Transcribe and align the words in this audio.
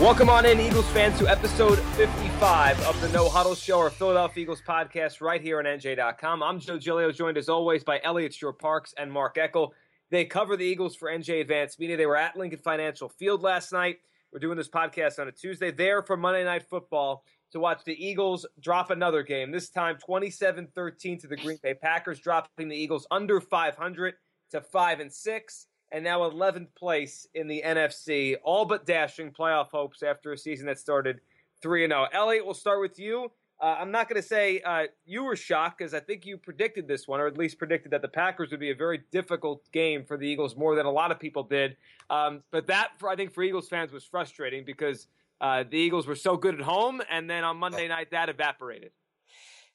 Welcome 0.00 0.28
on 0.28 0.44
in, 0.44 0.60
Eagles 0.60 0.86
fans, 0.90 1.18
to 1.20 1.26
episode 1.26 1.78
55 1.96 2.78
of 2.86 3.00
the 3.00 3.08
No 3.08 3.30
Huddle 3.30 3.54
Show, 3.54 3.78
our 3.78 3.88
Philadelphia 3.88 4.42
Eagles 4.42 4.60
podcast, 4.60 5.22
right 5.22 5.40
here 5.40 5.58
on 5.58 5.64
NJ.com. 5.64 6.42
I'm 6.42 6.60
Joe 6.60 6.78
Giglio, 6.78 7.10
joined 7.10 7.38
as 7.38 7.48
always 7.48 7.82
by 7.82 7.98
Elliot 8.04 8.34
Shorr-Parks 8.34 8.92
and 8.98 9.10
Mark 9.10 9.36
Eckel. 9.36 9.70
They 10.10 10.26
cover 10.26 10.54
the 10.54 10.66
Eagles 10.66 10.96
for 10.96 11.08
NJ 11.08 11.40
Advanced 11.40 11.80
Media. 11.80 11.96
They 11.96 12.04
were 12.04 12.18
at 12.18 12.36
Lincoln 12.36 12.58
Financial 12.58 13.08
Field 13.08 13.42
last 13.42 13.72
night. 13.72 14.00
We're 14.30 14.38
doing 14.38 14.58
this 14.58 14.68
podcast 14.68 15.18
on 15.18 15.28
a 15.28 15.32
Tuesday. 15.32 15.70
There 15.70 16.02
for 16.02 16.18
Monday 16.18 16.44
Night 16.44 16.68
Football 16.68 17.24
to 17.52 17.58
watch 17.58 17.82
the 17.86 17.94
Eagles 17.94 18.44
drop 18.60 18.90
another 18.90 19.22
game. 19.22 19.50
This 19.50 19.70
time 19.70 19.96
27 19.96 20.68
13 20.74 21.20
to 21.20 21.26
the 21.26 21.36
Green 21.36 21.58
Bay 21.62 21.72
Packers, 21.72 22.20
dropping 22.20 22.68
the 22.68 22.76
Eagles 22.76 23.06
under 23.10 23.40
500 23.40 24.12
to 24.50 24.60
5 24.60 25.00
and 25.00 25.10
6 25.10 25.66
and 25.96 26.04
now 26.04 26.20
11th 26.20 26.74
place 26.74 27.26
in 27.32 27.48
the 27.48 27.62
NFC, 27.64 28.36
all 28.44 28.66
but 28.66 28.84
dashing 28.84 29.30
playoff 29.30 29.70
hopes 29.70 30.02
after 30.02 30.30
a 30.30 30.36
season 30.36 30.66
that 30.66 30.78
started 30.78 31.22
3 31.62 31.88
0. 31.88 32.06
Elliot, 32.12 32.44
we'll 32.44 32.52
start 32.52 32.82
with 32.82 32.98
you. 32.98 33.32
Uh, 33.62 33.76
I'm 33.80 33.90
not 33.90 34.06
going 34.06 34.20
to 34.20 34.28
say 34.28 34.60
uh, 34.60 34.88
you 35.06 35.24
were 35.24 35.36
shocked 35.36 35.78
because 35.78 35.94
I 35.94 36.00
think 36.00 36.26
you 36.26 36.36
predicted 36.36 36.86
this 36.86 37.08
one, 37.08 37.18
or 37.18 37.26
at 37.26 37.38
least 37.38 37.56
predicted 37.56 37.92
that 37.92 38.02
the 38.02 38.08
Packers 38.08 38.50
would 38.50 38.60
be 38.60 38.70
a 38.70 38.74
very 38.74 39.04
difficult 39.10 39.62
game 39.72 40.04
for 40.04 40.18
the 40.18 40.28
Eagles 40.28 40.54
more 40.54 40.74
than 40.74 40.84
a 40.84 40.90
lot 40.90 41.12
of 41.12 41.18
people 41.18 41.42
did. 41.42 41.78
Um, 42.10 42.42
but 42.50 42.66
that, 42.66 42.90
for, 42.98 43.08
I 43.08 43.16
think, 43.16 43.32
for 43.32 43.42
Eagles 43.42 43.66
fans 43.66 43.90
was 43.90 44.04
frustrating 44.04 44.66
because 44.66 45.06
uh, 45.40 45.64
the 45.70 45.78
Eagles 45.78 46.06
were 46.06 46.14
so 46.14 46.36
good 46.36 46.56
at 46.56 46.60
home, 46.60 47.00
and 47.10 47.30
then 47.30 47.42
on 47.42 47.56
Monday 47.56 47.88
night 47.88 48.10
that 48.10 48.28
evaporated. 48.28 48.90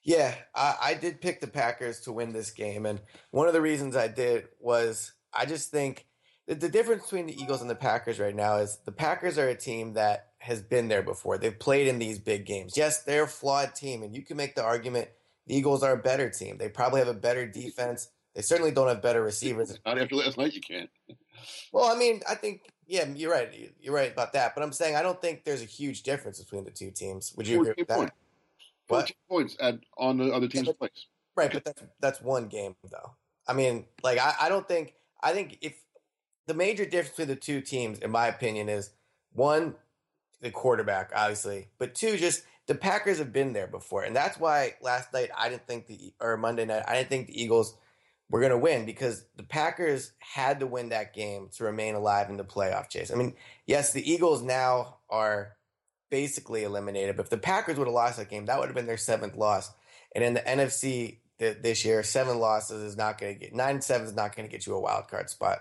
Yeah, 0.04 0.36
I, 0.54 0.76
I 0.80 0.94
did 0.94 1.20
pick 1.20 1.40
the 1.40 1.48
Packers 1.48 1.98
to 2.02 2.12
win 2.12 2.32
this 2.32 2.52
game, 2.52 2.86
and 2.86 3.00
one 3.32 3.48
of 3.48 3.54
the 3.54 3.60
reasons 3.60 3.96
I 3.96 4.06
did 4.06 4.46
was 4.60 5.14
I 5.34 5.46
just 5.46 5.70
think 5.70 6.06
the, 6.52 6.66
the 6.66 6.68
difference 6.68 7.04
between 7.04 7.26
the 7.26 7.40
Eagles 7.40 7.60
and 7.60 7.70
the 7.70 7.74
Packers 7.74 8.20
right 8.20 8.34
now 8.34 8.56
is 8.56 8.78
the 8.84 8.92
Packers 8.92 9.38
are 9.38 9.48
a 9.48 9.54
team 9.54 9.94
that 9.94 10.28
has 10.38 10.60
been 10.60 10.88
there 10.88 11.02
before. 11.02 11.38
They've 11.38 11.58
played 11.58 11.86
in 11.86 11.98
these 11.98 12.18
big 12.18 12.44
games. 12.44 12.76
Yes, 12.76 13.02
they're 13.02 13.24
a 13.24 13.28
flawed 13.28 13.74
team, 13.74 14.02
and 14.02 14.14
you 14.14 14.22
can 14.22 14.36
make 14.36 14.54
the 14.54 14.62
argument 14.62 15.08
the 15.46 15.56
Eagles 15.56 15.82
are 15.82 15.92
a 15.92 15.96
better 15.96 16.28
team. 16.28 16.58
They 16.58 16.68
probably 16.68 17.00
have 17.00 17.08
a 17.08 17.14
better 17.14 17.46
defense. 17.46 18.08
They 18.34 18.42
certainly 18.42 18.70
don't 18.70 18.88
have 18.88 19.02
better 19.02 19.22
receivers. 19.22 19.78
Not 19.86 19.98
after 19.98 20.16
last 20.16 20.38
night, 20.38 20.52
you 20.52 20.60
can't. 20.60 20.90
Well, 21.72 21.84
I 21.84 21.96
mean, 21.96 22.20
I 22.28 22.34
think 22.34 22.72
yeah, 22.86 23.06
you're 23.14 23.32
right. 23.32 23.72
You're 23.80 23.94
right 23.94 24.12
about 24.12 24.34
that. 24.34 24.54
But 24.54 24.62
I'm 24.62 24.72
saying 24.72 24.96
I 24.96 25.02
don't 25.02 25.20
think 25.20 25.44
there's 25.44 25.62
a 25.62 25.66
huge 25.66 26.02
difference 26.02 26.42
between 26.42 26.64
the 26.64 26.70
two 26.70 26.90
teams. 26.90 27.32
Would 27.36 27.48
you 27.48 27.60
agree 27.60 27.74
with 27.78 27.88
that? 27.88 27.96
Points. 27.96 28.14
What? 28.88 29.12
points 29.28 29.56
at, 29.60 29.78
on 29.96 30.18
the 30.18 30.32
other 30.32 30.48
team's 30.48 30.66
yeah, 30.66 30.74
place. 30.78 31.06
Right, 31.34 31.50
but 31.52 31.64
that's 31.64 31.82
that's 32.00 32.20
one 32.20 32.48
game 32.48 32.76
though. 32.90 33.14
I 33.48 33.54
mean, 33.54 33.86
like 34.02 34.18
I, 34.18 34.34
I 34.42 34.48
don't 34.48 34.68
think 34.68 34.94
I 35.22 35.32
think 35.32 35.58
if 35.62 35.74
the 36.46 36.54
major 36.54 36.84
difference 36.84 37.10
between 37.10 37.28
the 37.28 37.36
two 37.36 37.60
teams, 37.60 37.98
in 37.98 38.10
my 38.10 38.26
opinion, 38.26 38.68
is 38.68 38.90
one, 39.32 39.74
the 40.40 40.50
quarterback, 40.50 41.12
obviously, 41.14 41.68
but 41.78 41.94
two, 41.94 42.16
just 42.16 42.44
the 42.66 42.74
Packers 42.74 43.18
have 43.18 43.32
been 43.32 43.52
there 43.52 43.66
before, 43.66 44.02
and 44.02 44.14
that's 44.14 44.38
why 44.38 44.74
last 44.80 45.12
night 45.12 45.30
I 45.36 45.48
didn't 45.48 45.66
think 45.66 45.86
the 45.86 46.12
or 46.20 46.36
Monday 46.36 46.64
night 46.64 46.84
I 46.86 46.94
didn't 46.94 47.08
think 47.08 47.26
the 47.26 47.42
Eagles 47.42 47.76
were 48.30 48.40
going 48.40 48.50
to 48.50 48.58
win 48.58 48.86
because 48.86 49.24
the 49.36 49.42
Packers 49.42 50.12
had 50.18 50.60
to 50.60 50.66
win 50.66 50.88
that 50.88 51.14
game 51.14 51.50
to 51.56 51.64
remain 51.64 51.94
alive 51.94 52.30
in 52.30 52.38
the 52.38 52.44
playoff 52.44 52.88
chase. 52.88 53.12
I 53.12 53.14
mean, 53.14 53.34
yes, 53.66 53.92
the 53.92 54.10
Eagles 54.10 54.42
now 54.42 54.96
are 55.10 55.52
basically 56.10 56.64
eliminated, 56.64 57.16
but 57.16 57.26
if 57.26 57.30
the 57.30 57.38
Packers 57.38 57.76
would 57.78 57.86
have 57.86 57.94
lost 57.94 58.16
that 58.18 58.30
game, 58.30 58.46
that 58.46 58.58
would 58.58 58.68
have 58.68 58.74
been 58.74 58.86
their 58.86 58.96
seventh 58.96 59.36
loss. 59.36 59.70
And 60.14 60.24
in 60.24 60.34
the 60.34 60.40
NFC 60.40 61.18
this 61.38 61.84
year, 61.84 62.02
seven 62.02 62.38
losses 62.38 62.82
is 62.82 62.96
not 62.96 63.18
going 63.18 63.34
to 63.34 63.40
get 63.40 63.54
nine 63.54 63.80
seven 63.82 64.06
is 64.06 64.14
not 64.14 64.34
going 64.34 64.48
to 64.48 64.52
get 64.52 64.66
you 64.66 64.74
a 64.74 64.80
wild 64.80 65.08
card 65.08 65.28
spot. 65.28 65.58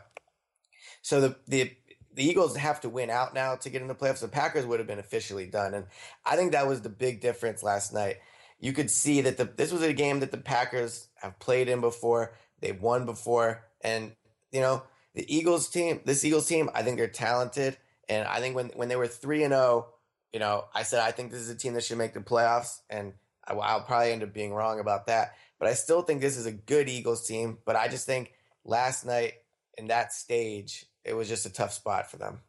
So 1.01 1.21
the 1.21 1.35
the 1.47 1.71
the 2.13 2.23
Eagles 2.23 2.57
have 2.57 2.81
to 2.81 2.89
win 2.89 3.09
out 3.09 3.33
now 3.33 3.55
to 3.55 3.69
get 3.69 3.81
in 3.81 3.87
the 3.87 3.95
playoffs. 3.95 4.19
The 4.19 4.27
Packers 4.27 4.65
would 4.65 4.79
have 4.79 4.87
been 4.87 4.99
officially 4.99 5.45
done, 5.45 5.73
and 5.73 5.85
I 6.25 6.35
think 6.35 6.51
that 6.51 6.67
was 6.67 6.81
the 6.81 6.89
big 6.89 7.21
difference 7.21 7.63
last 7.63 7.93
night. 7.93 8.17
You 8.59 8.73
could 8.73 8.91
see 8.91 9.21
that 9.21 9.37
the 9.37 9.45
this 9.45 9.71
was 9.71 9.81
a 9.81 9.93
game 9.93 10.19
that 10.19 10.31
the 10.31 10.37
Packers 10.37 11.07
have 11.15 11.39
played 11.39 11.67
in 11.69 11.81
before. 11.81 12.33
They've 12.59 12.79
won 12.79 13.05
before, 13.05 13.63
and 13.81 14.11
you 14.51 14.61
know 14.61 14.83
the 15.13 15.33
Eagles 15.33 15.69
team, 15.69 16.01
this 16.05 16.23
Eagles 16.23 16.47
team, 16.47 16.69
I 16.73 16.83
think 16.83 16.97
they're 16.97 17.07
talented, 17.07 17.77
and 18.07 18.27
I 18.27 18.39
think 18.39 18.55
when 18.55 18.67
when 18.75 18.89
they 18.89 18.95
were 18.95 19.07
three 19.07 19.43
and 19.43 19.51
zero, 19.51 19.61
oh, 19.61 19.93
you 20.31 20.39
know, 20.39 20.65
I 20.73 20.83
said 20.83 21.01
I 21.01 21.11
think 21.11 21.31
this 21.31 21.41
is 21.41 21.49
a 21.49 21.55
team 21.55 21.73
that 21.73 21.83
should 21.83 21.97
make 21.97 22.13
the 22.13 22.19
playoffs, 22.19 22.81
and 22.89 23.13
I, 23.47 23.53
I'll 23.53 23.81
probably 23.81 24.11
end 24.11 24.23
up 24.23 24.33
being 24.33 24.53
wrong 24.53 24.79
about 24.79 25.07
that. 25.07 25.33
But 25.59 25.69
I 25.69 25.73
still 25.73 26.01
think 26.01 26.21
this 26.21 26.37
is 26.37 26.45
a 26.45 26.51
good 26.51 26.89
Eagles 26.89 27.27
team. 27.27 27.59
But 27.65 27.75
I 27.75 27.87
just 27.87 28.05
think 28.05 28.33
last 28.63 29.05
night 29.05 29.33
in 29.77 29.87
that 29.87 30.13
stage, 30.13 30.85
it 31.03 31.13
was 31.13 31.27
just 31.27 31.45
a 31.45 31.53
tough 31.53 31.73
spot 31.73 32.09
for 32.09 32.17
them. 32.17 32.39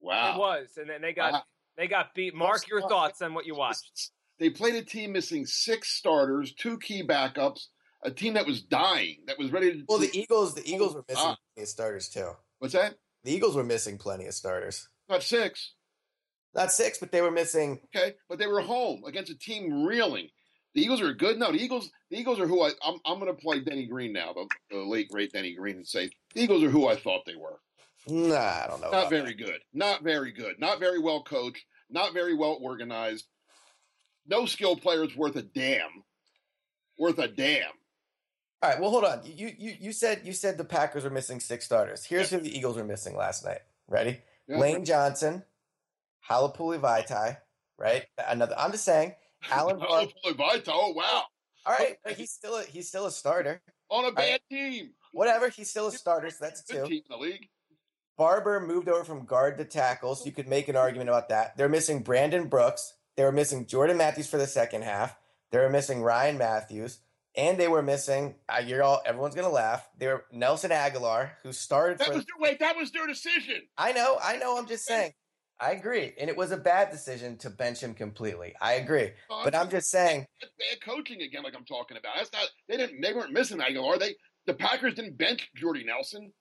Wow, 0.00 0.34
it 0.34 0.38
was, 0.38 0.68
and 0.76 0.88
then 0.88 1.00
they 1.02 1.12
got 1.12 1.32
wow. 1.32 1.42
they 1.76 1.86
got 1.86 2.14
beat. 2.14 2.34
Mark, 2.34 2.68
your 2.68 2.86
thoughts 2.88 3.22
on 3.22 3.34
what 3.34 3.46
you 3.46 3.54
watched? 3.54 4.10
They 4.38 4.50
played 4.50 4.74
a 4.74 4.82
team 4.82 5.12
missing 5.12 5.46
six 5.46 5.88
starters, 5.88 6.52
two 6.52 6.78
key 6.78 7.02
backups, 7.02 7.68
a 8.02 8.10
team 8.10 8.34
that 8.34 8.46
was 8.46 8.60
dying, 8.60 9.20
that 9.28 9.38
was 9.38 9.50
ready 9.50 9.72
to. 9.72 9.84
Well, 9.88 9.96
the 9.96 10.10
Eagles, 10.12 10.54
the 10.54 10.70
Eagles 10.70 10.94
were 10.94 11.06
missing 11.08 11.24
ah. 11.24 11.36
plenty 11.54 11.62
of 11.64 11.68
starters 11.68 12.10
too. 12.10 12.32
What's 12.58 12.74
that? 12.74 12.96
The 13.24 13.32
Eagles 13.32 13.56
were 13.56 13.64
missing 13.64 13.96
plenty 13.96 14.26
of 14.26 14.34
starters. 14.34 14.88
Not 15.08 15.22
six. 15.22 15.72
Not 16.54 16.70
six, 16.70 16.98
but 16.98 17.12
they 17.12 17.22
were 17.22 17.30
missing. 17.30 17.80
Okay, 17.86 18.14
but 18.28 18.38
they 18.38 18.46
were 18.46 18.60
home 18.60 19.04
against 19.06 19.30
a 19.30 19.38
team 19.38 19.84
reeling. 19.84 20.28
The 20.76 20.82
Eagles 20.82 21.00
are 21.00 21.14
good. 21.14 21.38
No, 21.38 21.50
the 21.50 21.58
Eagles. 21.58 21.90
The 22.10 22.18
Eagles 22.18 22.38
are 22.38 22.46
who 22.46 22.62
I. 22.62 22.70
I'm. 22.84 23.00
I'm 23.06 23.18
going 23.18 23.34
to 23.34 23.42
play 23.42 23.60
Denny 23.60 23.86
Green 23.86 24.12
now, 24.12 24.34
the, 24.34 24.46
the, 24.70 24.76
late 24.76 25.08
great 25.08 25.32
Denny 25.32 25.54
Green, 25.54 25.76
and 25.76 25.88
say 25.88 26.10
the 26.34 26.42
Eagles 26.42 26.62
are 26.62 26.68
who 26.68 26.86
I 26.86 26.96
thought 26.96 27.22
they 27.24 27.34
were. 27.34 27.58
Nah, 28.06 28.36
I 28.36 28.66
don't 28.68 28.82
know. 28.82 28.90
Not 28.90 29.08
very 29.08 29.32
that. 29.32 29.38
good. 29.38 29.58
Not 29.72 30.02
very 30.02 30.32
good. 30.32 30.60
Not 30.60 30.78
very 30.78 30.98
well 30.98 31.22
coached. 31.22 31.64
Not 31.88 32.12
very 32.12 32.34
well 32.34 32.58
organized. 32.60 33.24
No 34.26 34.44
skill 34.44 34.76
players 34.76 35.16
worth 35.16 35.36
a 35.36 35.42
damn. 35.42 36.04
Worth 36.98 37.18
a 37.20 37.28
damn. 37.28 37.70
All 38.62 38.70
right. 38.70 38.78
Well, 38.78 38.90
hold 38.90 39.04
on. 39.04 39.22
You 39.24 39.50
you 39.56 39.72
you 39.80 39.92
said 39.92 40.22
you 40.24 40.34
said 40.34 40.58
the 40.58 40.64
Packers 40.64 41.04
were 41.04 41.10
missing 41.10 41.40
six 41.40 41.64
starters. 41.64 42.04
Here's 42.04 42.30
yeah. 42.30 42.36
who 42.36 42.44
the 42.44 42.54
Eagles 42.54 42.76
were 42.76 42.84
missing 42.84 43.16
last 43.16 43.46
night. 43.46 43.60
Ready? 43.88 44.18
Yeah. 44.46 44.58
Lane 44.58 44.84
Johnson, 44.84 45.42
Halapoulivaati, 46.28 47.08
Vaitai. 47.08 47.36
Right. 47.78 48.04
Another. 48.28 48.54
I'm 48.58 48.72
just 48.72 48.84
saying. 48.84 49.14
Allen 49.50 49.78
Bar- 50.36 50.62
Oh 50.68 50.92
wow! 50.92 51.24
All 51.64 51.72
right, 51.72 51.96
he's 52.16 52.30
still 52.30 52.56
a, 52.56 52.62
he's 52.62 52.88
still 52.88 53.06
a 53.06 53.10
starter 53.10 53.60
on 53.90 54.04
a 54.04 54.12
bad 54.12 54.30
right. 54.30 54.40
team. 54.50 54.90
Whatever, 55.12 55.48
he's 55.48 55.70
still 55.70 55.88
a 55.88 55.92
starter, 55.92 56.30
so 56.30 56.36
that's 56.40 56.62
two. 56.64 56.86
Team 56.86 56.92
in 56.92 57.02
the 57.10 57.16
league. 57.16 57.48
Barber 58.16 58.60
moved 58.60 58.88
over 58.88 59.04
from 59.04 59.26
guard 59.26 59.58
to 59.58 59.64
tackle, 59.64 60.14
so 60.14 60.24
you 60.24 60.32
could 60.32 60.48
make 60.48 60.68
an 60.68 60.76
argument 60.76 61.10
about 61.10 61.28
that. 61.28 61.56
They're 61.56 61.68
missing 61.68 62.02
Brandon 62.02 62.48
Brooks. 62.48 62.94
They 63.16 63.24
were 63.24 63.32
missing 63.32 63.66
Jordan 63.66 63.96
Matthews 63.96 64.28
for 64.28 64.38
the 64.38 64.46
second 64.46 64.82
half. 64.82 65.16
They 65.50 65.58
were 65.58 65.68
missing 65.68 66.02
Ryan 66.02 66.38
Mathews, 66.38 67.00
and 67.36 67.58
they 67.58 67.68
were 67.68 67.82
missing. 67.82 68.36
Uh, 68.48 68.62
you're 68.64 68.82
all 68.82 69.02
everyone's 69.04 69.34
gonna 69.34 69.48
laugh. 69.48 69.88
They 69.98 70.06
were 70.06 70.24
Nelson 70.32 70.70
Agholor, 70.70 71.30
who 71.42 71.52
started. 71.52 71.98
That 71.98 72.08
for, 72.08 72.14
was 72.14 72.24
their, 72.24 72.40
wait. 72.40 72.58
That 72.60 72.76
was 72.76 72.90
their 72.90 73.06
decision. 73.06 73.62
I 73.76 73.92
know. 73.92 74.18
I 74.22 74.36
know. 74.36 74.58
I'm 74.58 74.66
just 74.66 74.86
saying. 74.86 75.12
I 75.58 75.72
agree, 75.72 76.12
and 76.18 76.28
it 76.28 76.36
was 76.36 76.52
a 76.52 76.56
bad 76.56 76.90
decision 76.90 77.38
to 77.38 77.50
bench 77.50 77.80
him 77.80 77.94
completely. 77.94 78.54
I 78.60 78.74
agree, 78.74 79.12
oh, 79.30 79.42
but 79.44 79.54
I'm 79.54 79.70
just 79.70 79.90
saying 79.90 80.26
bad 80.40 80.80
coaching 80.84 81.22
again, 81.22 81.42
like 81.42 81.54
I'm 81.56 81.64
talking 81.64 81.96
about. 81.96 82.16
That's 82.16 82.32
not 82.32 82.48
they 82.68 82.76
didn't 82.76 83.00
they 83.00 83.12
weren't 83.12 83.32
missing 83.32 83.58
Agholor. 83.58 83.98
They 83.98 84.14
the 84.46 84.54
Packers 84.54 84.94
didn't 84.94 85.18
bench 85.18 85.50
Jordy 85.56 85.84
Nelson. 85.84 86.32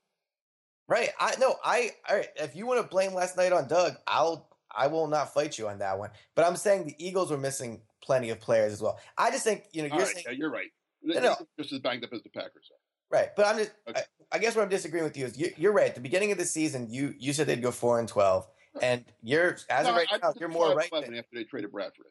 Right. 0.88 1.09
I 1.20 1.36
no. 1.40 1.56
I 1.64 1.92
all 2.09 2.18
right. 2.18 2.28
If 2.36 2.56
you 2.56 2.66
want 2.66 2.81
to 2.81 2.88
blame 2.88 3.14
last 3.14 3.38
night 3.38 3.52
on 3.52 3.68
Doug, 3.68 3.96
I'll 4.08 4.50
I 4.75 4.88
will 4.88 5.08
not 5.08 5.34
fight 5.34 5.58
you 5.58 5.68
on 5.68 5.80
that 5.80 5.98
one. 5.98 6.12
But 6.36 6.46
I'm 6.46 6.56
saying 6.56 6.86
the 6.86 6.96
Eagles 7.06 7.31
were 7.31 7.38
missing 7.38 7.81
plenty 8.04 8.30
of 8.30 8.40
players 8.40 8.72
as 8.72 8.81
well. 8.81 9.00
I 9.18 9.31
just 9.31 9.44
think 9.44 9.66
you 9.72 9.81
know 9.81 9.88
you're 9.88 10.06
right, 10.06 10.14
saying 10.14 10.25
yeah, 10.28 10.34
you're 10.34 10.52
right. 10.52 10.70
No, 11.02 11.20
no, 11.20 11.36
just 11.59 11.74
as 11.74 11.80
banged 11.80 12.04
up 12.04 12.14
as 12.14 12.22
the 12.22 12.30
Packers 12.30 12.70
are. 12.72 13.18
Right, 13.18 13.30
but 13.36 13.46
I'm 13.46 13.58
just. 13.58 13.72
Okay. 13.88 14.02
I, 14.31 14.36
I, 14.36 14.40
guess 14.40 14.56
what 14.56 14.64
I'm 14.64 14.70
disagreeing 14.70 15.04
with 15.04 15.16
you 15.16 15.25
is 15.25 15.38
you, 15.38 15.70
are 15.70 15.72
right. 15.72 15.88
At 15.88 15.95
the 15.95 16.01
beginning 16.01 16.31
of 16.31 16.38
the 16.38 16.45
season, 16.45 16.88
you 16.89 17.13
you 17.18 17.34
said 17.34 17.48
they'd 17.48 17.62
go 17.62 17.72
four 17.72 18.00
and 18.00 18.07
twelve. 18.07 18.48
And 18.81 19.06
you're 19.22 19.57
as 19.69 19.86
no, 19.86 19.92
of 19.92 19.95
right 19.95 20.07
I, 20.12 20.18
now, 20.18 20.33
you're 20.39 20.50
more 20.50 20.75
right. 20.75 20.89
Than, 20.92 21.16
after 21.16 21.36
they 21.36 21.44
traded 21.44 21.72
Bradford. 21.72 22.07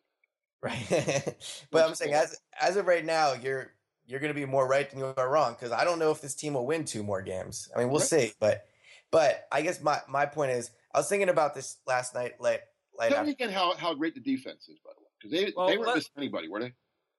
Right, 0.62 1.36
but 1.70 1.86
I'm 1.86 1.94
saying 1.94 2.14
as 2.14 2.40
as 2.60 2.76
of 2.76 2.86
right 2.86 3.04
now, 3.04 3.34
you're 3.34 3.72
you're 4.06 4.20
going 4.20 4.32
to 4.32 4.38
be 4.38 4.46
more 4.46 4.66
right 4.66 4.88
than 4.88 4.98
you 4.98 5.12
are 5.16 5.28
wrong 5.28 5.54
because 5.54 5.72
I 5.72 5.84
don't 5.84 5.98
know 5.98 6.10
if 6.10 6.20
this 6.20 6.34
team 6.34 6.54
will 6.54 6.66
win 6.66 6.84
two 6.84 7.02
more 7.02 7.22
games. 7.22 7.68
I 7.74 7.78
mean, 7.78 7.88
we'll 7.88 8.00
right. 8.00 8.08
see, 8.08 8.32
but 8.40 8.64
but 9.10 9.46
I 9.52 9.62
guess 9.62 9.82
my 9.82 10.00
my 10.08 10.26
point 10.26 10.52
is, 10.52 10.70
I 10.94 10.98
was 10.98 11.08
thinking 11.08 11.28
about 11.28 11.54
this 11.54 11.78
last 11.86 12.14
night. 12.14 12.40
Late, 12.40 12.60
late. 12.98 13.12
Tell 13.12 13.24
me 13.24 13.32
again 13.32 13.50
how 13.50 13.74
how 13.74 13.94
great 13.94 14.14
the 14.14 14.20
defense 14.20 14.68
is, 14.68 14.78
by 14.84 14.90
the 14.96 15.02
way, 15.02 15.08
because 15.18 15.32
they 15.32 15.52
well, 15.56 15.68
they 15.68 15.78
weren't 15.78 15.96
missing 15.96 16.12
anybody, 16.16 16.48
were 16.48 16.60
they? 16.60 16.72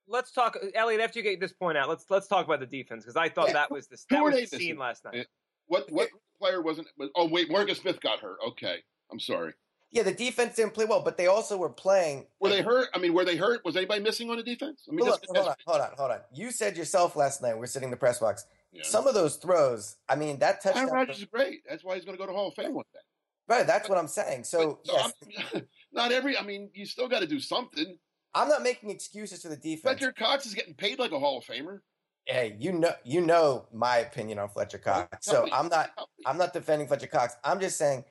Let's 0.07 0.31
talk, 0.31 0.57
Elliot. 0.75 1.01
After 1.01 1.19
you 1.19 1.23
get 1.23 1.39
this 1.39 1.53
point 1.53 1.77
out, 1.77 1.89
let's 1.89 2.05
let's 2.09 2.27
talk 2.27 2.45
about 2.45 2.59
the 2.59 2.65
defense 2.65 3.03
because 3.03 3.15
I 3.15 3.29
thought 3.29 3.47
yeah. 3.47 3.53
that 3.53 3.71
was 3.71 3.87
the 3.87 3.97
that 4.09 4.23
was 4.23 4.35
the 4.35 4.57
scene 4.57 4.77
last 4.77 5.05
night. 5.05 5.15
Eh, 5.15 5.23
what 5.67 5.91
what 5.91 6.09
player 6.37 6.61
wasn't? 6.61 6.87
Oh 7.15 7.27
wait, 7.27 7.49
Morgan 7.49 7.75
Smith 7.75 7.99
got 8.01 8.19
hurt. 8.19 8.37
Okay, 8.49 8.83
I'm 9.11 9.19
sorry. 9.19 9.53
Yeah, 9.91 10.03
the 10.03 10.11
defense 10.11 10.55
didn't 10.55 10.73
play 10.73 10.83
well, 10.85 11.01
but 11.01 11.17
they 11.17 11.27
also 11.27 11.55
were 11.55 11.69
playing. 11.69 12.25
Were 12.41 12.49
they 12.49 12.61
hurt? 12.61 12.89
I 12.93 12.97
mean, 12.97 13.13
were 13.13 13.23
they 13.23 13.37
hurt? 13.37 13.63
Was 13.63 13.77
anybody 13.77 14.01
missing 14.01 14.29
on 14.29 14.35
the 14.35 14.43
defense? 14.43 14.83
I 14.89 14.93
mean, 14.93 15.05
hold, 15.05 15.19
on, 15.29 15.35
hold 15.35 15.47
on, 15.47 15.55
hold 15.65 15.81
on, 15.81 15.89
hold 15.97 16.11
on. 16.11 16.19
You 16.33 16.51
said 16.51 16.75
yourself 16.75 17.15
last 17.15 17.41
night. 17.41 17.57
We 17.57 17.63
are 17.63 17.67
sitting 17.67 17.87
in 17.87 17.91
the 17.91 17.97
press 17.97 18.19
box. 18.19 18.45
Yeah. 18.73 18.81
Some 18.83 19.07
of 19.07 19.13
those 19.13 19.37
throws. 19.37 19.95
I 20.09 20.15
mean, 20.15 20.39
that 20.39 20.61
touchdown. 20.61 20.83
Aaron 20.83 20.93
Rodgers 20.93 21.19
is 21.19 21.25
great. 21.25 21.61
That's 21.69 21.83
why 21.83 21.95
he's 21.95 22.03
going 22.03 22.17
to 22.17 22.21
go 22.21 22.27
to 22.27 22.33
Hall 22.33 22.49
of 22.49 22.55
Fame 22.55 22.73
one 22.73 22.83
day. 22.93 22.99
Right, 23.47 23.65
that's 23.65 23.87
what 23.87 23.97
I'm 23.97 24.07
saying. 24.07 24.43
So, 24.43 24.79
But, 24.85 25.13
yes, 25.53 25.63
not 25.93 26.11
every. 26.11 26.37
I 26.37 26.43
mean, 26.43 26.71
you 26.73 26.85
still 26.85 27.07
got 27.07 27.19
to 27.19 27.27
do 27.27 27.39
something. 27.39 27.97
I'm 28.33 28.49
not 28.49 28.63
making 28.63 28.89
excuses 28.89 29.43
for 29.43 29.47
the 29.49 29.55
defense. 29.55 29.99
Fletcher 29.99 30.11
Cox 30.11 30.45
is 30.45 30.53
getting 30.53 30.73
paid 30.73 30.99
like 30.99 31.13
a 31.13 31.19
Hall 31.19 31.37
of 31.37 31.45
Famer. 31.45 31.79
Hey, 32.25 32.57
you 32.59 32.73
know, 32.73 32.91
you 33.05 33.21
know 33.21 33.67
my 33.71 33.99
opinion 33.99 34.39
on 34.39 34.49
Fletcher 34.49 34.79
Cox. 34.79 35.25
So 35.25 35.47
I'm 35.53 35.69
not. 35.69 35.91
I'm 36.25 36.37
not 36.37 36.51
defending 36.51 36.87
Fletcher 36.87 37.07
Cox. 37.07 37.37
I'm 37.43 37.61
just 37.61 37.77
saying 37.77 38.03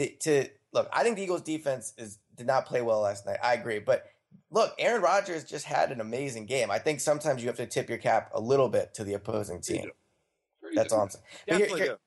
that 0.00 0.20
to 0.20 0.48
look. 0.72 0.88
I 0.92 1.02
think 1.02 1.16
the 1.16 1.22
Eagles' 1.22 1.42
defense 1.42 1.92
is 1.98 2.18
did 2.36 2.46
not 2.46 2.66
play 2.66 2.82
well 2.82 3.00
last 3.00 3.26
night. 3.26 3.38
I 3.42 3.54
agree, 3.54 3.78
but 3.78 4.06
look, 4.50 4.74
Aaron 4.78 5.02
Rodgers 5.02 5.44
just 5.44 5.64
had 5.64 5.92
an 5.92 6.00
amazing 6.00 6.46
game. 6.46 6.70
I 6.70 6.78
think 6.78 7.00
sometimes 7.00 7.42
you 7.42 7.48
have 7.48 7.56
to 7.58 7.66
tip 7.66 7.88
your 7.88 7.98
cap 7.98 8.30
a 8.34 8.40
little 8.40 8.68
bit 8.68 8.94
to 8.94 9.04
the 9.04 9.14
opposing 9.14 9.60
team. 9.60 9.82
do. 9.82 9.90
Sure 10.60 10.70
you 10.70 10.76
That's 10.76 10.90
do. 10.90 10.96
all 10.96 11.02
I'm 11.02 11.10
saying. 11.10 11.24
But 11.48 11.56
here- 11.58 11.76
here- 11.76 11.98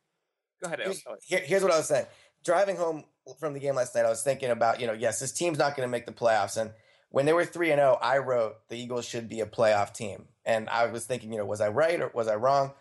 Go 0.62 0.68
ahead, 0.68 0.80
here's, 0.80 1.04
here- 1.24 1.40
here's 1.44 1.62
what 1.64 1.72
I 1.74 1.78
was 1.78 1.88
saying. 1.88 2.06
Driving 2.46 2.78
home 2.78 3.04
from 3.40 3.54
the 3.54 3.60
game 3.60 3.76
last 3.76 3.94
night, 3.96 4.06
I 4.06 4.10
was 4.10 4.24
thinking 4.24 4.50
about, 4.50 4.80
you 4.80 4.88
know, 4.88 4.94
yes, 4.94 5.20
this 5.20 5.32
team's 5.34 5.58
not 5.58 5.76
going 5.76 5.86
to 5.88 5.92
make 5.92 6.06
the 6.06 6.14
playoffs. 6.14 6.56
And 6.56 6.72
when 7.10 7.26
they 7.26 7.34
were 7.34 7.44
3 7.46 7.72
and 7.72 7.80
0, 7.80 7.98
I 8.02 8.20
wrote 8.20 8.68
the 8.70 8.78
Eagles 8.78 9.06
should 9.06 9.28
be 9.28 9.42
a 9.42 9.46
playoff 9.46 9.94
team. 9.94 10.28
And 10.46 10.70
I 10.70 10.88
was 10.88 11.06
thinking, 11.06 11.32
you 11.32 11.38
know, 11.38 11.46
was 11.46 11.60
I 11.62 11.68
right 11.70 12.00
or 12.00 12.12
was 12.14 12.28
I 12.30 12.36
wrong? 12.36 12.74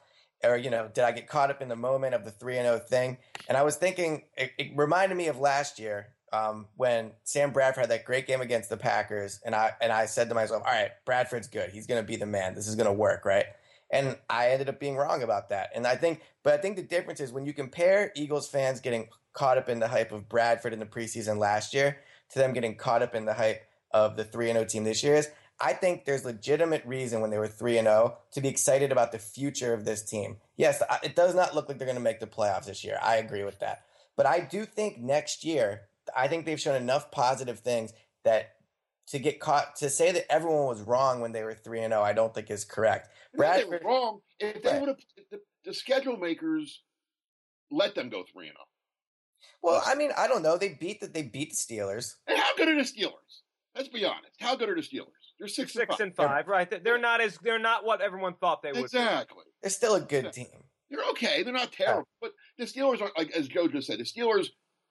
Or, 0.44 0.56
you 0.56 0.70
know, 0.70 0.90
did 0.92 1.04
I 1.04 1.12
get 1.12 1.28
caught 1.28 1.50
up 1.50 1.62
in 1.62 1.68
the 1.68 1.76
moment 1.76 2.14
of 2.14 2.24
the 2.24 2.30
3 2.30 2.58
and 2.58 2.66
0 2.66 2.78
thing? 2.80 3.18
And 3.48 3.56
I 3.56 3.62
was 3.62 3.76
thinking, 3.76 4.24
it, 4.36 4.52
it 4.58 4.72
reminded 4.74 5.16
me 5.16 5.28
of 5.28 5.38
last 5.38 5.78
year 5.78 6.08
um, 6.32 6.66
when 6.76 7.12
Sam 7.24 7.52
Bradford 7.52 7.82
had 7.82 7.90
that 7.90 8.04
great 8.04 8.26
game 8.26 8.40
against 8.40 8.68
the 8.68 8.76
Packers. 8.76 9.40
And 9.44 9.54
I, 9.54 9.72
and 9.80 9.92
I 9.92 10.06
said 10.06 10.28
to 10.28 10.34
myself, 10.34 10.62
all 10.66 10.72
right, 10.72 10.90
Bradford's 11.04 11.48
good. 11.48 11.70
He's 11.70 11.86
going 11.86 12.02
to 12.02 12.06
be 12.06 12.16
the 12.16 12.26
man. 12.26 12.54
This 12.54 12.66
is 12.66 12.74
going 12.74 12.86
to 12.86 12.92
work, 12.92 13.24
right? 13.24 13.46
And 13.90 14.16
I 14.30 14.48
ended 14.50 14.68
up 14.68 14.80
being 14.80 14.96
wrong 14.96 15.22
about 15.22 15.50
that. 15.50 15.70
And 15.74 15.86
I 15.86 15.96
think, 15.96 16.22
but 16.42 16.54
I 16.54 16.56
think 16.56 16.76
the 16.76 16.82
difference 16.82 17.20
is 17.20 17.32
when 17.32 17.44
you 17.44 17.52
compare 17.52 18.10
Eagles 18.16 18.48
fans 18.48 18.80
getting 18.80 19.08
caught 19.34 19.58
up 19.58 19.68
in 19.68 19.80
the 19.80 19.88
hype 19.88 20.12
of 20.12 20.28
Bradford 20.28 20.72
in 20.72 20.78
the 20.78 20.86
preseason 20.86 21.38
last 21.38 21.74
year 21.74 21.98
to 22.30 22.38
them 22.38 22.52
getting 22.52 22.76
caught 22.76 23.02
up 23.02 23.14
in 23.14 23.26
the 23.26 23.34
hype 23.34 23.62
of 23.92 24.16
the 24.16 24.24
3 24.24 24.46
0 24.46 24.64
team 24.64 24.84
this 24.84 25.02
year 25.02 25.16
is 25.16 25.28
I 25.60 25.72
think 25.74 26.04
there's 26.04 26.24
legitimate 26.24 26.84
reason 26.84 27.20
when 27.20 27.30
they 27.30 27.38
were 27.38 27.48
3 27.48 27.78
and 27.78 27.86
0 27.86 28.18
to 28.32 28.40
be 28.40 28.48
excited 28.48 28.90
about 28.90 29.12
the 29.12 29.18
future 29.18 29.72
of 29.72 29.84
this 29.84 30.02
team. 30.02 30.38
Yes, 30.56 30.82
it 31.02 31.14
does 31.14 31.34
not 31.34 31.54
look 31.54 31.68
like 31.68 31.78
they're 31.78 31.86
going 31.86 31.96
to 31.96 32.02
make 32.02 32.20
the 32.20 32.26
playoffs 32.26 32.66
this 32.66 32.82
year. 32.84 32.98
I 33.02 33.16
agree 33.16 33.44
with 33.44 33.60
that. 33.60 33.84
But 34.16 34.26
I 34.26 34.40
do 34.40 34.64
think 34.64 34.98
next 34.98 35.44
year, 35.44 35.82
I 36.16 36.28
think 36.28 36.44
they've 36.46 36.60
shown 36.60 36.74
enough 36.74 37.10
positive 37.10 37.60
things 37.60 37.92
that 38.24 38.56
to 39.08 39.18
get 39.18 39.40
caught 39.40 39.76
to 39.76 39.90
say 39.90 40.12
that 40.12 40.30
everyone 40.30 40.66
was 40.66 40.80
wrong 40.80 41.20
when 41.20 41.32
they 41.32 41.44
were 41.44 41.54
3 41.54 41.80
and 41.80 41.92
0 41.92 42.02
I 42.02 42.12
don't 42.12 42.34
think 42.34 42.50
is 42.50 42.64
correct. 42.64 43.10
That 43.34 43.58
they 43.58 43.64
were 43.64 43.80
wrong. 43.84 44.20
If 44.38 44.62
they 44.62 44.78
would 44.78 44.88
have, 44.88 44.98
the, 45.30 45.40
the 45.64 45.74
schedule 45.74 46.16
makers 46.16 46.82
let 47.70 47.94
them 47.94 48.10
go 48.10 48.24
three 48.30 48.48
and 48.48 48.54
zero. 48.54 48.66
Well, 49.62 49.82
I 49.84 49.94
mean, 49.94 50.10
I 50.16 50.28
don't 50.28 50.42
know. 50.42 50.58
They 50.58 50.70
beat 50.70 51.00
the 51.00 51.06
they 51.06 51.22
beat 51.22 51.50
the 51.50 51.56
Steelers. 51.56 52.16
And 52.26 52.38
how 52.38 52.54
good 52.56 52.68
are 52.68 52.74
the 52.74 52.82
Steelers? 52.82 53.40
Let's 53.74 53.88
be 53.88 54.04
honest. 54.04 54.34
How 54.38 54.56
good 54.56 54.68
are 54.68 54.74
the 54.74 54.82
Steelers? 54.82 55.21
They're 55.42 55.48
six, 55.48 55.72
Six 55.72 55.98
and 55.98 56.00
and 56.10 56.14
five, 56.16 56.46
right? 56.46 56.70
They're- 56.70 56.78
They're 56.78 56.98
not 56.98 57.20
as 57.20 57.36
they're 57.42 57.58
not 57.58 57.84
what 57.84 58.00
everyone 58.00 58.34
thought 58.34 58.62
they 58.62 58.68
five. 58.68 58.76
would. 58.76 58.84
Exactly. 58.84 59.42
They're 59.60 59.70
still 59.72 59.96
a 59.96 60.00
good 60.00 60.26
Yeah. 60.26 60.30
team. 60.30 60.64
They're 60.88 61.02
okay. 61.10 61.42
They're 61.42 61.52
not 61.52 61.72
terrible. 61.72 62.06
But 62.20 62.32
the 62.58 62.64
Steelers 62.64 63.00
are 63.00 63.10
like 63.16 63.32
as 63.32 63.48
Joe 63.48 63.66
just 63.66 63.88
said. 63.88 63.98
The 63.98 64.04
Steelers, 64.04 64.50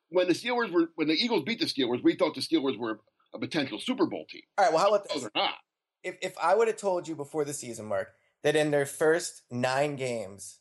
when 0.09 0.27
the 0.27 0.33
Steelers 0.33 0.69
were 0.69 0.91
when 0.95 1.07
the 1.07 1.13
Eagles 1.13 1.43
beat 1.45 1.59
the 1.61 1.67
Steelers, 1.67 2.03
we 2.03 2.15
thought 2.17 2.35
the 2.35 2.41
Steelers 2.41 2.77
were 2.77 2.99
a 3.33 3.39
potential 3.39 3.79
Super 3.79 4.05
Bowl 4.07 4.25
team. 4.29 4.41
All 4.57 4.65
right. 4.65 4.73
Well, 4.73 4.81
how 4.83 4.89
about 4.93 5.07
No, 5.07 5.13
this? 5.13 5.21
they're 5.23 5.31
not. 5.41 5.55
If 6.03 6.17
if 6.21 6.37
I 6.37 6.53
would 6.53 6.67
have 6.67 6.75
told 6.75 7.07
you 7.07 7.15
before 7.15 7.45
the 7.45 7.53
season, 7.53 7.85
Mark, 7.85 8.13
that 8.43 8.57
in 8.57 8.71
their 8.71 8.85
first 8.85 9.43
nine 9.49 9.95
games 9.95 10.59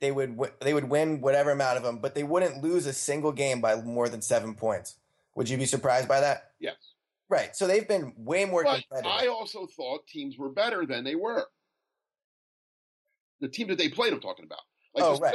they 0.00 0.10
would 0.10 0.30
wi- 0.30 0.54
they 0.62 0.74
would 0.74 0.90
win 0.90 1.20
whatever 1.20 1.52
amount 1.52 1.76
of 1.76 1.84
them, 1.84 1.98
but 2.00 2.16
they 2.16 2.24
wouldn't 2.24 2.60
lose 2.60 2.86
a 2.86 2.92
single 2.92 3.30
game 3.30 3.60
by 3.60 3.76
more 3.76 4.08
than 4.08 4.20
seven 4.20 4.56
points, 4.56 4.96
would 5.36 5.48
you 5.48 5.56
be 5.58 5.66
surprised 5.66 6.08
by 6.08 6.18
that? 6.20 6.54
Yes. 6.58 6.87
Right. 7.28 7.54
So 7.54 7.66
they've 7.66 7.86
been 7.86 8.12
way 8.16 8.44
more 8.44 8.64
But 8.64 8.84
competitive. 8.88 9.12
I 9.12 9.26
also 9.28 9.66
thought 9.66 10.06
teams 10.06 10.38
were 10.38 10.50
better 10.50 10.86
than 10.86 11.04
they 11.04 11.14
were. 11.14 11.44
The 13.40 13.48
team 13.48 13.68
that 13.68 13.78
they 13.78 13.88
played, 13.88 14.12
I'm 14.12 14.20
talking 14.20 14.44
about. 14.44 14.60
Like 14.94 15.04
oh, 15.04 15.14
the 15.14 15.20
right. 15.20 15.34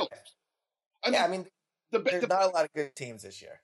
I 1.05 1.09
mean, 1.09 1.21
I 1.21 1.27
mean, 1.27 1.45
the, 1.91 1.99
there's 1.99 2.21
the, 2.21 2.27
not 2.27 2.43
a 2.43 2.47
lot 2.47 2.65
of 2.65 2.73
good 2.73 2.95
teams 2.95 3.23
this 3.23 3.41
year. 3.41 3.61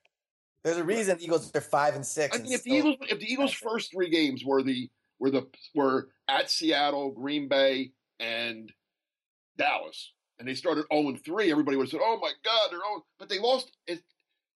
There's 0.64 0.78
a 0.78 0.84
reason 0.84 1.18
the 1.18 1.24
Eagles 1.24 1.52
are 1.56 1.62
five 1.62 1.96
and 1.96 2.06
six. 2.06 2.36
I 2.36 2.40
and 2.40 2.44
mean, 2.44 2.54
if 2.54 2.64
the 2.64 2.72
Eagles, 2.72 2.98
if 3.10 3.20
the 3.20 3.32
Eagles' 3.32 3.54
first 3.54 3.92
three 3.92 4.10
games 4.10 4.44
were 4.46 4.62
the 4.62 4.90
were 5.20 5.32
the 5.32 5.48
were 5.74 6.10
at 6.28 6.50
Seattle, 6.50 7.12
Green 7.12 7.48
Bay, 7.48 7.92
and 8.20 8.72
Dallas, 9.58 10.14
and 10.38 10.48
they 10.48 10.56
started 10.56 10.86
zero 10.92 11.08
and 11.10 11.24
three, 11.24 11.52
everybody 11.52 11.78
would 11.78 11.86
have 11.86 11.92
said, 11.92 12.02
"Oh 12.04 12.20
my 12.22 12.32
God, 12.44 12.68
they're 12.72 12.80
oh," 12.84 13.04
but 13.18 13.30
they 13.30 13.40
lost. 13.40 13.72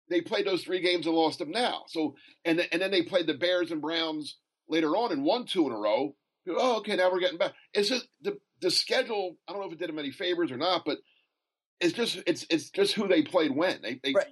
They 0.10 0.22
played 0.22 0.48
those 0.48 0.64
three 0.64 0.82
games 0.82 1.06
and 1.06 1.16
lost 1.16 1.40
them 1.40 1.52
now. 1.52 1.84
So 1.88 2.16
and 2.46 2.66
and 2.72 2.82
then 2.82 2.92
they 2.92 3.04
played 3.04 3.28
the 3.28 3.36
Bears 3.36 3.72
and 3.72 3.82
Browns 3.82 4.38
later 4.68 4.96
on 4.96 5.12
and 5.12 5.24
won 5.24 5.46
two 5.46 5.66
in 5.68 5.74
a 5.74 5.78
row. 5.78 6.16
Oh, 6.48 6.78
okay, 6.78 6.96
now 6.96 7.12
we're 7.12 7.20
getting 7.20 7.38
back. 7.38 7.54
It's 7.74 7.90
just 7.90 8.08
the 8.22 8.38
the 8.62 8.72
schedule. 8.72 9.38
I 9.48 9.52
don't 9.52 9.62
know 9.62 9.68
if 9.68 9.74
it 9.74 9.80
did 9.80 9.90
them 9.90 10.00
any 10.00 10.12
favors 10.12 10.52
or 10.52 10.58
not, 10.58 10.84
but 10.86 10.98
it's 11.80 11.94
just 11.94 12.22
it's 12.26 12.46
it's 12.50 12.70
just 12.70 12.94
who 12.94 13.08
they 13.08 13.22
played 13.22 13.56
when 13.56 13.82
they 13.82 14.00
they 14.04 14.14
Right. 14.14 14.26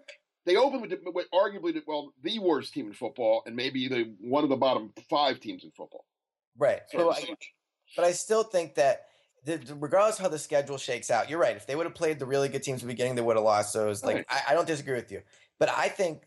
they 0.45 0.55
opened 0.55 0.81
with, 0.81 0.91
the, 0.91 1.11
with 1.11 1.27
arguably 1.31 1.73
the, 1.73 1.83
well 1.85 2.13
the 2.23 2.39
worst 2.39 2.73
team 2.73 2.87
in 2.87 2.93
football 2.93 3.43
and 3.45 3.55
maybe 3.55 3.87
the 3.87 4.15
one 4.19 4.43
of 4.43 4.49
the 4.49 4.55
bottom 4.55 4.93
five 5.09 5.39
teams 5.39 5.63
in 5.63 5.71
football. 5.71 6.05
right. 6.57 6.81
So, 6.89 7.11
I, 7.11 7.23
but 7.95 8.05
I 8.05 8.11
still 8.11 8.43
think 8.43 8.75
that 8.75 9.05
regardless 9.75 10.17
of 10.17 10.23
how 10.23 10.29
the 10.29 10.39
schedule 10.39 10.77
shakes 10.77 11.09
out, 11.09 11.29
you're 11.29 11.39
right. 11.39 11.55
If 11.55 11.67
they 11.67 11.75
would 11.75 11.85
have 11.85 11.95
played 11.95 12.19
the 12.19 12.25
really 12.25 12.49
good 12.49 12.63
teams 12.63 12.81
at 12.81 12.87
the 12.87 12.93
beginning, 12.93 13.15
they 13.15 13.21
would 13.21 13.37
have 13.37 13.45
lost. 13.45 13.71
So 13.71 13.89
it's 13.89 14.03
like 14.03 14.15
Right. 14.17 14.25
I, 14.29 14.41
I 14.49 14.53
don't 14.53 14.67
disagree 14.67 14.95
with 14.95 15.11
you, 15.11 15.21
but 15.59 15.69
I 15.69 15.89
think 15.89 16.23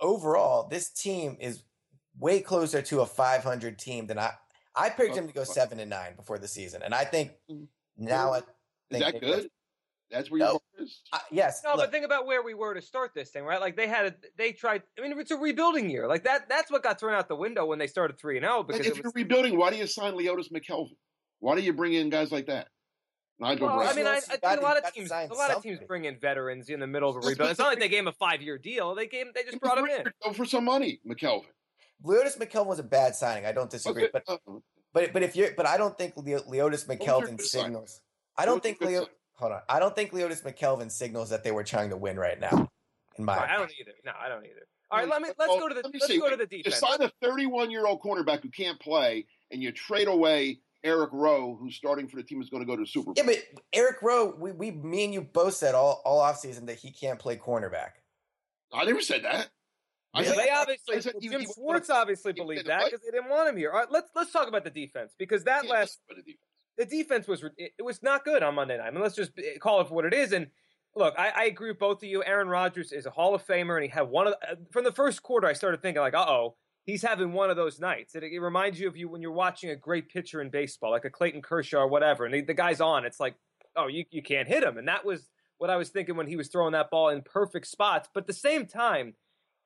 overall 0.00 0.68
this 0.68 0.90
team 0.90 1.36
is 1.40 1.62
way 2.18 2.40
closer 2.40 2.82
to 2.82 3.00
a 3.00 3.06
500 3.06 3.78
team 3.78 4.06
than 4.06 4.18
I. 4.18 4.32
I 4.76 4.90
picked 4.90 5.14
them 5.14 5.28
to 5.28 5.32
go 5.32 5.44
seven 5.44 5.78
and 5.80 5.88
nine 5.90 6.16
before 6.16 6.38
the 6.38 6.48
season, 6.48 6.82
and 6.82 6.92
I 6.94 7.04
think 7.04 7.32
Mhm. 7.48 7.68
now 7.96 8.32
I 8.32 8.38
Is 8.38 8.44
that 9.00 9.12
they- 9.14 9.20
good? 9.20 9.50
That's 10.10 10.30
where 10.30 10.38
your 10.38 10.46
No. 10.46 10.52
heart 10.52 10.62
is. 10.86 11.02
Yes, 11.32 11.62
No, 11.64 11.70
look, 11.70 11.78
but 11.80 11.90
think 11.90 12.04
about 12.04 12.26
where 12.26 12.42
we 12.42 12.54
were 12.54 12.74
to 12.74 12.82
start 12.82 13.14
this 13.14 13.30
thing, 13.30 13.42
right? 13.44 13.60
Like 13.60 13.74
they 13.74 13.86
had, 13.88 14.06
a, 14.06 14.14
they 14.36 14.52
tried. 14.52 14.82
I 14.98 15.00
mean, 15.02 15.18
it's 15.18 15.30
a 15.30 15.36
rebuilding 15.36 15.88
year. 15.90 16.06
Like 16.06 16.24
that. 16.24 16.48
That's 16.48 16.70
what 16.70 16.82
got 16.82 17.00
thrown 17.00 17.14
out 17.14 17.26
the 17.26 17.34
window 17.34 17.64
when 17.64 17.78
they 17.78 17.86
started 17.86 18.18
three 18.18 18.36
and 18.36 18.44
zero 18.44 18.58
And 18.58 18.66
because 18.68 18.86
if 18.86 18.98
it 18.98 19.02
you're 19.02 19.12
rebuilding, 19.14 19.56
why 19.56 19.70
do 19.70 19.76
you 19.76 19.86
sign 19.86 20.12
Leodis 20.14 20.52
McKelvin? 20.52 20.96
Why 21.40 21.54
do 21.56 21.62
you 21.62 21.72
bring 21.72 21.94
in 21.94 22.10
guys 22.10 22.30
like 22.30 22.46
that? 22.46 22.68
Nigel 23.40 23.66
Well, 23.66 23.80
I 23.80 23.92
mean, 23.94 24.06
I, 24.06 24.16
I 24.16 24.20
think 24.20 24.42
a 24.42 24.62
lot 24.62 24.76
of 24.76 24.92
teams, 24.92 25.10
a 25.10 25.26
lot 25.34 25.50
of 25.50 25.62
teams 25.62 25.80
bring 25.86 26.04
in 26.04 26.18
veterans 26.18 26.68
in 26.68 26.80
the 26.80 26.86
middle 26.86 27.10
of 27.10 27.16
a 27.16 27.20
rebuild. 27.20 27.50
It's 27.50 27.58
not 27.58 27.68
like 27.68 27.80
they 27.80 27.88
gave 27.88 28.00
him 28.00 28.08
a 28.08 28.12
five 28.12 28.42
year 28.42 28.58
deal. 28.58 28.94
They 28.94 29.06
gave, 29.06 29.26
they 29.34 29.42
just 29.42 29.60
brought 29.60 29.78
him 29.78 29.86
in. 29.86 30.34
For 30.34 30.44
some 30.44 30.64
money, 30.64 31.00
McKelvin. 31.06 31.44
Leodis 32.04 32.38
McKelvin 32.38 32.66
was 32.66 32.78
a 32.78 32.84
bad 32.84 33.16
signing. 33.16 33.46
I 33.46 33.52
don't 33.52 33.70
disagree, 33.70 34.04
Okay, 34.04 34.10
but 34.12 34.22
uh, 34.28 34.36
but 34.92 35.12
but 35.12 35.22
if 35.22 35.36
you're 35.36 35.50
but 35.56 35.66
I 35.66 35.76
don't 35.76 35.96
think 35.96 36.16
Leo, 36.16 36.40
Leodis 36.40 36.86
McKelvin 36.86 37.36
good 37.36 37.40
signs. 37.40 37.50
signals. 37.50 38.00
I 38.36 38.44
don't 38.44 38.62
think 38.62 38.78
good 38.78 38.88
Leo. 38.88 39.00
signs. 39.00 39.10
Hold 39.36 39.52
on. 39.52 39.60
I 39.68 39.78
don't 39.80 39.96
think 39.96 40.12
Leodis 40.12 40.42
McKelvin 40.42 40.90
signals 40.90 41.30
that 41.30 41.42
they 41.42 41.50
were 41.50 41.64
trying 41.64 41.90
to 41.90 41.96
win 41.96 42.18
right 42.18 42.38
now. 42.38 42.70
In 43.18 43.24
my 43.24 43.36
Right, 43.36 43.50
I 43.50 43.56
don't 43.56 43.72
either. 43.80 43.92
No, 44.04 44.12
I 44.18 44.28
don't 44.28 44.44
either. 44.44 44.66
All 44.90 44.98
right, 44.98 45.08
let 45.08 45.22
me 45.22 45.28
let's 45.38 45.48
well, 45.48 45.60
go 45.60 45.68
to 45.68 45.74
the 45.74 45.82
let 45.82 45.92
let's 45.92 46.06
see. 46.06 46.18
go 46.18 46.30
to 46.30 46.36
the 46.36 46.46
you 46.50 46.62
defense. 46.62 46.80
sign 46.80 47.02
a 47.02 47.10
31 47.22 47.70
year 47.70 47.86
old 47.86 48.00
cornerback 48.00 48.42
who 48.42 48.50
can't 48.50 48.78
play, 48.78 49.26
and 49.50 49.62
you 49.62 49.72
trade 49.72 50.08
away 50.08 50.58
Eric 50.84 51.10
Rowe, 51.12 51.56
who's 51.58 51.74
starting 51.74 52.06
for 52.06 52.16
the 52.16 52.22
team, 52.22 52.40
is 52.42 52.50
going 52.50 52.62
to 52.62 52.66
go 52.66 52.76
to 52.76 52.82
the 52.82 52.86
Super 52.86 53.06
Bowl. 53.06 53.14
Yeah, 53.16 53.24
but 53.24 53.36
Eric 53.72 54.02
Rowe, 54.02 54.34
we, 54.38 54.52
we 54.52 54.70
me 54.70 55.04
and 55.04 55.14
you 55.14 55.22
both 55.22 55.54
said 55.54 55.74
all 55.74 56.02
all 56.04 56.20
offseason 56.20 56.66
that 56.66 56.76
he 56.76 56.90
can't 56.92 57.18
play 57.18 57.36
cornerback. 57.36 57.90
I 58.72 58.84
never 58.84 59.00
said 59.00 59.24
that. 59.24 59.48
I 60.12 60.20
Really? 60.20 60.34
said, 60.36 60.44
They 60.44 60.50
obviously, 60.50 60.96
I 60.96 61.00
said 61.00 61.14
you- 61.20 61.30
Jim 61.30 61.40
you- 61.42 61.48
Schwartz 61.54 61.90
obviously 61.90 62.32
believed 62.32 62.66
that 62.66 62.84
because 62.84 63.00
they 63.00 63.10
didn't 63.10 63.30
want 63.30 63.48
him 63.48 63.56
here. 63.56 63.72
All 63.72 63.78
right, 63.80 63.90
let's 63.90 64.10
let's 64.14 64.30
talk 64.30 64.46
about 64.46 64.62
the 64.64 64.70
defense 64.70 65.12
because 65.18 65.42
that 65.44 65.64
Yeah, 65.64 65.70
last 65.72 65.98
that's 66.08 66.18
what 66.18 66.18
it 66.18 66.30
is. 66.30 66.36
the 66.76 66.86
defense 66.86 67.26
was 67.26 67.42
it, 67.56 67.72
it 67.78 67.82
was 67.82 68.02
not 68.02 68.24
good 68.24 68.42
on 68.42 68.54
Monday 68.54 68.76
night. 68.76 68.86
I 68.86 68.90
mean, 68.90 69.00
let's 69.02 69.16
just 69.16 69.32
eh, 69.38 69.58
call 69.58 69.80
it 69.80 69.88
for 69.88 69.94
what 69.94 70.04
it 70.04 70.14
is. 70.14 70.32
And 70.32 70.48
look, 70.94 71.14
I, 71.18 71.30
I 71.34 71.44
agree 71.46 71.70
with 71.70 71.78
both 71.80 71.98
of 72.02 72.08
you. 72.08 72.22
Aaron 72.22 72.48
Rodgers 72.48 72.92
is 72.92 73.06
a 73.06 73.10
Hall 73.10 73.34
of 73.34 73.44
Famer, 73.46 73.74
and 73.74 73.82
he 73.84 73.88
had 73.90 74.02
one 74.02 74.28
of 74.28 74.34
the, 74.40 74.50
uh, 74.52 74.54
from 74.70 74.84
the 74.84 74.92
first 74.92 75.22
quarter. 75.22 75.46
I 75.48 75.52
started 75.54 75.82
thinking 75.82 76.00
like, 76.02 76.14
uh 76.14 76.24
oh, 76.28 76.56
he's 76.84 77.02
having 77.02 77.32
one 77.32 77.50
of 77.50 77.56
those 77.56 77.80
nights. 77.80 78.14
It, 78.14 78.22
it 78.24 78.40
reminds 78.40 78.78
you 78.78 78.88
of 78.88 78.96
you 78.96 79.08
when 79.08 79.22
you're 79.22 79.32
watching 79.32 79.70
a 79.70 79.76
great 79.76 80.08
pitcher 80.08 80.40
in 80.40 80.50
baseball, 80.50 80.90
like 80.90 81.04
a 81.04 81.10
Clayton 81.10 81.42
Kershaw 81.42 81.80
or 81.80 81.88
whatever, 81.88 82.24
and 82.24 82.34
the, 82.34 82.40
the 82.42 82.54
guy's 82.54 82.80
on. 82.80 83.04
It's 83.04 83.20
like, 83.20 83.34
oh, 83.76 83.86
you 83.86 84.04
you 84.10 84.22
can't 84.22 84.48
hit 84.48 84.62
him, 84.62 84.78
and 84.78 84.88
that 84.88 85.04
was 85.04 85.28
what 85.58 85.70
I 85.70 85.76
was 85.76 85.90
thinking 85.90 86.16
when 86.16 86.26
he 86.26 86.36
was 86.36 86.48
throwing 86.48 86.72
that 86.72 86.90
ball 86.90 87.08
in 87.08 87.22
perfect 87.22 87.66
spots. 87.66 88.08
But 88.12 88.22
at 88.22 88.26
the 88.26 88.32
same 88.32 88.66
time. 88.66 89.14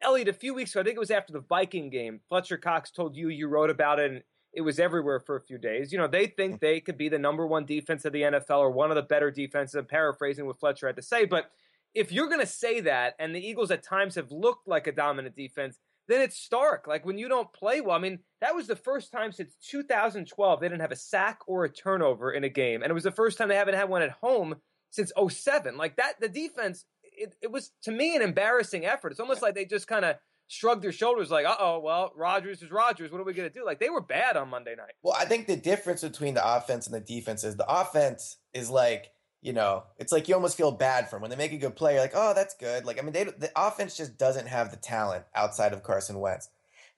Elliot, 0.01 0.29
a 0.29 0.33
few 0.33 0.55
weeks 0.55 0.71
ago, 0.71 0.81
I 0.81 0.85
think 0.85 0.95
it 0.95 1.01
was 1.01 1.11
after 1.11 1.33
the 1.33 1.41
Viking 1.41 1.91
game, 1.91 2.21
Fletcher 2.29 2.57
Cox 2.57 2.93
told 2.93 3.17
you 3.17 3.31
you 3.31 3.49
wrote 3.49 3.69
about 3.69 3.99
it, 3.99 4.13
and 4.13 4.23
it 4.53 4.61
was 4.63 4.79
everywhere 4.79 5.21
for 5.21 5.37
a 5.37 5.41
few 5.41 5.59
days. 5.59 5.93
You 5.93 5.99
know, 5.99 6.07
they 6.07 6.27
think 6.27 6.57
mm. 6.57 6.61
they 6.61 6.81
could 6.81 6.97
be 6.97 7.09
the 7.09 7.19
number 7.19 7.47
one 7.47 7.65
defense 7.65 8.05
of 8.05 8.13
the 8.13 8.23
NFL 8.23 8.59
or 8.59 8.71
one 8.71 8.91
of 8.91 8.95
the 8.95 9.03
better 9.03 9.31
defenses. 9.31 9.75
I'm 9.75 9.87
paraphrasing 9.87 10.47
what 10.47 10.61
Fletcher 10.61 10.87
had 10.87 10.97
to 10.97 11.03
say. 11.03 11.25
But 11.25 11.51
if 11.95 12.13
you're 12.13 12.29
going 12.29 12.41
to 12.41 12.47
say 12.47 12.81
that, 12.81 13.15
and 13.19 13.35
the 13.35 13.47
Eagles 13.47 13.71
at 13.71 13.83
times 13.83 14.15
have 14.15 14.31
looked 14.31 14.67
like 14.67 14.87
a 14.87 14.93
dominant 14.93 15.37
defense, 15.37 15.79
then 16.09 16.21
it's 16.23 16.39
stark. 16.39 16.87
Like 16.87 17.07
when 17.07 17.19
you 17.19 17.29
don't 17.29 17.53
play 17.53 17.81
well, 17.81 17.97
I 17.97 18.01
mean, 18.01 18.19
that 18.41 18.55
was 18.55 18.67
the 18.67 18.77
first 18.77 19.13
time 19.13 19.33
since 19.33 19.55
2012 19.71 20.61
they 20.61 20.69
didn't 20.69 20.81
have 20.81 20.93
a 20.93 20.97
sack 20.97 21.41
or 21.47 21.65
a 21.65 21.69
turnover 21.69 22.33
in 22.33 22.45
a 22.45 22.49
game. 22.49 22.83
And 22.83 22.91
it 22.91 22.95
was 22.95 23.05
the 23.05 23.13
first 23.13 23.39
time 23.39 23.49
they 23.49 23.57
haven't 23.57 23.75
had 23.75 23.89
one 23.89 24.03
at 24.03 24.11
home 24.11 24.57
since 24.91 25.13
07. 25.29 25.77
Like 25.77 25.97
that, 25.97 26.15
the 26.21 26.29
defense 26.29 26.85
it, 27.19 27.35
it 27.43 27.53
was 27.53 27.73
to 27.83 27.91
me 27.91 28.17
an 28.17 28.23
embarrassing 28.23 28.87
effort. 28.87 29.11
It's 29.11 29.21
almost 29.21 29.43
like 29.43 29.55
they 29.55 29.65
just 29.65 29.87
kind 29.87 30.05
of 30.05 30.17
shrugged 30.47 30.83
their 30.83 30.93
shoulders, 30.93 31.31
like, 31.31 31.47
"Uh 31.47 31.57
oh, 31.59 31.79
well, 31.81 32.13
Rodgers 32.17 32.63
is 32.63 32.71
Rodgers. 32.71 33.11
What 33.11 33.21
are 33.21 33.25
we 33.25 33.35
gonna 33.35 33.51
do?" 33.51 33.65
Like 33.65 33.81
they 33.81 33.91
were 33.91 34.01
bad 34.01 34.37
on 34.37 34.49
Monday 34.49 34.75
night. 34.77 34.93
Well, 35.03 35.17
I 35.19 35.25
think 35.25 35.47
the 35.47 35.57
difference 35.57 36.03
between 36.03 36.35
the 36.35 36.57
offense 36.57 36.87
and 36.87 36.95
the 36.95 37.01
defense 37.01 37.45
is 37.45 37.57
the 37.57 37.69
offense 37.69 38.37
is 38.55 38.71
like 38.71 39.11
you 39.41 39.53
know, 39.53 39.85
it's 39.99 40.13
like 40.13 40.29
you 40.29 40.35
almost 40.35 40.57
feel 40.57 40.73
bad 40.73 41.09
for 41.09 41.17
them 41.17 41.23
when 41.23 41.31
they 41.31 41.37
make 41.37 41.53
a 41.53 41.59
good 41.59 41.77
play. 41.77 41.95
You're 41.95 42.03
like, 42.03 42.13
oh, 42.15 42.33
that's 42.35 42.55
good. 42.55 42.85
Like, 42.85 42.99
I 42.99 43.03
mean, 43.03 43.13
they 43.13 43.25
the 43.25 43.51
offense 43.57 43.97
just 43.97 44.19
doesn't 44.19 44.49
have 44.49 44.71
the 44.71 44.77
talent 44.77 45.25
outside 45.35 45.73
of 45.73 45.83
Carson 45.83 46.21
Wentz. 46.21 46.49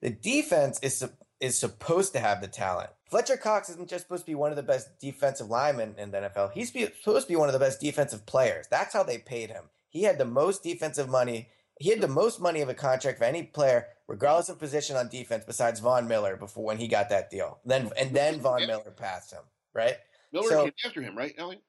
The 0.01 0.09
defense 0.09 0.79
is 0.81 1.07
is 1.39 1.57
supposed 1.57 2.13
to 2.13 2.19
have 2.19 2.41
the 2.41 2.47
talent. 2.47 2.89
Fletcher 3.09 3.37
Cox 3.37 3.69
isn't 3.69 3.89
just 3.89 4.05
supposed 4.05 4.23
to 4.23 4.31
be 4.31 4.35
one 4.35 4.51
of 4.51 4.55
the 4.55 4.63
best 4.63 4.99
defensive 4.99 5.49
linemen 5.49 5.95
in 5.97 6.11
the 6.11 6.17
NFL. 6.17 6.53
He's 6.53 6.71
supposed 6.71 7.27
to 7.27 7.31
be 7.31 7.35
one 7.35 7.49
of 7.49 7.53
the 7.53 7.59
best 7.59 7.81
defensive 7.81 8.25
players. 8.25 8.67
That's 8.69 8.93
how 8.93 9.03
they 9.03 9.17
paid 9.17 9.49
him. 9.49 9.65
He 9.89 10.03
had 10.03 10.17
the 10.17 10.25
most 10.25 10.63
defensive 10.63 11.09
money. 11.09 11.49
He 11.79 11.89
had 11.89 11.99
the 11.99 12.07
most 12.07 12.39
money 12.39 12.61
of 12.61 12.69
a 12.69 12.73
contract 12.73 13.17
for 13.17 13.25
any 13.25 13.43
player, 13.43 13.87
regardless 14.07 14.49
of 14.49 14.59
position 14.59 14.95
on 14.95 15.09
defense, 15.09 15.43
besides 15.45 15.79
Von 15.79 16.07
Miller 16.07 16.37
before 16.37 16.63
when 16.63 16.77
he 16.77 16.87
got 16.87 17.09
that 17.09 17.29
deal. 17.29 17.59
Then 17.65 17.91
and 17.99 18.15
then 18.15 18.39
Von 18.39 18.65
Miller 18.65 18.93
passed 18.95 19.33
him, 19.33 19.41
right? 19.73 19.95
Miller 20.31 20.49
so, 20.49 20.63
came 20.63 20.73
after 20.85 21.01
him, 21.01 21.17
right, 21.17 21.33
Ellie? 21.37 21.59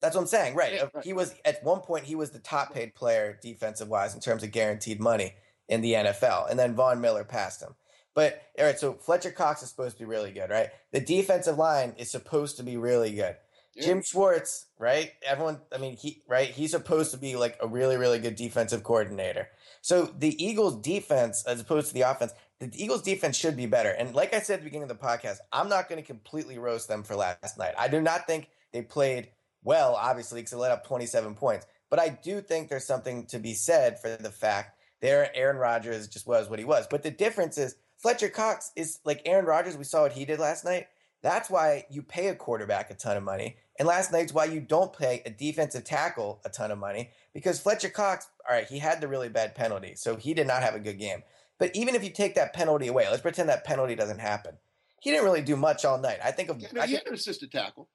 That's 0.00 0.14
what 0.14 0.22
I'm 0.22 0.26
saying, 0.26 0.54
right? 0.54 0.82
Right? 0.94 1.04
He 1.04 1.12
was 1.12 1.34
at 1.44 1.64
one 1.64 1.80
point 1.80 2.04
he 2.04 2.14
was 2.14 2.30
the 2.30 2.38
top 2.38 2.74
paid 2.74 2.94
player 2.94 3.38
defensive 3.42 3.88
wise 3.88 4.14
in 4.14 4.20
terms 4.20 4.42
of 4.42 4.52
guaranteed 4.52 5.00
money 5.00 5.34
in 5.68 5.80
the 5.80 5.94
NFL, 5.94 6.50
and 6.50 6.58
then 6.58 6.74
Von 6.74 7.00
Miller 7.00 7.24
passed 7.24 7.62
him. 7.62 7.74
But 8.14 8.42
all 8.58 8.64
right, 8.64 8.78
so 8.78 8.94
Fletcher 8.94 9.30
Cox 9.30 9.62
is 9.62 9.68
supposed 9.68 9.98
to 9.98 10.04
be 10.04 10.08
really 10.08 10.32
good, 10.32 10.50
right? 10.50 10.70
The 10.92 11.00
defensive 11.00 11.58
line 11.58 11.94
is 11.98 12.10
supposed 12.10 12.56
to 12.56 12.62
be 12.62 12.76
really 12.76 13.14
good. 13.14 13.36
Yeah. 13.74 13.84
Jim 13.84 14.02
Schwartz, 14.02 14.66
right? 14.78 15.12
Everyone, 15.22 15.60
I 15.70 15.76
mean, 15.76 15.96
he 15.96 16.22
right, 16.26 16.48
he's 16.48 16.70
supposed 16.70 17.10
to 17.10 17.18
be 17.18 17.36
like 17.36 17.58
a 17.60 17.68
really, 17.68 17.98
really 17.98 18.18
good 18.18 18.36
defensive 18.36 18.82
coordinator. 18.82 19.48
So 19.82 20.06
the 20.18 20.42
Eagles' 20.42 20.80
defense, 20.80 21.44
as 21.46 21.60
opposed 21.60 21.88
to 21.88 21.94
the 21.94 22.02
offense, 22.02 22.32
the 22.58 22.70
Eagles' 22.74 23.02
defense 23.02 23.36
should 23.36 23.56
be 23.56 23.66
better. 23.66 23.90
And 23.90 24.14
like 24.14 24.34
I 24.34 24.40
said 24.40 24.54
at 24.54 24.60
the 24.60 24.64
beginning 24.64 24.90
of 24.90 24.98
the 24.98 25.04
podcast, 25.04 25.36
I'm 25.52 25.68
not 25.68 25.88
going 25.88 26.00
to 26.00 26.06
completely 26.06 26.58
roast 26.58 26.88
them 26.88 27.02
for 27.02 27.16
last 27.16 27.58
night. 27.58 27.74
I 27.78 27.88
do 27.88 28.00
not 28.00 28.26
think 28.26 28.48
they 28.72 28.80
played 28.80 29.28
well, 29.66 29.96
obviously, 29.96 30.38
because 30.40 30.52
they 30.52 30.56
let 30.56 30.70
up 30.70 30.86
27 30.86 31.34
points. 31.34 31.66
But 31.90 31.98
I 31.98 32.08
do 32.08 32.40
think 32.40 32.68
there's 32.68 32.86
something 32.86 33.26
to 33.26 33.40
be 33.40 33.52
said 33.54 34.00
for 34.00 34.16
the 34.16 34.30
fact 34.30 34.78
there 35.00 35.28
Aaron 35.34 35.56
Rodgers 35.56 36.06
just 36.06 36.26
was 36.26 36.48
what 36.48 36.60
he 36.60 36.64
was. 36.64 36.86
But 36.88 37.02
the 37.02 37.10
difference 37.10 37.58
is 37.58 37.74
Fletcher 37.98 38.28
Cox 38.28 38.70
is 38.76 39.00
like 39.04 39.22
Aaron 39.26 39.44
Rodgers. 39.44 39.76
We 39.76 39.82
saw 39.82 40.02
what 40.02 40.12
he 40.12 40.24
did 40.24 40.38
last 40.38 40.64
night. 40.64 40.86
That's 41.20 41.50
why 41.50 41.86
you 41.90 42.02
pay 42.02 42.28
a 42.28 42.36
quarterback 42.36 42.90
a 42.90 42.94
ton 42.94 43.16
of 43.16 43.24
money. 43.24 43.56
And 43.78 43.88
last 43.88 44.12
night's 44.12 44.32
why 44.32 44.44
you 44.44 44.60
don't 44.60 44.96
pay 44.96 45.22
a 45.26 45.30
defensive 45.30 45.82
tackle 45.82 46.40
a 46.44 46.48
ton 46.48 46.70
of 46.70 46.78
money 46.78 47.10
because 47.34 47.58
Fletcher 47.58 47.88
Cox, 47.88 48.28
all 48.48 48.54
right, 48.54 48.68
he 48.68 48.78
had 48.78 49.00
the 49.00 49.08
really 49.08 49.28
bad 49.28 49.56
penalty. 49.56 49.94
So 49.96 50.14
he 50.14 50.32
did 50.32 50.46
not 50.46 50.62
have 50.62 50.76
a 50.76 50.80
good 50.80 50.98
game. 50.98 51.24
But 51.58 51.74
even 51.74 51.96
if 51.96 52.04
you 52.04 52.10
take 52.10 52.36
that 52.36 52.52
penalty 52.52 52.86
away, 52.86 53.08
let's 53.10 53.22
pretend 53.22 53.48
that 53.48 53.64
penalty 53.64 53.96
doesn't 53.96 54.20
happen. 54.20 54.58
He 55.00 55.10
didn't 55.10 55.24
really 55.24 55.42
do 55.42 55.56
much 55.56 55.84
all 55.84 55.98
night. 55.98 56.18
I 56.24 56.30
think 56.30 56.50
of 56.50 56.60
yeah, 56.60 56.68
no, 56.72 56.82
I 56.82 56.86
he 56.86 56.94
had 56.94 57.06
an 57.06 57.14
assisted 57.14 57.50
tackle. 57.50 57.88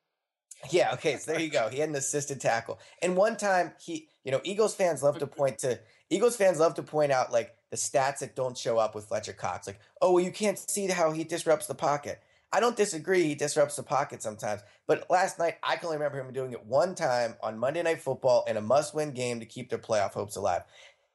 Yeah, 0.69 0.93
okay, 0.93 1.17
so 1.17 1.31
there 1.31 1.41
you 1.41 1.49
go. 1.49 1.69
He 1.69 1.79
had 1.79 1.89
an 1.89 1.95
assisted 1.95 2.39
tackle. 2.39 2.79
And 3.01 3.15
one 3.15 3.37
time 3.37 3.73
he, 3.83 4.07
you 4.23 4.31
know, 4.31 4.41
Eagles 4.43 4.75
fans 4.75 5.01
love 5.01 5.17
to 5.19 5.27
point 5.27 5.59
to 5.59 5.79
Eagles 6.09 6.35
fans 6.35 6.59
love 6.59 6.75
to 6.75 6.83
point 6.83 7.11
out 7.11 7.31
like 7.31 7.55
the 7.71 7.77
stats 7.77 8.19
that 8.19 8.35
don't 8.35 8.57
show 8.57 8.77
up 8.77 8.93
with 8.93 9.05
Fletcher 9.05 9.33
Cox. 9.33 9.65
Like, 9.65 9.79
oh 10.01 10.13
well, 10.13 10.23
you 10.23 10.31
can't 10.31 10.59
see 10.59 10.87
how 10.87 11.11
he 11.11 11.23
disrupts 11.23 11.67
the 11.67 11.75
pocket. 11.75 12.21
I 12.53 12.59
don't 12.59 12.75
disagree, 12.75 13.23
he 13.23 13.35
disrupts 13.35 13.77
the 13.77 13.83
pocket 13.83 14.21
sometimes. 14.21 14.61
But 14.85 15.09
last 15.09 15.39
night 15.39 15.55
I 15.63 15.77
can 15.77 15.85
only 15.85 15.97
remember 15.97 16.19
him 16.19 16.33
doing 16.33 16.51
it 16.51 16.65
one 16.65 16.95
time 16.95 17.35
on 17.41 17.57
Monday 17.57 17.81
Night 17.81 18.01
Football 18.01 18.43
in 18.47 18.57
a 18.57 18.61
must-win 18.61 19.11
game 19.11 19.39
to 19.39 19.45
keep 19.45 19.69
their 19.69 19.79
playoff 19.79 20.13
hopes 20.13 20.35
alive. 20.35 20.63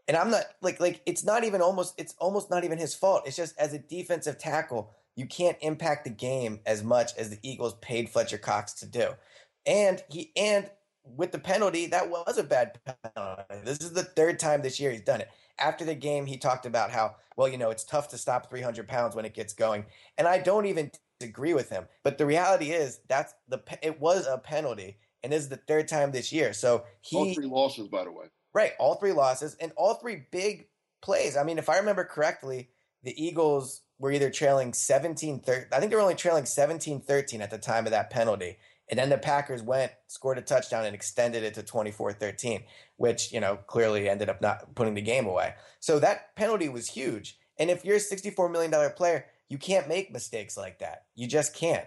And 0.08 0.16
I'm 0.16 0.30
not 0.30 0.44
like 0.62 0.80
like 0.80 1.02
it's 1.04 1.24
not 1.24 1.44
even 1.44 1.60
almost 1.60 1.94
it's 1.98 2.14
almost 2.18 2.50
not 2.50 2.64
even 2.64 2.78
his 2.78 2.94
fault. 2.94 3.24
It's 3.26 3.36
just 3.36 3.58
as 3.58 3.74
a 3.74 3.78
defensive 3.78 4.38
tackle, 4.38 4.90
you 5.14 5.26
can't 5.26 5.56
impact 5.60 6.04
the 6.04 6.10
game 6.10 6.60
as 6.64 6.82
much 6.82 7.16
as 7.16 7.30
the 7.30 7.38
Eagles 7.42 7.74
paid 7.80 8.08
Fletcher 8.08 8.38
Cox 8.38 8.72
to 8.74 8.86
do. 8.86 9.10
And 9.66 10.02
he 10.08 10.32
and 10.36 10.70
with 11.04 11.32
the 11.32 11.38
penalty, 11.38 11.86
that 11.86 12.10
was 12.10 12.38
a 12.38 12.44
bad 12.44 12.78
penalty. 12.84 13.42
This 13.64 13.80
is 13.80 13.92
the 13.92 14.02
third 14.02 14.38
time 14.38 14.62
this 14.62 14.80
year 14.80 14.90
he's 14.90 15.02
done 15.02 15.20
it. 15.20 15.30
After 15.58 15.84
the 15.84 15.94
game, 15.94 16.26
he 16.26 16.36
talked 16.36 16.66
about 16.66 16.90
how, 16.90 17.16
well, 17.36 17.48
you 17.48 17.56
know, 17.58 17.70
it's 17.70 17.84
tough 17.84 18.08
to 18.08 18.18
stop 18.18 18.50
300 18.50 18.86
pounds 18.86 19.16
when 19.16 19.24
it 19.24 19.34
gets 19.34 19.54
going. 19.54 19.86
And 20.18 20.28
I 20.28 20.38
don't 20.38 20.66
even 20.66 20.90
disagree 21.18 21.54
with 21.54 21.70
him. 21.70 21.86
But 22.02 22.18
the 22.18 22.26
reality 22.26 22.72
is 22.72 23.00
that's 23.08 23.34
the 23.48 23.62
it 23.82 24.00
was 24.00 24.26
a 24.26 24.38
penalty, 24.38 24.98
and 25.22 25.32
this 25.32 25.42
is 25.42 25.48
the 25.48 25.56
third 25.56 25.88
time 25.88 26.12
this 26.12 26.32
year. 26.32 26.52
So 26.52 26.84
he 27.00 27.16
all 27.16 27.34
three 27.34 27.46
losses, 27.46 27.88
by 27.88 28.04
the 28.04 28.12
way. 28.12 28.26
Right, 28.52 28.72
all 28.78 28.94
three 28.94 29.12
losses 29.12 29.56
and 29.60 29.72
all 29.76 29.94
three 29.94 30.24
big 30.30 30.68
plays. 31.02 31.36
I 31.36 31.44
mean, 31.44 31.58
if 31.58 31.68
I 31.68 31.78
remember 31.78 32.04
correctly, 32.04 32.70
the 33.02 33.22
Eagles 33.22 33.82
were 33.98 34.12
either 34.12 34.30
trailing 34.30 34.72
17 34.72 35.40
13. 35.40 35.68
I 35.72 35.78
think 35.78 35.90
they 35.90 35.96
were 35.96 36.02
only 36.02 36.14
trailing 36.14 36.46
17 36.46 37.00
13 37.00 37.40
at 37.40 37.50
the 37.50 37.58
time 37.58 37.86
of 37.86 37.92
that 37.92 38.10
penalty. 38.10 38.56
And 38.88 38.98
then 38.98 39.08
the 39.08 39.18
Packers 39.18 39.62
went, 39.62 39.92
scored 40.06 40.38
a 40.38 40.42
touchdown, 40.42 40.84
and 40.84 40.94
extended 40.94 41.42
it 41.42 41.54
to 41.54 41.62
24 41.62 42.12
13, 42.12 42.62
which, 42.96 43.32
you 43.32 43.40
know, 43.40 43.56
clearly 43.66 44.08
ended 44.08 44.28
up 44.28 44.40
not 44.40 44.74
putting 44.74 44.94
the 44.94 45.02
game 45.02 45.26
away. 45.26 45.54
So 45.80 45.98
that 45.98 46.36
penalty 46.36 46.68
was 46.68 46.88
huge. 46.88 47.38
And 47.58 47.70
if 47.70 47.84
you're 47.84 47.96
a 47.96 48.00
$64 48.00 48.50
million 48.50 48.72
player, 48.92 49.26
you 49.48 49.58
can't 49.58 49.88
make 49.88 50.12
mistakes 50.12 50.56
like 50.56 50.78
that. 50.80 51.06
You 51.14 51.26
just 51.26 51.54
can't. 51.54 51.86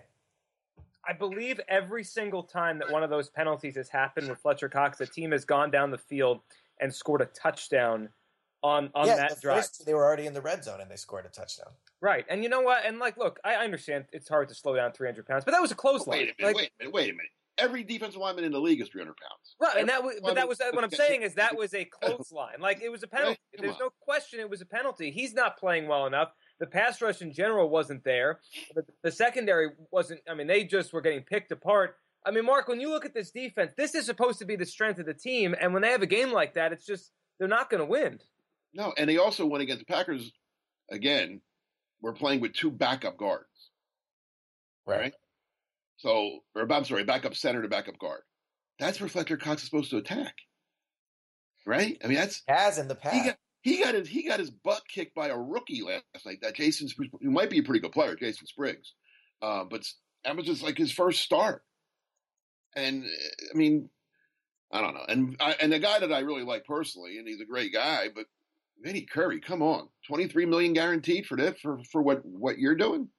I 1.08 1.13
believe 1.13 1.60
every 1.68 2.03
single 2.03 2.44
time 2.44 2.77
that 2.79 2.91
one 2.91 3.03
of 3.03 3.10
those 3.10 3.29
penalties 3.29 3.75
has 3.77 3.89
happened 3.89 4.29
with 4.29 4.39
Fletcher 4.39 4.70
Cox, 4.70 4.98
the 4.98 5.08
team 5.08 5.32
has 5.32 5.46
gone 5.46 5.72
down 5.72 5.91
the 5.91 5.98
field 5.98 6.41
and 6.79 6.94
scored 6.94 7.22
a 7.22 7.25
touchdown 7.25 8.10
on 8.62 8.89
on 8.94 9.08
yeah, 9.08 9.15
that 9.15 9.36
the 9.36 9.41
drive. 9.41 9.58
First, 9.58 9.86
they 9.86 9.94
were 9.94 10.06
already 10.06 10.25
in 10.25 10.34
the 10.34 10.41
red 10.41 10.63
zone 10.63 10.82
and 10.82 10.91
they 10.91 10.98
scored 10.98 11.25
a 11.25 11.29
touchdown. 11.29 11.72
Right, 12.01 12.25
and 12.29 12.44
you 12.44 12.50
know 12.50 12.62
what? 12.62 12.86
And 12.86 12.98
like, 13.00 13.18
look, 13.18 13.39
I 13.44 13.56
understand 13.56 14.06
it's 14.13 14.29
hard 14.29 14.48
to 14.50 14.56
slow 14.56 14.75
down 14.75 14.94
300 14.94 15.25
pounds, 15.25 15.44
but 15.44 15.51
that 15.51 15.62
was 15.62 15.72
a 15.72 15.75
close 15.75 16.08
line. 16.08 16.20
Wait 16.20 16.34
a 16.39 16.41
minute, 16.41 16.56
like, 16.56 16.56
wait 16.56 16.72
a 16.79 16.84
minute, 16.84 16.94
wait 16.94 17.10
a 17.10 17.13
minute. 17.13 17.32
Every 17.58 17.84
defensive 17.84 18.22
lineman 18.22 18.46
in 18.46 18.53
the 18.53 18.60
league 18.60 18.79
is 18.79 18.88
300 18.88 19.13
pounds. 19.18 19.56
Right, 19.60 19.82
and 19.82 19.89
that 19.89 20.01
was, 20.01 20.15
but 20.24 20.36
that 20.36 20.48
was 20.48 20.62
what 20.72 20.82
I'm 20.82 20.91
saying 20.91 21.24
is 21.24 21.36
that 21.36 21.58
was 21.58 21.74
a 21.74 21.84
close 21.84 22.32
line. 22.32 22.62
Like 22.62 22.82
it 22.82 22.89
was 22.89 23.03
a 23.03 23.08
penalty. 23.08 23.38
Right, 23.53 23.62
There's 23.62 23.74
on. 23.74 23.79
no 23.82 23.89
question 24.00 24.39
it 24.39 24.50
was 24.50 24.62
a 24.62 24.65
penalty. 24.65 25.12
He's 25.12 25.34
not 25.34 25.58
playing 25.58 25.89
well 25.89 26.06
enough. 26.06 26.29
The 26.62 26.68
pass 26.68 27.01
rush 27.01 27.22
in 27.22 27.34
general 27.34 27.70
wasn't 27.70 28.06
there. 28.06 28.39
The, 28.75 28.86
the 29.03 29.12
secondary 29.12 29.72
wasn't. 29.91 30.22
I 30.29 30.36
mean, 30.36 30.48
they 30.48 30.63
just 30.63 30.94
were 30.94 31.01
getting 31.01 31.24
picked 31.24 31.51
apart. 31.51 31.98
I 32.25 32.32
mean, 32.32 32.46
Mark, 32.46 32.70
when 32.70 32.79
you 32.79 32.89
look 32.89 33.06
at 33.06 33.13
this 33.13 33.32
defense, 33.32 33.74
this 33.75 33.94
is 33.96 34.06
supposed 34.06 34.39
to 34.39 34.46
be 34.46 34.56
the 34.56 34.65
strength 34.65 35.00
of 35.00 35.06
the 35.06 35.13
team, 35.13 35.53
and 35.60 35.74
when 35.74 35.82
they 35.82 35.91
have 35.91 36.01
a 36.01 36.08
game 36.08 36.32
like 36.32 36.53
that, 36.53 36.72
it's 36.72 36.86
just 36.86 37.12
they're 37.39 37.48
not 37.50 37.70
going 37.70 37.79
to 37.79 37.86
win. 37.86 38.20
No, 38.74 38.94
and 38.98 39.10
they 39.10 39.18
also 39.18 39.46
went 39.46 39.63
against 39.63 39.86
the 39.86 39.94
Packers 39.94 40.32
again. 40.91 41.41
We're 42.01 42.13
playing 42.13 42.41
with 42.41 42.53
two 42.53 42.72
backup 42.72 43.18
guards. 43.18 43.46
Right. 44.86 45.00
Right. 45.00 45.13
So, 45.98 46.39
or 46.56 46.72
I'm 46.72 46.86
sorry, 46.86 47.03
backup 47.03 47.36
center 47.36 47.62
to 47.62 47.68
backup 47.68 48.00
guard. 48.00 48.22
That's 48.79 49.00
where 49.00 49.10
Fletcher 49.10 49.38
Cox 49.38 49.62
is 49.62 49.70
supposed 49.70 49.89
to 49.91 49.98
attack. 49.98 50.34
Right? 51.65 51.98
I 52.03 52.08
mean, 52.08 52.18
that's 52.18 52.41
Has 52.48 52.77
in 52.77 52.88
the 52.88 52.96
past. 52.96 53.15
he 53.15 53.24
got 53.24 53.38
he 53.62 53.84
got 53.84 53.94
his 53.96 54.08
he 54.08 54.24
got 54.24 54.39
his 54.39 54.50
butt 54.50 54.82
kicked 54.88 55.13
by 55.13 55.27
a 55.27 55.38
rookie 55.38 55.82
last 55.82 56.25
night. 56.25 56.39
That 56.41 56.56
Jason 56.56 56.88
Spriggs, 56.88 57.12
who 57.22 57.32
might 57.32 57.50
be 57.50 57.60
a 57.60 57.63
pretty 57.63 57.82
good 57.82 57.91
player, 57.91 58.15
Jason 58.15 58.48
Spriggs, 58.48 58.94
uh, 59.41 59.65
but 59.70 59.86
that 60.24 60.36
was 60.38 60.46
just 60.46 60.63
like 60.63 60.77
his 60.77 60.91
first 60.91 61.22
start. 61.22 61.63
And 62.75 63.03
I 63.53 63.58
mean, 63.58 63.89
I 64.72 64.82
don't 64.82 64.94
know. 64.94 65.06
And 65.08 65.36
I, 65.39 65.56
and 65.60 65.72
the 65.72 65.79
guy 65.79 66.00
that 66.00 66.13
I 66.13 66.20
really 66.20 66.44
like 66.44 66.63
personally, 66.65 67.18
and 67.18 67.27
he's 67.27 67.41
a 67.41 67.46
great 67.46 67.74
guy, 67.74 68.08
but 68.13 68.25
Vinny 68.83 69.01
Curry, 69.01 69.39
come 69.39 69.62
on, 69.62 69.89
twenty 70.07 70.27
three 70.27 70.45
million 70.45 70.74
guaranteed 70.74 71.25
for 71.25 71.38
this 71.38 71.59
for 71.62 71.79
for 71.91 72.01
what 72.01 72.25
what 72.25 72.57
you're 72.57 72.75
doing. 72.75 73.09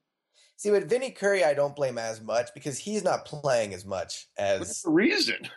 See, 0.56 0.70
with 0.70 0.90
Vinny 0.90 1.10
Curry, 1.10 1.42
I 1.42 1.54
don't 1.54 1.74
blame 1.74 1.96
as 1.96 2.20
much 2.20 2.50
because 2.52 2.78
he's 2.78 3.02
not 3.02 3.24
playing 3.24 3.72
as 3.72 3.86
much 3.86 4.26
What's 4.36 4.70
as. 4.70 4.82
the 4.82 4.90
reason? 4.90 5.38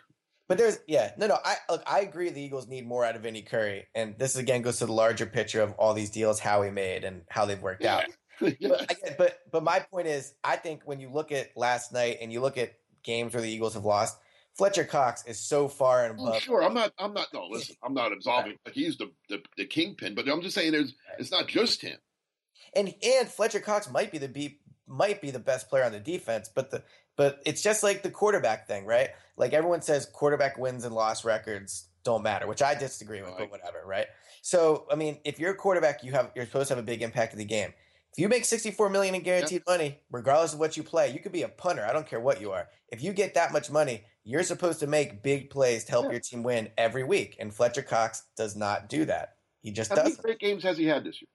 But 0.46 0.58
there's, 0.58 0.78
yeah, 0.86 1.12
no, 1.16 1.26
no. 1.26 1.38
I 1.42 1.56
look, 1.70 1.82
I 1.86 2.00
agree. 2.00 2.28
The 2.28 2.42
Eagles 2.42 2.68
need 2.68 2.86
more 2.86 3.02
out 3.02 3.16
of 3.16 3.22
Vinny 3.22 3.40
Curry, 3.40 3.86
and 3.94 4.14
this 4.18 4.36
again 4.36 4.60
goes 4.60 4.78
to 4.80 4.86
the 4.86 4.92
larger 4.92 5.24
picture 5.24 5.62
of 5.62 5.72
all 5.78 5.94
these 5.94 6.10
deals 6.10 6.38
how 6.38 6.60
he 6.60 6.70
made 6.70 7.02
and 7.02 7.22
how 7.30 7.46
they've 7.46 7.62
worked 7.62 7.84
out. 7.84 8.04
But, 8.40 8.58
but 9.16 9.38
but 9.52 9.62
my 9.62 9.78
point 9.78 10.08
is, 10.08 10.34
I 10.42 10.56
think 10.56 10.82
when 10.84 11.00
you 11.00 11.08
look 11.08 11.30
at 11.32 11.56
last 11.56 11.92
night 11.92 12.18
and 12.20 12.32
you 12.32 12.40
look 12.40 12.58
at 12.58 12.72
games 13.04 13.32
where 13.32 13.40
the 13.40 13.48
Eagles 13.48 13.74
have 13.74 13.84
lost, 13.84 14.18
Fletcher 14.56 14.84
Cox 14.84 15.24
is 15.26 15.38
so 15.40 15.68
far 15.68 16.06
and 16.06 16.18
Oh, 16.18 16.26
above. 16.28 16.42
sure. 16.42 16.62
I'm 16.62 16.74
not. 16.74 16.92
I'm 16.98 17.12
not. 17.12 17.26
No, 17.34 17.46
listen. 17.50 17.76
I'm 17.82 17.94
not 17.94 18.12
absolving. 18.12 18.56
Like 18.64 18.74
he's 18.74 18.96
the, 18.96 19.10
the 19.28 19.42
the 19.56 19.66
kingpin, 19.66 20.14
but 20.14 20.28
I'm 20.28 20.40
just 20.42 20.54
saying. 20.54 20.72
There's. 20.72 20.94
It's 21.18 21.30
not 21.32 21.48
just 21.48 21.82
him. 21.82 21.96
and 22.74 22.94
and 23.02 23.28
Fletcher 23.28 23.60
Cox 23.60 23.90
might 23.90 24.12
be 24.12 24.18
the 24.18 24.28
be 24.28 24.60
might 24.86 25.20
be 25.20 25.30
the 25.30 25.38
best 25.38 25.68
player 25.68 25.84
on 25.84 25.92
the 25.92 26.00
defense, 26.00 26.48
but 26.54 26.70
the 26.70 26.82
but 27.16 27.40
it's 27.46 27.62
just 27.62 27.82
like 27.82 28.02
the 28.02 28.10
quarterback 28.10 28.66
thing, 28.66 28.86
right? 28.86 29.10
Like 29.36 29.52
everyone 29.52 29.82
says, 29.82 30.06
quarterback 30.06 30.58
wins 30.58 30.84
and 30.84 30.94
loss 30.94 31.24
records 31.24 31.86
don't 32.04 32.22
matter, 32.22 32.46
which 32.46 32.60
I 32.62 32.74
disagree 32.74 33.20
with, 33.22 33.30
Right. 33.30 33.38
but 33.38 33.50
whatever, 33.50 33.82
right? 33.86 34.06
So 34.42 34.86
I 34.90 34.94
mean, 34.94 35.18
if 35.24 35.38
you're 35.40 35.52
a 35.52 35.56
quarterback, 35.56 36.04
you 36.04 36.12
have 36.12 36.30
you're 36.36 36.44
supposed 36.46 36.68
to 36.68 36.74
have 36.74 36.82
a 36.82 36.86
big 36.86 37.02
impact 37.02 37.32
in 37.32 37.38
the 37.38 37.44
game. 37.44 37.72
If 38.16 38.22
you 38.22 38.28
make 38.28 38.44
64 38.44 38.90
million 38.90 39.16
in 39.16 39.22
guaranteed 39.22 39.62
yeah. 39.66 39.72
money, 39.72 39.98
regardless 40.08 40.52
of 40.52 40.60
what 40.60 40.76
you 40.76 40.84
play, 40.84 41.10
you 41.12 41.18
could 41.18 41.32
be 41.32 41.42
a 41.42 41.48
punter. 41.48 41.84
I 41.84 41.92
don't 41.92 42.06
care 42.06 42.20
what 42.20 42.40
you 42.40 42.52
are. 42.52 42.68
If 42.88 43.02
you 43.02 43.12
get 43.12 43.34
that 43.34 43.52
much 43.52 43.72
money, 43.72 44.04
you're 44.22 44.44
supposed 44.44 44.78
to 44.80 44.86
make 44.86 45.24
big 45.24 45.50
plays 45.50 45.82
to 45.86 45.90
help 45.90 46.04
yeah. 46.04 46.12
your 46.12 46.20
team 46.20 46.44
win 46.44 46.68
every 46.78 47.02
week. 47.02 47.36
And 47.40 47.52
Fletcher 47.52 47.82
Cox 47.82 48.22
does 48.36 48.54
not 48.54 48.88
do 48.88 49.04
that. 49.06 49.34
He 49.62 49.72
just 49.72 49.90
How 49.90 49.96
doesn't. 49.96 50.12
How 50.12 50.22
many 50.22 50.36
great 50.36 50.38
games 50.38 50.62
has 50.62 50.78
he 50.78 50.84
had 50.84 51.02
this 51.02 51.20
year? 51.20 51.28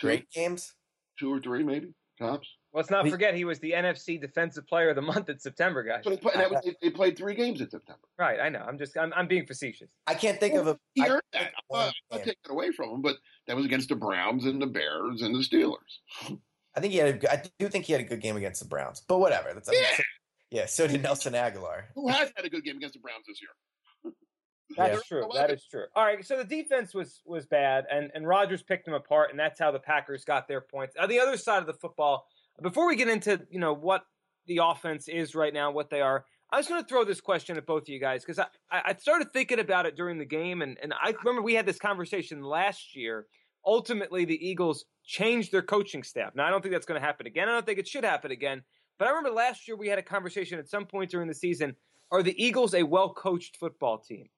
Two, 0.00 0.06
great 0.06 0.30
games? 0.30 0.72
Two 1.20 1.30
or 1.30 1.40
three, 1.40 1.62
maybe, 1.62 1.92
tops. 2.18 2.48
Let's 2.74 2.90
not 2.90 3.08
forget 3.08 3.36
he 3.36 3.44
was 3.44 3.60
the 3.60 3.70
NFC 3.70 4.20
Defensive 4.20 4.66
Player 4.66 4.90
of 4.90 4.96
the 4.96 5.02
Month 5.02 5.28
in 5.28 5.38
September, 5.38 5.84
guys. 5.84 6.02
So 6.02 6.10
they, 6.10 6.46
was, 6.46 6.68
they, 6.82 6.90
played 6.90 7.16
three 7.16 7.36
games 7.36 7.60
in 7.60 7.70
September. 7.70 8.00
Right, 8.18 8.40
I 8.40 8.48
know. 8.48 8.64
I'm 8.66 8.78
just 8.78 8.98
I'm, 8.98 9.12
I'm 9.14 9.28
being 9.28 9.46
facetious. 9.46 9.88
I 10.08 10.14
can't 10.14 10.40
think 10.40 10.54
well, 10.54 10.62
of 10.62 10.68
a. 10.68 10.78
He 10.94 11.06
earned 11.06 11.22
that. 11.32 11.52
I'm 11.70 11.78
not, 11.78 11.86
I'm 12.10 12.18
not 12.18 12.18
taking 12.18 12.34
it 12.44 12.50
away 12.50 12.72
from 12.72 12.90
him, 12.90 13.02
but 13.02 13.16
that 13.46 13.54
was 13.54 13.64
against 13.64 13.90
the 13.90 13.94
Browns 13.94 14.44
and 14.44 14.60
the 14.60 14.66
Bears 14.66 15.22
and 15.22 15.32
the 15.34 15.38
Steelers. 15.38 16.38
I 16.76 16.80
think 16.80 16.92
he 16.92 16.98
had. 16.98 17.22
A, 17.22 17.32
I 17.32 17.42
do 17.60 17.68
think 17.68 17.84
he 17.84 17.92
had 17.92 18.02
a 18.02 18.04
good 18.04 18.20
game 18.20 18.36
against 18.36 18.60
the 18.60 18.66
Browns, 18.66 19.00
but 19.06 19.18
whatever. 19.18 19.54
That's, 19.54 19.70
yeah. 19.72 19.96
so, 19.96 20.02
yeah. 20.50 20.66
So 20.66 20.86
did 20.88 21.02
Nelson 21.02 21.34
Agholor. 21.34 21.84
Who 21.94 22.08
has 22.08 22.32
had 22.34 22.44
a 22.44 22.50
good 22.50 22.64
game 22.64 22.78
against 22.78 22.94
the 22.94 23.00
Browns 23.00 23.24
this 23.28 23.40
year? 23.40 24.12
That's 24.76 24.96
yeah. 24.96 25.20
true. 25.20 25.30
That 25.32 25.52
is 25.52 25.64
true. 25.70 25.84
All 25.94 26.04
right. 26.04 26.26
So 26.26 26.38
the 26.38 26.44
defense 26.44 26.92
was 26.92 27.20
was 27.24 27.46
bad, 27.46 27.84
and 27.88 28.10
and 28.16 28.26
Rodgers 28.26 28.64
picked 28.64 28.86
them 28.86 28.94
apart, 28.94 29.30
and 29.30 29.38
that's 29.38 29.60
how 29.60 29.70
the 29.70 29.78
Packers 29.78 30.24
got 30.24 30.48
their 30.48 30.60
points. 30.60 30.96
On 30.98 31.08
the 31.08 31.20
other 31.20 31.36
side 31.36 31.60
of 31.60 31.66
the 31.66 31.74
football, 31.74 32.26
before 32.62 32.86
we 32.86 32.96
get 32.96 33.08
into 33.08 33.40
you 33.50 33.60
know 33.60 33.72
what 33.72 34.04
the 34.46 34.60
offense 34.62 35.08
is 35.08 35.34
right 35.34 35.52
now, 35.52 35.70
what 35.70 35.90
they 35.90 36.00
are, 36.00 36.24
I 36.50 36.58
was 36.58 36.68
going 36.68 36.82
to 36.82 36.86
throw 36.88 37.04
this 37.04 37.20
question 37.20 37.56
at 37.56 37.66
both 37.66 37.82
of 37.82 37.88
you 37.88 37.98
guys 37.98 38.24
because 38.24 38.38
I, 38.38 38.46
I 38.70 38.94
started 38.96 39.32
thinking 39.32 39.58
about 39.58 39.86
it 39.86 39.96
during 39.96 40.18
the 40.18 40.24
game, 40.24 40.62
and, 40.62 40.78
and 40.82 40.92
I 40.92 41.12
remember 41.24 41.42
we 41.42 41.54
had 41.54 41.66
this 41.66 41.78
conversation 41.78 42.42
last 42.42 42.94
year. 42.94 43.26
Ultimately, 43.66 44.24
the 44.24 44.46
Eagles 44.46 44.84
changed 45.04 45.50
their 45.50 45.62
coaching 45.62 46.02
staff. 46.02 46.34
Now, 46.34 46.46
I 46.46 46.50
don't 46.50 46.60
think 46.60 46.74
that's 46.74 46.86
going 46.86 47.00
to 47.00 47.06
happen 47.06 47.26
again. 47.26 47.48
I 47.48 47.52
don't 47.52 47.64
think 47.64 47.78
it 47.78 47.88
should 47.88 48.04
happen 48.04 48.30
again. 48.30 48.62
But 48.98 49.08
I 49.08 49.10
remember 49.10 49.30
last 49.30 49.66
year 49.66 49.76
we 49.76 49.88
had 49.88 49.98
a 49.98 50.02
conversation 50.02 50.58
at 50.58 50.68
some 50.68 50.84
point 50.84 51.10
during 51.10 51.28
the 51.28 51.34
season. 51.34 51.74
Are 52.12 52.22
the 52.22 52.40
Eagles 52.40 52.74
a 52.74 52.82
well 52.82 53.12
coached 53.12 53.56
football 53.56 53.98
team? 53.98 54.28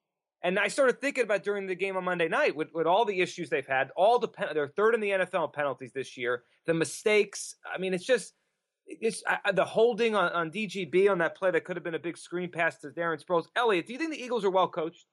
And 0.46 0.60
I 0.60 0.68
started 0.68 1.00
thinking 1.00 1.24
about 1.24 1.42
during 1.42 1.66
the 1.66 1.74
game 1.74 1.96
on 1.96 2.04
Monday 2.04 2.28
night 2.28 2.54
with, 2.54 2.68
with 2.72 2.86
all 2.86 3.04
the 3.04 3.20
issues 3.20 3.50
they've 3.50 3.66
had, 3.66 3.90
all 3.96 4.20
the 4.20 4.28
pen- 4.28 4.50
they're 4.54 4.68
third 4.68 4.94
in 4.94 5.00
the 5.00 5.10
NFL 5.10 5.52
penalties 5.52 5.90
this 5.92 6.16
year, 6.16 6.44
the 6.66 6.72
mistakes. 6.72 7.56
I 7.68 7.78
mean, 7.78 7.92
it's 7.92 8.04
just 8.04 8.32
it's 8.86 9.24
uh, 9.26 9.50
the 9.50 9.64
holding 9.64 10.14
on, 10.14 10.30
on 10.30 10.52
DGB 10.52 11.10
on 11.10 11.18
that 11.18 11.36
play 11.36 11.50
that 11.50 11.64
could 11.64 11.74
have 11.74 11.82
been 11.82 11.96
a 11.96 11.98
big 11.98 12.16
screen 12.16 12.48
pass 12.48 12.78
to 12.82 12.90
Darren 12.90 13.20
Sproles. 13.20 13.46
Elliot, 13.56 13.88
do 13.88 13.92
you 13.92 13.98
think 13.98 14.12
the 14.12 14.22
Eagles 14.22 14.44
are 14.44 14.50
well 14.50 14.68
coached? 14.68 15.06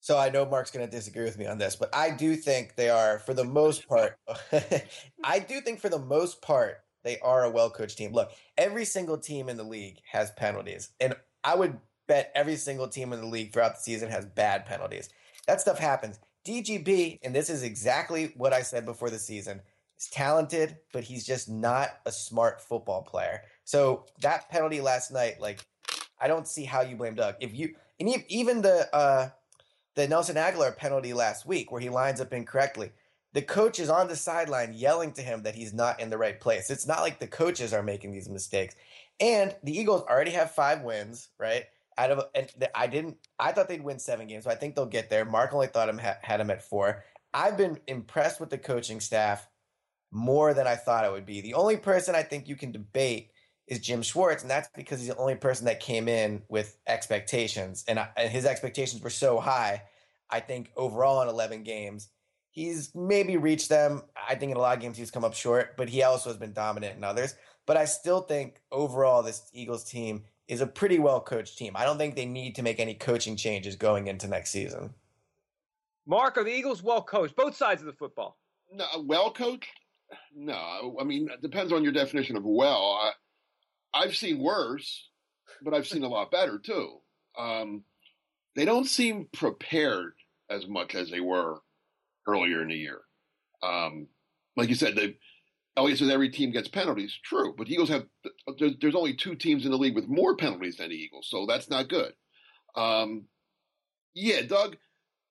So 0.00 0.18
I 0.18 0.28
know 0.28 0.44
Mark's 0.44 0.72
going 0.72 0.84
to 0.84 0.90
disagree 0.90 1.22
with 1.22 1.38
me 1.38 1.46
on 1.46 1.58
this, 1.58 1.76
but 1.76 1.94
I 1.94 2.10
do 2.10 2.34
think 2.34 2.74
they 2.74 2.90
are, 2.90 3.20
for 3.20 3.32
the 3.32 3.44
most 3.44 3.86
part. 3.86 4.18
I 5.22 5.38
do 5.38 5.60
think 5.60 5.78
for 5.78 5.88
the 5.88 6.00
most 6.00 6.42
part 6.42 6.78
they 7.04 7.20
are 7.20 7.44
a 7.44 7.50
well 7.50 7.70
coached 7.70 7.98
team. 7.98 8.12
Look, 8.12 8.32
every 8.58 8.86
single 8.86 9.18
team 9.18 9.48
in 9.48 9.56
the 9.56 9.62
league 9.62 9.98
has 10.10 10.32
penalties, 10.32 10.90
and 10.98 11.14
I 11.44 11.54
would 11.54 11.78
bet 12.06 12.32
every 12.34 12.56
single 12.56 12.88
team 12.88 13.12
in 13.12 13.20
the 13.20 13.26
league 13.26 13.52
throughout 13.52 13.76
the 13.76 13.82
season 13.82 14.10
has 14.10 14.24
bad 14.24 14.66
penalties. 14.66 15.08
That 15.46 15.60
stuff 15.60 15.78
happens. 15.78 16.18
DGB, 16.44 17.18
and 17.22 17.34
this 17.34 17.50
is 17.50 17.62
exactly 17.62 18.32
what 18.36 18.52
I 18.52 18.62
said 18.62 18.84
before 18.84 19.10
the 19.10 19.18
season, 19.18 19.60
is 19.98 20.08
talented, 20.08 20.76
but 20.92 21.04
he's 21.04 21.26
just 21.26 21.48
not 21.48 21.90
a 22.06 22.12
smart 22.12 22.60
football 22.60 23.02
player. 23.02 23.42
So 23.64 24.04
that 24.20 24.48
penalty 24.48 24.80
last 24.80 25.10
night, 25.10 25.40
like, 25.40 25.64
I 26.20 26.28
don't 26.28 26.46
see 26.46 26.64
how 26.64 26.82
you 26.82 26.96
blame 26.96 27.14
Doug. 27.14 27.34
If 27.40 27.54
you 27.54 27.74
and 27.98 28.08
even 28.28 28.62
the 28.62 28.94
uh, 28.94 29.30
the 29.94 30.06
Nelson 30.06 30.36
Agholor 30.36 30.76
penalty 30.76 31.12
last 31.12 31.46
week, 31.46 31.72
where 31.72 31.80
he 31.80 31.88
lines 31.88 32.20
up 32.20 32.32
incorrectly, 32.32 32.92
the 33.32 33.42
coach 33.42 33.78
is 33.80 33.90
on 33.90 34.08
the 34.08 34.16
sideline 34.16 34.72
yelling 34.72 35.12
to 35.12 35.22
him 35.22 35.42
that 35.42 35.54
he's 35.54 35.74
not 35.74 36.00
in 36.00 36.10
the 36.10 36.18
right 36.18 36.40
place. 36.40 36.70
It's 36.70 36.86
not 36.86 37.00
like 37.00 37.18
the 37.18 37.26
coaches 37.26 37.72
are 37.72 37.82
making 37.82 38.12
these 38.12 38.28
mistakes. 38.28 38.74
And 39.20 39.54
the 39.62 39.76
Eagles 39.76 40.02
already 40.02 40.30
have 40.32 40.52
five 40.52 40.82
wins, 40.82 41.28
right? 41.38 41.64
Out 41.98 42.10
of 42.10 42.24
and 42.34 42.50
I 42.74 42.86
didn't 42.86 43.16
I 43.38 43.52
thought 43.52 43.68
they'd 43.68 43.82
win 43.82 43.98
seven 43.98 44.26
games, 44.26 44.44
so 44.44 44.50
I 44.50 44.54
think 44.54 44.74
they'll 44.74 44.86
get 44.86 45.10
there. 45.10 45.24
Mark 45.24 45.52
only 45.52 45.66
thought 45.66 45.88
him 45.88 45.98
had 45.98 46.40
him 46.40 46.50
at 46.50 46.62
four. 46.62 47.04
I've 47.32 47.56
been 47.56 47.78
impressed 47.86 48.40
with 48.40 48.50
the 48.50 48.58
coaching 48.58 49.00
staff 49.00 49.48
more 50.10 50.54
than 50.54 50.66
I 50.66 50.76
thought 50.76 51.04
it 51.04 51.12
would 51.12 51.26
be. 51.26 51.40
The 51.40 51.54
only 51.54 51.76
person 51.76 52.14
I 52.14 52.22
think 52.22 52.48
you 52.48 52.56
can 52.56 52.72
debate 52.72 53.30
is 53.66 53.80
Jim 53.80 54.02
Schwartz, 54.02 54.42
and 54.42 54.50
that's 54.50 54.68
because 54.76 55.00
he's 55.00 55.08
the 55.08 55.16
only 55.16 55.34
person 55.34 55.66
that 55.66 55.80
came 55.80 56.08
in 56.08 56.42
with 56.48 56.78
expectations, 56.86 57.84
and, 57.88 57.98
I, 57.98 58.08
and 58.16 58.30
his 58.30 58.46
expectations 58.46 59.02
were 59.02 59.10
so 59.10 59.40
high. 59.40 59.82
I 60.30 60.40
think 60.40 60.70
overall 60.76 61.22
in 61.22 61.28
eleven 61.28 61.64
games, 61.64 62.08
he's 62.50 62.94
maybe 62.94 63.36
reached 63.36 63.68
them. 63.68 64.02
I 64.28 64.36
think 64.36 64.52
in 64.52 64.56
a 64.56 64.60
lot 64.60 64.76
of 64.76 64.82
games 64.82 64.96
he's 64.96 65.10
come 65.10 65.24
up 65.24 65.34
short, 65.34 65.76
but 65.76 65.88
he 65.88 66.02
also 66.02 66.30
has 66.30 66.38
been 66.38 66.52
dominant 66.52 66.96
in 66.96 67.04
others. 67.04 67.34
But 67.66 67.76
I 67.76 67.84
still 67.84 68.20
think 68.20 68.60
overall 68.70 69.22
this 69.22 69.50
Eagles 69.52 69.84
team 69.84 70.24
is 70.48 70.60
a 70.60 70.66
pretty 70.66 70.98
well 70.98 71.20
coached 71.20 71.58
team. 71.58 71.72
I 71.76 71.84
don't 71.84 71.98
think 71.98 72.14
they 72.14 72.26
need 72.26 72.54
to 72.56 72.62
make 72.62 72.78
any 72.78 72.94
coaching 72.94 73.36
changes 73.36 73.76
going 73.76 74.06
into 74.06 74.28
next 74.28 74.50
season. 74.50 74.94
Mark, 76.06 76.36
are 76.36 76.44
the 76.44 76.54
Eagles 76.54 76.82
well 76.82 77.02
coached? 77.02 77.34
Both 77.36 77.56
sides 77.56 77.82
of 77.82 77.86
the 77.86 77.92
football. 77.92 78.38
No, 78.72 78.86
well 79.04 79.32
coached? 79.32 79.80
No. 80.34 80.96
I 81.00 81.04
mean, 81.04 81.28
it 81.32 81.42
depends 81.42 81.72
on 81.72 81.82
your 81.82 81.92
definition 81.92 82.36
of 82.36 82.44
well. 82.44 83.12
I, 83.92 84.02
have 84.02 84.16
seen 84.16 84.38
worse, 84.38 85.08
but 85.62 85.74
I've 85.74 85.86
seen 85.86 86.04
a 86.04 86.08
lot 86.08 86.30
better 86.30 86.58
too. 86.58 86.98
Um, 87.36 87.82
they 88.54 88.64
don't 88.64 88.86
seem 88.86 89.28
prepared 89.32 90.12
as 90.48 90.66
much 90.66 90.94
as 90.94 91.10
they 91.10 91.20
were 91.20 91.60
earlier 92.26 92.62
in 92.62 92.68
the 92.68 92.76
year. 92.76 93.00
Um, 93.62 94.06
like 94.56 94.68
you 94.68 94.74
said, 94.74 94.94
they 94.94 95.16
Elliot 95.76 95.98
says 95.98 96.08
every 96.08 96.30
team 96.30 96.50
gets 96.52 96.68
penalties. 96.68 97.18
True, 97.22 97.54
but 97.56 97.66
the 97.66 97.74
Eagles 97.74 97.90
have 97.90 98.06
there's, 98.80 98.94
only 98.94 99.14
two 99.14 99.34
teams 99.34 99.64
in 99.64 99.70
the 99.70 99.76
league 99.76 99.94
with 99.94 100.08
more 100.08 100.36
penalties 100.36 100.76
than 100.76 100.88
the 100.88 100.96
Eagles, 100.96 101.28
so 101.30 101.46
that's 101.46 101.68
not 101.68 101.88
good. 101.88 102.12
Um, 102.74 103.26
yeah, 104.14 104.42
Doug, 104.42 104.76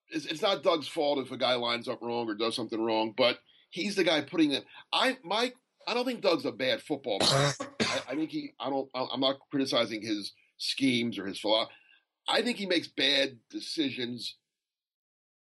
it's, 0.09 0.25
it's, 0.25 0.41
not 0.41 0.63
Doug's 0.63 0.87
fault 0.87 1.19
if 1.19 1.31
a 1.31 1.37
guy 1.37 1.55
lines 1.55 1.87
up 1.87 2.01
wrong 2.01 2.29
or 2.29 2.35
does 2.35 2.55
something 2.55 2.79
wrong, 2.79 3.13
but 3.17 3.39
he's 3.69 3.95
the 3.95 4.03
guy 4.03 4.21
putting 4.21 4.51
it. 4.51 4.65
I 4.93 5.17
Mike, 5.23 5.55
I 5.87 5.93
don't 5.93 6.05
think 6.05 6.21
Doug's 6.21 6.45
a 6.45 6.51
bad 6.51 6.81
football 6.81 7.19
player. 7.19 7.53
I, 7.81 8.01
I, 8.09 8.15
think 8.15 8.29
he. 8.29 8.51
I 8.59 8.69
don't. 8.69 8.89
I'm 8.95 9.19
not 9.19 9.37
criticizing 9.49 10.01
his 10.01 10.33
schemes 10.57 11.17
or 11.17 11.25
his 11.25 11.39
philosophy. 11.39 11.73
I 12.27 12.41
think 12.41 12.57
he 12.57 12.65
makes 12.65 12.87
bad 12.87 13.37
decisions, 13.49 14.37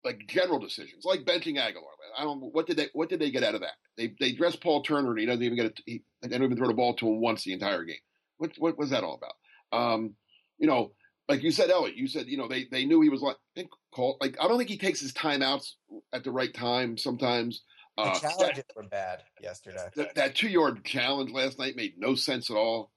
like 0.05 0.27
general 0.29 0.59
decisions, 0.59 1.05
like 1.05 1.25
benching 1.25 1.57
Agholor. 1.57 1.83
I 2.19 2.23
don't. 2.23 2.41
What 2.53 2.67
did 2.67 2.77
they? 2.77 2.89
What 2.93 3.09
did 3.09 3.21
they 3.21 3.31
get 3.31 3.43
out 3.43 3.55
of 3.55 3.63
that? 3.63 3.75
They 3.97 4.15
they 4.21 4.33
dress 4.33 4.57
Paul 4.57 4.83
Turner 4.83 5.11
and 5.11 5.19
he 5.19 5.27
doesn't 5.27 5.43
even 5.43 5.57
get 5.57 5.67
it. 5.67 5.81
He, 5.87 6.03
they 6.23 6.29
don't 6.29 6.45
even 6.45 6.57
throw 6.57 6.69
the 6.69 6.75
ball 6.75 6.95
to 6.95 7.09
him 7.09 7.21
once 7.21 7.45
the 7.45 7.53
entire 7.53 7.85
game. 7.85 7.97
What 8.39 8.53
what 8.59 8.79
was 8.79 8.91
that 8.91 9.05
all 9.05 9.15
about? 9.15 9.35
Um, 9.73 10.15
you 10.59 10.67
know, 10.67 10.93
like 11.29 11.43
you 11.43 11.51
said, 11.51 11.71
Elliot, 11.71 11.97
you 11.97 12.07
said 12.07 12.27
you 12.27 12.37
know 12.37 12.49
they 12.49 12.67
they 12.71 12.85
knew 12.85 13.01
he 13.01 13.09
was 13.09 13.23
like 13.23 13.37
think 13.55 13.71
call 13.93 14.17
like 14.21 14.37
I 14.41 14.47
don't 14.47 14.59
think 14.59 14.71
he 14.71 14.79
takes 14.79 15.01
his 15.01 15.13
timeouts 15.13 15.73
at 16.13 16.25
the 16.25 16.31
right 16.31 16.53
time 16.53 16.97
sometimes. 16.99 17.63
The 17.97 18.03
uh, 18.03 18.19
challenges 18.19 18.65
that, 18.65 18.77
were 18.77 18.89
bad 18.89 19.23
yesterday. 19.41 19.89
That, 19.95 20.15
that 20.17 20.35
two 20.35 20.49
yard 20.49 20.85
challenge 20.85 21.31
last 21.31 21.59
night 21.59 21.77
made 21.77 21.95
no 21.97 22.15
sense 22.15 22.51
at 22.51 22.57
all. 22.57 22.91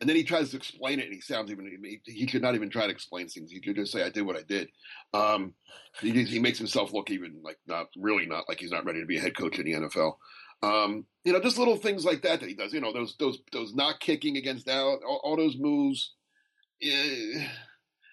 And 0.00 0.08
then 0.08 0.16
he 0.16 0.24
tries 0.24 0.50
to 0.50 0.56
explain 0.56 0.98
it, 0.98 1.06
and 1.06 1.14
he 1.14 1.20
sounds 1.20 1.50
even 1.50 1.66
he, 1.66 2.00
he 2.04 2.26
should 2.26 2.42
not 2.42 2.54
even 2.54 2.68
try 2.68 2.86
to 2.86 2.92
explain 2.92 3.28
things. 3.28 3.50
He 3.50 3.60
could 3.60 3.76
just 3.76 3.92
say, 3.92 4.02
"I 4.02 4.10
did 4.10 4.22
what 4.22 4.36
I 4.36 4.42
did." 4.42 4.68
Um, 5.12 5.54
he, 6.00 6.24
he 6.24 6.40
makes 6.40 6.58
himself 6.58 6.92
look 6.92 7.10
even 7.10 7.40
like 7.42 7.58
not 7.66 7.86
really 7.96 8.26
not 8.26 8.48
like 8.48 8.58
he's 8.58 8.72
not 8.72 8.84
ready 8.84 9.00
to 9.00 9.06
be 9.06 9.18
a 9.18 9.20
head 9.20 9.36
coach 9.36 9.58
in 9.58 9.64
the 9.64 9.88
NFL. 9.88 10.14
Um, 10.62 11.06
you 11.24 11.32
know, 11.32 11.40
just 11.40 11.58
little 11.58 11.76
things 11.76 12.04
like 12.04 12.22
that 12.22 12.40
that 12.40 12.48
he 12.48 12.54
does. 12.54 12.72
You 12.72 12.80
know, 12.80 12.92
those 12.92 13.16
those 13.18 13.38
those 13.52 13.74
not 13.74 14.00
kicking 14.00 14.36
against 14.36 14.68
out, 14.68 15.00
all, 15.06 15.20
all 15.22 15.36
those 15.36 15.56
moves. 15.56 16.14
Eh, 16.82 17.46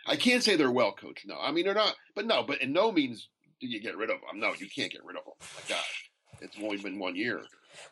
I 0.07 0.15
can't 0.15 0.43
say 0.43 0.55
they're 0.55 0.71
well 0.71 0.93
coached. 0.93 1.27
No, 1.27 1.37
I 1.39 1.51
mean 1.51 1.65
they're 1.65 1.73
not. 1.73 1.95
But 2.15 2.27
no, 2.27 2.43
but 2.43 2.61
in 2.61 2.73
no 2.73 2.91
means 2.91 3.27
do 3.59 3.67
you 3.67 3.81
get 3.81 3.97
rid 3.97 4.09
of 4.09 4.17
them. 4.21 4.39
No, 4.39 4.53
you 4.57 4.67
can't 4.69 4.91
get 4.91 5.05
rid 5.05 5.17
of 5.17 5.23
them. 5.25 5.33
My 5.39 5.75
gosh, 5.75 6.09
it's 6.41 6.57
only 6.61 6.77
been 6.77 6.99
one 6.99 7.15
year. 7.15 7.41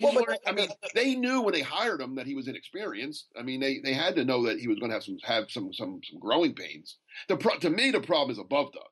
Well, 0.01 0.13
but, 0.13 0.39
I 0.45 0.51
mean, 0.51 0.69
they 0.93 1.15
knew 1.15 1.41
when 1.41 1.53
they 1.53 1.61
hired 1.61 2.01
him 2.01 2.15
that 2.15 2.25
he 2.25 2.35
was 2.35 2.47
inexperienced. 2.47 3.27
I 3.37 3.43
mean, 3.43 3.59
they, 3.59 3.79
they 3.83 3.93
had 3.93 4.15
to 4.15 4.25
know 4.25 4.45
that 4.45 4.59
he 4.59 4.67
was 4.67 4.79
going 4.79 4.89
to 4.89 4.95
have 4.95 5.03
some 5.03 5.17
have 5.23 5.45
some 5.49 5.73
some 5.73 5.99
some 6.09 6.19
growing 6.19 6.53
pains. 6.53 6.97
The 7.27 7.37
pro, 7.37 7.57
to 7.57 7.69
me, 7.69 7.91
the 7.91 8.01
problem 8.01 8.31
is 8.31 8.39
above 8.39 8.71
Doug. 8.73 8.83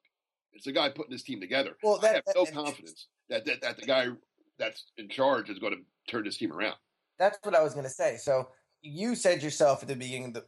It's 0.54 0.65
the 0.65 0.71
guy 0.71 0.89
putting 0.89 1.12
this 1.12 1.23
team 1.23 1.39
together. 1.39 1.78
Well, 1.84 2.00
that, 2.00 2.12
I 2.12 2.13
have 2.15 2.23
no 2.36 2.45
that, 2.45 2.54
confidence 2.54 3.08
that, 3.30 3.45
that 3.45 3.62
that 3.62 3.78
the 3.78 3.86
guy 3.86 4.08
that's 4.58 4.86
in 4.97 5.10
charge 5.10 5.50
is 5.50 5.60
going 5.60 5.73
to 5.73 6.12
turn 6.12 6.23
this 6.23 6.38
team 6.38 6.52
around. 6.52 6.76
That's 7.19 7.38
what 7.43 7.56
I 7.56 7.63
was 7.63 7.73
going 7.73 7.86
to 7.86 7.91
say. 7.91 8.17
So 8.17 8.50
you 8.82 9.15
said 9.15 9.43
yourself 9.43 9.82
at 9.82 9.88
the 9.88 9.95
beginning 9.95 10.26
of 10.26 10.34
the 10.34 10.45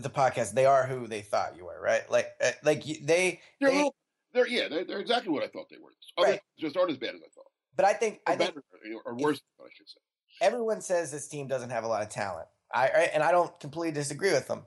the 0.00 0.10
podcast, 0.10 0.52
they 0.52 0.66
are 0.66 0.86
who 0.86 1.06
they 1.06 1.20
thought 1.20 1.56
you 1.56 1.64
were, 1.64 1.80
right? 1.80 2.10
Like, 2.10 2.28
uh, 2.42 2.50
like 2.64 2.84
they 2.84 3.40
they're, 3.60 3.70
they, 3.70 3.76
little, 3.76 3.94
they're 4.32 4.48
yeah, 4.48 4.68
they're, 4.68 4.84
they're, 4.84 4.98
exactly 4.98 5.32
what 5.32 5.44
I 5.44 5.48
thought 5.48 5.68
they 5.70 5.76
were. 5.78 5.92
Right. 6.22 6.40
just 6.58 6.76
aren't 6.76 6.90
as 6.90 6.96
bad 6.96 7.14
as 7.14 7.20
I 7.20 7.28
thought. 7.34 7.45
But 7.76 7.84
I 7.84 7.92
think 7.92 8.20
or 8.26 8.32
I 8.32 8.36
think 8.36 8.54
better, 8.54 8.64
or 9.04 9.14
worse, 9.16 9.40
I 9.60 9.68
should 9.74 9.88
say. 9.88 10.00
Everyone 10.40 10.80
says 10.80 11.10
this 11.10 11.28
team 11.28 11.46
doesn't 11.46 11.70
have 11.70 11.84
a 11.84 11.88
lot 11.88 12.02
of 12.02 12.08
talent. 12.08 12.48
I, 12.74 12.88
and 13.14 13.22
I 13.22 13.30
don't 13.32 13.58
completely 13.60 13.92
disagree 13.92 14.32
with 14.32 14.48
them. 14.48 14.62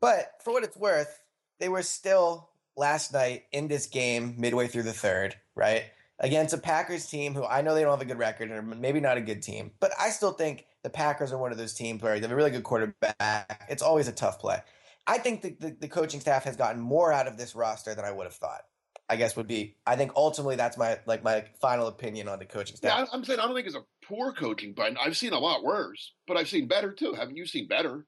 But 0.00 0.32
for 0.42 0.52
what 0.52 0.64
it's 0.64 0.76
worth, 0.76 1.20
they 1.60 1.68
were 1.68 1.82
still 1.82 2.48
last 2.76 3.12
night 3.12 3.44
in 3.52 3.68
this 3.68 3.86
game 3.86 4.34
midway 4.38 4.66
through 4.66 4.84
the 4.84 4.92
third, 4.92 5.36
right? 5.54 5.84
against 6.18 6.54
a 6.54 6.58
Packers 6.58 7.06
team 7.06 7.34
who 7.34 7.44
I 7.44 7.62
know 7.62 7.74
they 7.74 7.82
don't 7.82 7.90
have 7.90 8.00
a 8.00 8.04
good 8.04 8.18
record 8.18 8.50
or 8.50 8.62
maybe 8.62 9.00
not 9.00 9.16
a 9.16 9.20
good 9.20 9.42
team, 9.42 9.72
but 9.80 9.92
I 9.98 10.10
still 10.10 10.32
think 10.32 10.66
the 10.82 10.90
Packers 10.90 11.32
are 11.32 11.38
one 11.38 11.52
of 11.52 11.58
those 11.58 11.74
teams 11.74 12.02
where 12.02 12.14
they 12.14 12.20
have 12.20 12.30
a 12.30 12.36
really 12.36 12.50
good 12.50 12.64
quarterback. 12.64 13.66
It's 13.68 13.82
always 13.82 14.08
a 14.08 14.12
tough 14.12 14.38
play. 14.38 14.60
I 15.06 15.18
think 15.18 15.42
the, 15.42 15.56
the, 15.58 15.76
the 15.80 15.88
coaching 15.88 16.20
staff 16.20 16.44
has 16.44 16.56
gotten 16.56 16.80
more 16.80 17.12
out 17.12 17.26
of 17.26 17.36
this 17.36 17.54
roster 17.54 17.94
than 17.94 18.04
I 18.04 18.12
would 18.12 18.24
have 18.24 18.34
thought. 18.34 18.62
I 19.08 19.16
guess 19.16 19.36
would 19.36 19.46
be. 19.46 19.76
I 19.86 19.96
think 19.96 20.12
ultimately 20.16 20.56
that's 20.56 20.78
my 20.78 20.98
like 21.06 21.22
my 21.22 21.44
final 21.60 21.88
opinion 21.88 22.28
on 22.28 22.38
the 22.38 22.46
coaching 22.46 22.76
staff. 22.76 22.98
Yeah, 22.98 23.06
I'm 23.12 23.24
saying 23.24 23.38
I 23.38 23.44
don't 23.44 23.54
think 23.54 23.66
it's 23.66 23.76
a 23.76 23.84
poor 24.06 24.32
coaching, 24.32 24.72
but 24.74 24.96
I've 24.98 25.16
seen 25.16 25.32
a 25.32 25.38
lot 25.38 25.62
worse. 25.62 26.12
But 26.26 26.36
I've 26.36 26.48
seen 26.48 26.68
better 26.68 26.92
too. 26.92 27.12
Haven't 27.12 27.36
you 27.36 27.46
seen 27.46 27.68
better? 27.68 28.06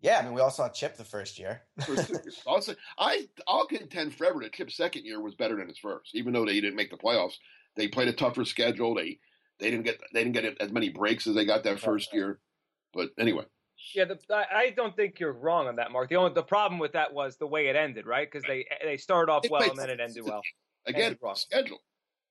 Yeah, 0.00 0.18
I 0.18 0.24
mean 0.24 0.34
we 0.34 0.40
all 0.40 0.50
saw 0.50 0.68
Chip 0.68 0.96
the 0.96 1.04
first 1.04 1.38
year. 1.38 1.62
I'll 2.46 2.60
say 2.60 2.74
I 2.98 3.28
I'll 3.46 3.66
contend 3.66 4.14
forever 4.14 4.40
that 4.40 4.52
Chip's 4.52 4.76
second 4.76 5.04
year 5.04 5.22
was 5.22 5.34
better 5.34 5.56
than 5.56 5.68
his 5.68 5.78
first, 5.78 6.14
even 6.14 6.32
though 6.34 6.44
they 6.44 6.60
didn't 6.60 6.76
make 6.76 6.90
the 6.90 6.98
playoffs. 6.98 7.34
They 7.74 7.88
played 7.88 8.08
a 8.08 8.12
tougher 8.12 8.44
schedule. 8.44 8.94
They 8.94 9.18
they 9.58 9.70
didn't 9.70 9.84
get 9.84 10.00
they 10.12 10.22
didn't 10.22 10.40
get 10.40 10.60
as 10.60 10.70
many 10.70 10.90
breaks 10.90 11.26
as 11.26 11.34
they 11.34 11.46
got 11.46 11.64
that 11.64 11.80
first 11.80 12.12
year. 12.12 12.40
But 12.92 13.10
anyway. 13.18 13.44
Yeah, 13.94 14.04
the, 14.04 14.18
I 14.30 14.70
don't 14.76 14.94
think 14.94 15.20
you're 15.20 15.32
wrong 15.32 15.68
on 15.68 15.76
that, 15.76 15.90
Mark. 15.90 16.08
The 16.08 16.16
only 16.16 16.32
the 16.34 16.42
problem 16.42 16.78
with 16.78 16.92
that 16.92 17.12
was 17.12 17.36
the 17.36 17.46
way 17.46 17.68
it 17.68 17.76
ended, 17.76 18.06
right? 18.06 18.30
Because 18.30 18.46
they 18.46 18.66
they 18.82 18.96
started 18.96 19.32
off 19.32 19.44
well 19.50 19.68
and 19.68 19.78
then 19.78 19.90
it 19.90 20.00
ended 20.00 20.24
well. 20.24 20.42
Again, 20.86 21.18
wrong. 21.20 21.34
schedule. 21.34 21.78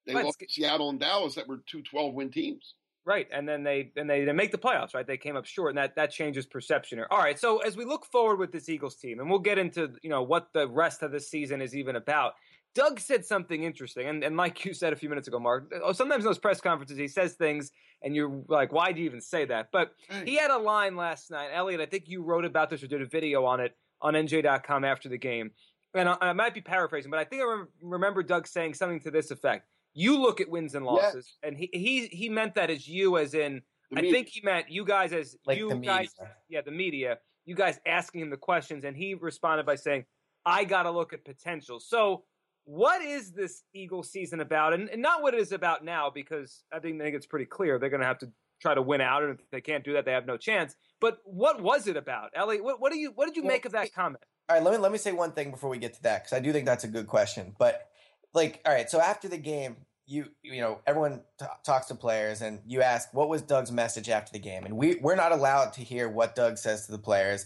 They 0.05 0.13
but 0.13 0.25
lost 0.25 0.43
Seattle 0.49 0.89
and 0.89 0.99
Dallas 0.99 1.35
that 1.35 1.47
were 1.47 1.61
two 1.67 1.81
12 1.83 2.13
win 2.13 2.31
teams. 2.31 2.75
Right, 3.05 3.27
and 3.31 3.47
then 3.47 3.63
they 3.63 3.91
and 3.95 4.09
they, 4.09 4.25
they 4.25 4.33
make 4.33 4.51
the 4.51 4.57
playoffs. 4.57 4.93
Right, 4.93 5.07
they 5.07 5.17
came 5.17 5.37
up 5.37 5.45
short, 5.45 5.69
and 5.69 5.77
that 5.77 5.95
that 5.95 6.11
changes 6.11 6.45
perception 6.45 6.97
here. 6.97 7.07
All 7.09 7.19
right, 7.19 7.39
so 7.39 7.59
as 7.59 7.77
we 7.77 7.85
look 7.85 8.05
forward 8.05 8.37
with 8.37 8.51
this 8.51 8.67
Eagles 8.67 8.95
team, 8.95 9.21
and 9.21 9.29
we'll 9.29 9.39
get 9.39 9.57
into 9.57 9.93
you 10.03 10.09
know 10.09 10.23
what 10.23 10.49
the 10.53 10.67
rest 10.67 11.03
of 11.03 11.11
the 11.11 11.19
season 11.19 11.61
is 11.61 11.75
even 11.75 11.95
about. 11.95 12.33
Doug 12.77 12.99
said 12.99 13.25
something 13.25 13.63
interesting, 13.63 14.05
and, 14.07 14.23
and 14.23 14.37
like 14.37 14.63
you 14.63 14.71
said 14.71 14.93
a 14.93 14.95
few 14.95 15.09
minutes 15.09 15.27
ago, 15.27 15.39
Mark, 15.39 15.73
oh, 15.83 15.93
sometimes 15.93 16.23
in 16.23 16.29
those 16.29 16.37
press 16.37 16.61
conferences 16.61 16.95
he 16.95 17.07
says 17.07 17.33
things, 17.33 17.71
and 18.03 18.15
you're 18.15 18.43
like, 18.47 18.71
why 18.71 18.91
do 18.91 18.99
you 18.99 19.07
even 19.07 19.19
say 19.19 19.45
that? 19.45 19.69
But 19.71 19.93
he 20.25 20.35
had 20.35 20.51
a 20.51 20.59
line 20.59 20.95
last 20.95 21.31
night, 21.31 21.49
Elliot. 21.51 21.81
I 21.81 21.87
think 21.87 22.03
you 22.07 22.21
wrote 22.21 22.45
about 22.45 22.69
this 22.69 22.83
or 22.83 22.87
did 22.87 23.01
a 23.01 23.07
video 23.07 23.45
on 23.45 23.61
it 23.61 23.75
on 23.99 24.13
NJ.com 24.13 24.85
after 24.85 25.09
the 25.09 25.17
game, 25.17 25.49
and 25.95 26.07
I, 26.07 26.17
I 26.21 26.33
might 26.33 26.53
be 26.53 26.61
paraphrasing, 26.61 27.09
but 27.09 27.19
I 27.19 27.23
think 27.23 27.41
I 27.41 27.63
remember 27.81 28.21
Doug 28.21 28.45
saying 28.45 28.75
something 28.75 28.99
to 28.99 29.09
this 29.09 29.31
effect: 29.31 29.65
"You 29.95 30.21
look 30.21 30.39
at 30.39 30.47
wins 30.47 30.75
and 30.75 30.85
losses," 30.85 31.35
yes. 31.41 31.49
and 31.49 31.57
he 31.57 31.71
he 31.73 32.05
he 32.15 32.29
meant 32.29 32.53
that 32.53 32.69
as 32.69 32.87
you, 32.87 33.17
as 33.17 33.33
in 33.33 33.63
I 33.95 34.01
think 34.01 34.27
he 34.27 34.41
meant 34.43 34.69
you 34.69 34.85
guys 34.85 35.13
as 35.13 35.35
like 35.47 35.57
you 35.57 35.73
guys, 35.79 36.13
yeah, 36.47 36.61
the 36.61 36.69
media, 36.69 37.17
you 37.43 37.55
guys 37.55 37.79
asking 37.87 38.21
him 38.21 38.29
the 38.29 38.37
questions, 38.37 38.83
and 38.83 38.95
he 38.95 39.15
responded 39.15 39.65
by 39.65 39.77
saying, 39.77 40.05
"I 40.45 40.63
got 40.63 40.83
to 40.83 40.91
look 40.91 41.11
at 41.11 41.25
potential." 41.25 41.79
So 41.79 42.23
what 42.67 43.01
is 43.01 43.31
this 43.31 43.63
Eagle 43.73 44.03
season 44.03 44.41
about? 44.41 44.73
And, 44.73 44.89
and, 44.89 45.01
not 45.01 45.21
what 45.21 45.33
it 45.33 45.39
is 45.39 45.53
about 45.53 45.85
now, 45.85 46.11
because 46.13 46.63
I 46.71 46.79
think, 46.79 47.01
I 47.01 47.05
think 47.05 47.15
it's 47.15 47.25
pretty 47.25 47.45
clear 47.45 47.79
they're 47.79 47.89
going 47.89 48.01
to 48.01 48.07
have 48.07 48.19
to 48.19 48.31
try 48.61 48.75
to 48.75 48.81
win 48.81 48.99
out, 48.99 49.23
and 49.23 49.39
if 49.39 49.49
they 49.51 49.61
can't 49.61 49.85
do 49.85 49.93
that, 49.93 50.03
they 50.03 50.11
have 50.11 50.25
no 50.25 50.35
chance. 50.35 50.75
But 50.99 51.19
what 51.23 51.61
was 51.61 51.87
it 51.87 51.95
about, 51.95 52.31
Ellie? 52.35 52.59
What, 52.59 52.81
what 52.81 52.91
do 52.91 52.97
you 52.97 53.11
what 53.15 53.25
did 53.25 53.37
you 53.37 53.43
well, 53.43 53.53
make 53.53 53.65
of 53.65 53.71
that 53.71 53.93
comment? 53.93 54.23
All 54.49 54.57
right, 54.57 54.63
let 54.63 54.73
me 54.73 54.79
let 54.79 54.91
me 54.91 54.97
say 54.97 55.13
one 55.13 55.31
thing 55.31 55.49
before 55.49 55.69
we 55.69 55.77
get 55.77 55.93
to 55.93 56.03
that, 56.03 56.23
because 56.23 56.33
I 56.33 56.41
do 56.41 56.51
think 56.51 56.65
that's 56.65 56.83
a 56.83 56.89
good 56.89 57.07
question. 57.07 57.55
But 57.57 57.87
like, 58.33 58.61
all 58.65 58.73
right, 58.73 58.89
so 58.89 58.99
after 58.99 59.29
the 59.29 59.37
game, 59.37 59.77
you 60.05 60.25
you 60.43 60.59
know 60.59 60.79
everyone 60.85 61.21
t- 61.39 61.45
talks 61.65 61.87
to 61.87 61.95
players, 61.95 62.41
and 62.41 62.59
you 62.65 62.81
ask 62.81 63.13
what 63.13 63.29
was 63.29 63.41
Doug's 63.41 63.71
message 63.71 64.09
after 64.09 64.33
the 64.33 64.39
game, 64.39 64.65
and 64.65 64.75
we 64.75 64.95
we're 64.95 65.15
not 65.15 65.31
allowed 65.31 65.71
to 65.73 65.81
hear 65.81 66.09
what 66.09 66.35
Doug 66.35 66.57
says 66.57 66.85
to 66.87 66.91
the 66.91 66.99
players 66.99 67.45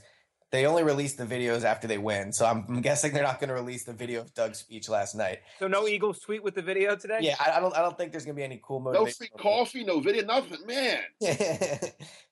they 0.51 0.65
only 0.65 0.83
release 0.83 1.13
the 1.13 1.25
videos 1.25 1.63
after 1.63 1.87
they 1.87 1.97
win, 1.97 2.33
so 2.33 2.45
I'm, 2.45 2.65
I'm 2.67 2.81
guessing 2.81 3.13
they're 3.13 3.23
not 3.23 3.39
going 3.39 3.47
to 3.47 3.53
release 3.53 3.85
the 3.85 3.93
video 3.93 4.19
of 4.21 4.33
Doug's 4.33 4.59
speech 4.59 4.89
last 4.89 5.15
night. 5.15 5.39
So 5.59 5.67
no 5.67 5.87
Eagles 5.87 6.19
tweet 6.19 6.43
with 6.43 6.55
the 6.55 6.61
video 6.61 6.95
today. 6.97 7.19
Yeah, 7.21 7.35
I, 7.39 7.57
I 7.57 7.59
don't. 7.61 7.75
I 7.75 7.81
don't 7.81 7.97
think 7.97 8.11
there's 8.11 8.25
going 8.25 8.35
to 8.35 8.39
be 8.39 8.43
any 8.43 8.59
cool 8.61 8.81
motivation. 8.81 9.05
No 9.05 9.11
free 9.11 9.29
coffee, 9.37 9.83
no 9.85 9.99
video, 10.01 10.25
nothing, 10.25 10.65
man. 10.67 10.99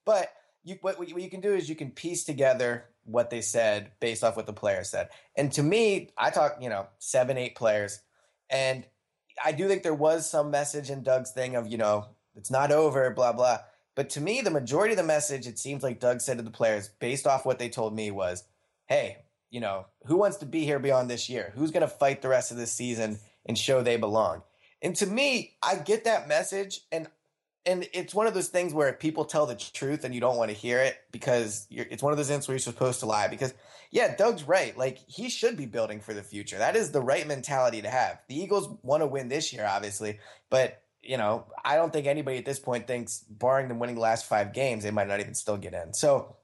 but 0.05 0.31
you, 0.63 0.77
what, 0.81 0.99
what 0.99 1.07
you 1.07 1.29
can 1.29 1.39
do 1.39 1.53
is 1.53 1.69
you 1.69 1.75
can 1.75 1.91
piece 1.91 2.25
together 2.25 2.85
what 3.05 3.29
they 3.29 3.41
said 3.41 3.91
based 4.01 4.23
off 4.23 4.35
what 4.35 4.45
the 4.45 4.53
player 4.53 4.83
said. 4.83 5.09
And 5.35 5.51
to 5.53 5.63
me, 5.63 6.11
I 6.17 6.29
talk, 6.29 6.57
you 6.61 6.69
know, 6.69 6.87
seven, 6.99 7.37
eight 7.37 7.55
players, 7.55 8.01
and 8.49 8.85
I 9.43 9.53
do 9.53 9.67
think 9.69 9.83
there 9.83 9.93
was 9.93 10.29
some 10.29 10.51
message 10.51 10.89
in 10.89 11.03
Doug's 11.03 11.31
thing 11.31 11.55
of, 11.55 11.67
you 11.67 11.77
know, 11.77 12.07
it's 12.35 12.51
not 12.51 12.71
over, 12.71 13.09
blah 13.11 13.31
blah. 13.31 13.59
But 13.99 14.11
to 14.11 14.21
me, 14.21 14.39
the 14.39 14.49
majority 14.49 14.93
of 14.93 14.97
the 14.97 15.03
message, 15.03 15.45
it 15.45 15.59
seems 15.59 15.83
like 15.83 15.99
Doug 15.99 16.21
said 16.21 16.37
to 16.37 16.41
the 16.41 16.49
players, 16.49 16.87
based 16.87 17.27
off 17.27 17.45
what 17.45 17.59
they 17.59 17.67
told 17.67 17.93
me, 17.93 18.11
was, 18.11 18.45
hey, 18.85 19.17
you 19.49 19.59
know, 19.59 19.87
who 20.05 20.15
wants 20.15 20.37
to 20.37 20.45
be 20.45 20.63
here 20.63 20.79
beyond 20.79 21.09
this 21.09 21.27
year? 21.27 21.51
Who's 21.53 21.71
going 21.71 21.81
to 21.81 21.87
fight 21.89 22.21
the 22.21 22.29
rest 22.29 22.49
of 22.49 22.55
this 22.55 22.71
season 22.71 23.19
and 23.45 23.57
show 23.57 23.81
they 23.83 23.97
belong? 23.97 24.43
And 24.81 24.95
to 24.95 25.05
me, 25.05 25.57
I 25.61 25.75
get 25.75 26.05
that 26.05 26.29
message, 26.29 26.79
and 26.93 27.09
and 27.65 27.89
it's 27.91 28.15
one 28.15 28.25
of 28.25 28.33
those 28.33 28.47
things 28.47 28.73
where 28.73 28.93
people 28.93 29.25
tell 29.25 29.45
the 29.45 29.55
truth 29.55 30.05
and 30.05 30.15
you 30.15 30.21
don't 30.21 30.37
want 30.37 30.49
to 30.49 30.55
hear 30.55 30.79
it 30.79 30.95
because 31.11 31.67
it's 31.69 32.01
one 32.01 32.13
of 32.13 32.17
those 32.17 32.29
instances 32.29 32.47
where 32.47 32.53
you're 32.53 32.59
supposed 32.59 33.01
to 33.01 33.05
lie. 33.05 33.27
Because 33.27 33.53
yeah, 33.91 34.15
Doug's 34.15 34.43
right. 34.43 34.77
Like 34.77 34.97
he 35.07 35.29
should 35.29 35.57
be 35.57 35.65
building 35.65 35.99
for 35.99 36.13
the 36.13 36.23
future. 36.23 36.57
That 36.57 36.77
is 36.77 36.93
the 36.93 37.01
right 37.01 37.27
mentality 37.27 37.81
to 37.81 37.89
have. 37.89 38.21
The 38.29 38.39
Eagles 38.41 38.73
want 38.81 39.03
to 39.03 39.07
win 39.07 39.27
this 39.27 39.51
year, 39.51 39.65
obviously, 39.69 40.19
but 40.49 40.81
you 41.01 41.17
know, 41.17 41.45
I 41.63 41.75
don't 41.75 41.91
think 41.93 42.07
anybody 42.07 42.37
at 42.37 42.45
this 42.45 42.59
point 42.59 42.87
thinks, 42.87 43.23
barring 43.29 43.67
them 43.67 43.79
winning 43.79 43.95
the 43.95 44.01
last 44.01 44.25
five 44.25 44.53
games, 44.53 44.83
they 44.83 44.91
might 44.91 45.07
not 45.07 45.19
even 45.19 45.35
still 45.35 45.57
get 45.57 45.73
in. 45.73 45.93
So 45.93 46.35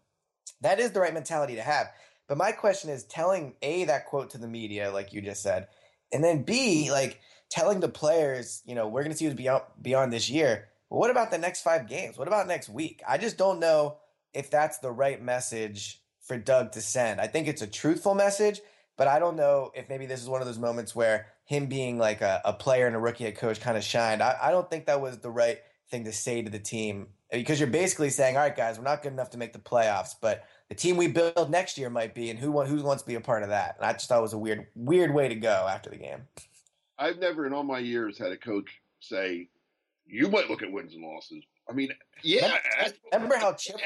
that 0.61 0.79
is 0.79 0.91
the 0.91 0.99
right 0.99 1.13
mentality 1.13 1.55
to 1.55 1.61
have. 1.61 1.91
But 2.27 2.37
my 2.37 2.51
question 2.51 2.89
is 2.89 3.03
telling 3.03 3.55
A, 3.61 3.85
that 3.85 4.07
quote 4.07 4.31
to 4.31 4.37
the 4.37 4.47
media, 4.47 4.91
like 4.91 5.13
you 5.13 5.21
just 5.21 5.43
said, 5.43 5.67
and 6.11 6.23
then 6.23 6.43
B, 6.43 6.89
like 6.91 7.19
telling 7.49 7.79
the 7.79 7.89
players, 7.89 8.61
you 8.65 8.75
know, 8.75 8.87
we're 8.87 9.03
going 9.03 9.11
to 9.11 9.17
see 9.17 9.25
who's 9.25 9.33
beyond, 9.33 9.63
beyond 9.81 10.11
this 10.11 10.29
year. 10.29 10.69
But 10.89 10.97
what 10.97 11.11
about 11.11 11.31
the 11.31 11.37
next 11.37 11.61
five 11.61 11.87
games? 11.87 12.17
What 12.17 12.27
about 12.27 12.47
next 12.47 12.69
week? 12.69 13.01
I 13.07 13.17
just 13.17 13.37
don't 13.37 13.59
know 13.59 13.97
if 14.33 14.49
that's 14.49 14.79
the 14.79 14.91
right 14.91 15.21
message 15.21 16.01
for 16.21 16.37
Doug 16.37 16.71
to 16.73 16.81
send. 16.81 17.21
I 17.21 17.27
think 17.27 17.47
it's 17.47 17.61
a 17.61 17.67
truthful 17.67 18.15
message, 18.15 18.61
but 18.97 19.07
I 19.07 19.19
don't 19.19 19.35
know 19.35 19.71
if 19.75 19.89
maybe 19.89 20.05
this 20.05 20.21
is 20.21 20.29
one 20.29 20.41
of 20.41 20.47
those 20.47 20.57
moments 20.57 20.95
where 20.95 21.27
him 21.45 21.67
being 21.67 21.97
like 21.97 22.21
a, 22.21 22.41
a 22.43 22.53
player 22.53 22.87
and 22.87 22.95
a 22.95 22.99
rookie 22.99 23.23
head 23.23 23.37
coach 23.37 23.61
kind 23.61 23.77
of 23.77 23.83
shined. 23.83 24.21
I, 24.21 24.35
I 24.41 24.51
don't 24.51 24.69
think 24.69 24.87
that 24.87 24.99
was 24.99 25.19
the 25.19 25.29
right 25.29 25.59
thing 25.89 26.03
to 26.05 26.11
say 26.11 26.41
to 26.41 26.49
the 26.49 26.59
team 26.59 27.07
eh, 27.31 27.37
because 27.37 27.59
you're 27.59 27.69
basically 27.69 28.09
saying, 28.09 28.35
all 28.35 28.43
right, 28.43 28.55
guys, 28.55 28.77
we're 28.77 28.83
not 28.83 29.03
good 29.03 29.13
enough 29.13 29.29
to 29.31 29.37
make 29.37 29.53
the 29.53 29.59
playoffs, 29.59 30.15
but 30.19 30.43
the 30.69 30.75
team 30.75 30.97
we 30.97 31.07
build 31.07 31.51
next 31.51 31.77
year 31.77 31.91
might 31.91 32.15
be, 32.15 32.31
and 32.31 32.39
who 32.39 32.59
who 32.63 32.81
wants 32.83 33.03
to 33.03 33.07
be 33.07 33.15
a 33.15 33.21
part 33.21 33.43
of 33.43 33.49
that? 33.49 33.75
And 33.77 33.85
I 33.85 33.93
just 33.93 34.09
thought 34.09 34.19
it 34.19 34.23
was 34.23 34.33
a 34.33 34.37
weird 34.37 34.65
weird 34.75 35.13
way 35.13 35.27
to 35.27 35.35
go 35.35 35.67
after 35.69 35.91
the 35.91 35.97
game. 35.97 36.27
I've 36.97 37.19
never 37.19 37.45
in 37.45 37.53
all 37.53 37.63
my 37.63 37.79
years 37.79 38.17
had 38.17 38.31
a 38.31 38.37
coach 38.37 38.81
say, 38.99 39.49
"You 40.07 40.29
might 40.29 40.49
look 40.49 40.63
at 40.63 40.71
wins 40.71 40.95
and 40.95 41.03
losses." 41.03 41.43
I 41.69 41.73
mean, 41.73 41.89
yeah. 42.23 42.57
Remember 43.13 43.37
how 43.37 43.53
Chip 43.53 43.77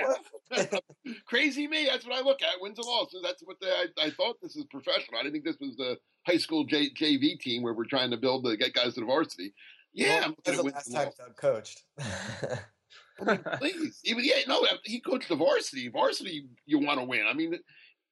was? 0.51 0.67
Crazy 1.25 1.67
me. 1.67 1.85
That's 1.85 2.05
what 2.05 2.17
I 2.17 2.21
look 2.21 2.41
at. 2.41 2.61
Wins 2.61 2.77
and 2.77 2.85
losses. 2.85 3.21
That's 3.23 3.41
what 3.43 3.57
they, 3.61 3.67
I, 3.67 4.07
I 4.07 4.09
thought 4.09 4.37
this 4.41 4.55
is 4.55 4.65
professional. 4.65 5.19
I 5.19 5.23
didn't 5.23 5.33
think 5.33 5.45
this 5.45 5.59
was 5.59 5.77
the 5.77 5.97
high 6.27 6.37
school 6.37 6.65
J, 6.65 6.89
JV 6.91 7.39
team 7.39 7.63
where 7.63 7.73
we're 7.73 7.85
trying 7.85 8.11
to 8.11 8.17
build 8.17 8.45
to 8.45 8.57
get 8.57 8.73
guys 8.73 8.95
to 8.95 9.01
the 9.01 9.05
varsity. 9.05 9.53
Yeah, 9.93 10.27
well, 10.27 10.35
that's 10.43 10.57
the 10.57 10.63
last 10.63 10.91
time 10.91 11.09
Doug 11.17 11.35
coached. 11.37 11.83
I 11.99 13.25
mean, 13.25 13.39
please, 13.57 13.99
even 14.03 14.23
yeah, 14.23 14.35
no, 14.47 14.65
he 14.83 14.99
coached 14.99 15.29
the 15.29 15.35
varsity. 15.35 15.89
Varsity, 15.89 16.47
you 16.65 16.79
want 16.79 16.99
to 16.99 17.05
win. 17.05 17.25
I 17.27 17.33
mean, 17.33 17.57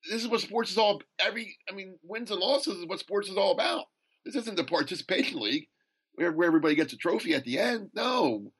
this 0.09 0.21
is 0.21 0.27
what 0.27 0.41
sports 0.41 0.71
is 0.71 0.77
all. 0.77 1.01
Every, 1.19 1.55
I 1.69 1.73
mean, 1.73 1.97
wins 2.03 2.31
and 2.31 2.39
losses 2.39 2.79
is 2.79 2.85
what 2.85 2.99
sports 2.99 3.29
is 3.29 3.37
all 3.37 3.51
about. 3.51 3.85
This 4.25 4.35
isn't 4.35 4.57
the 4.57 4.63
participation 4.63 5.39
league 5.39 5.67
where, 6.13 6.31
where 6.31 6.47
everybody 6.47 6.75
gets 6.75 6.93
a 6.93 6.97
trophy 6.97 7.33
at 7.33 7.45
the 7.45 7.59
end. 7.59 7.89
No, 7.93 8.51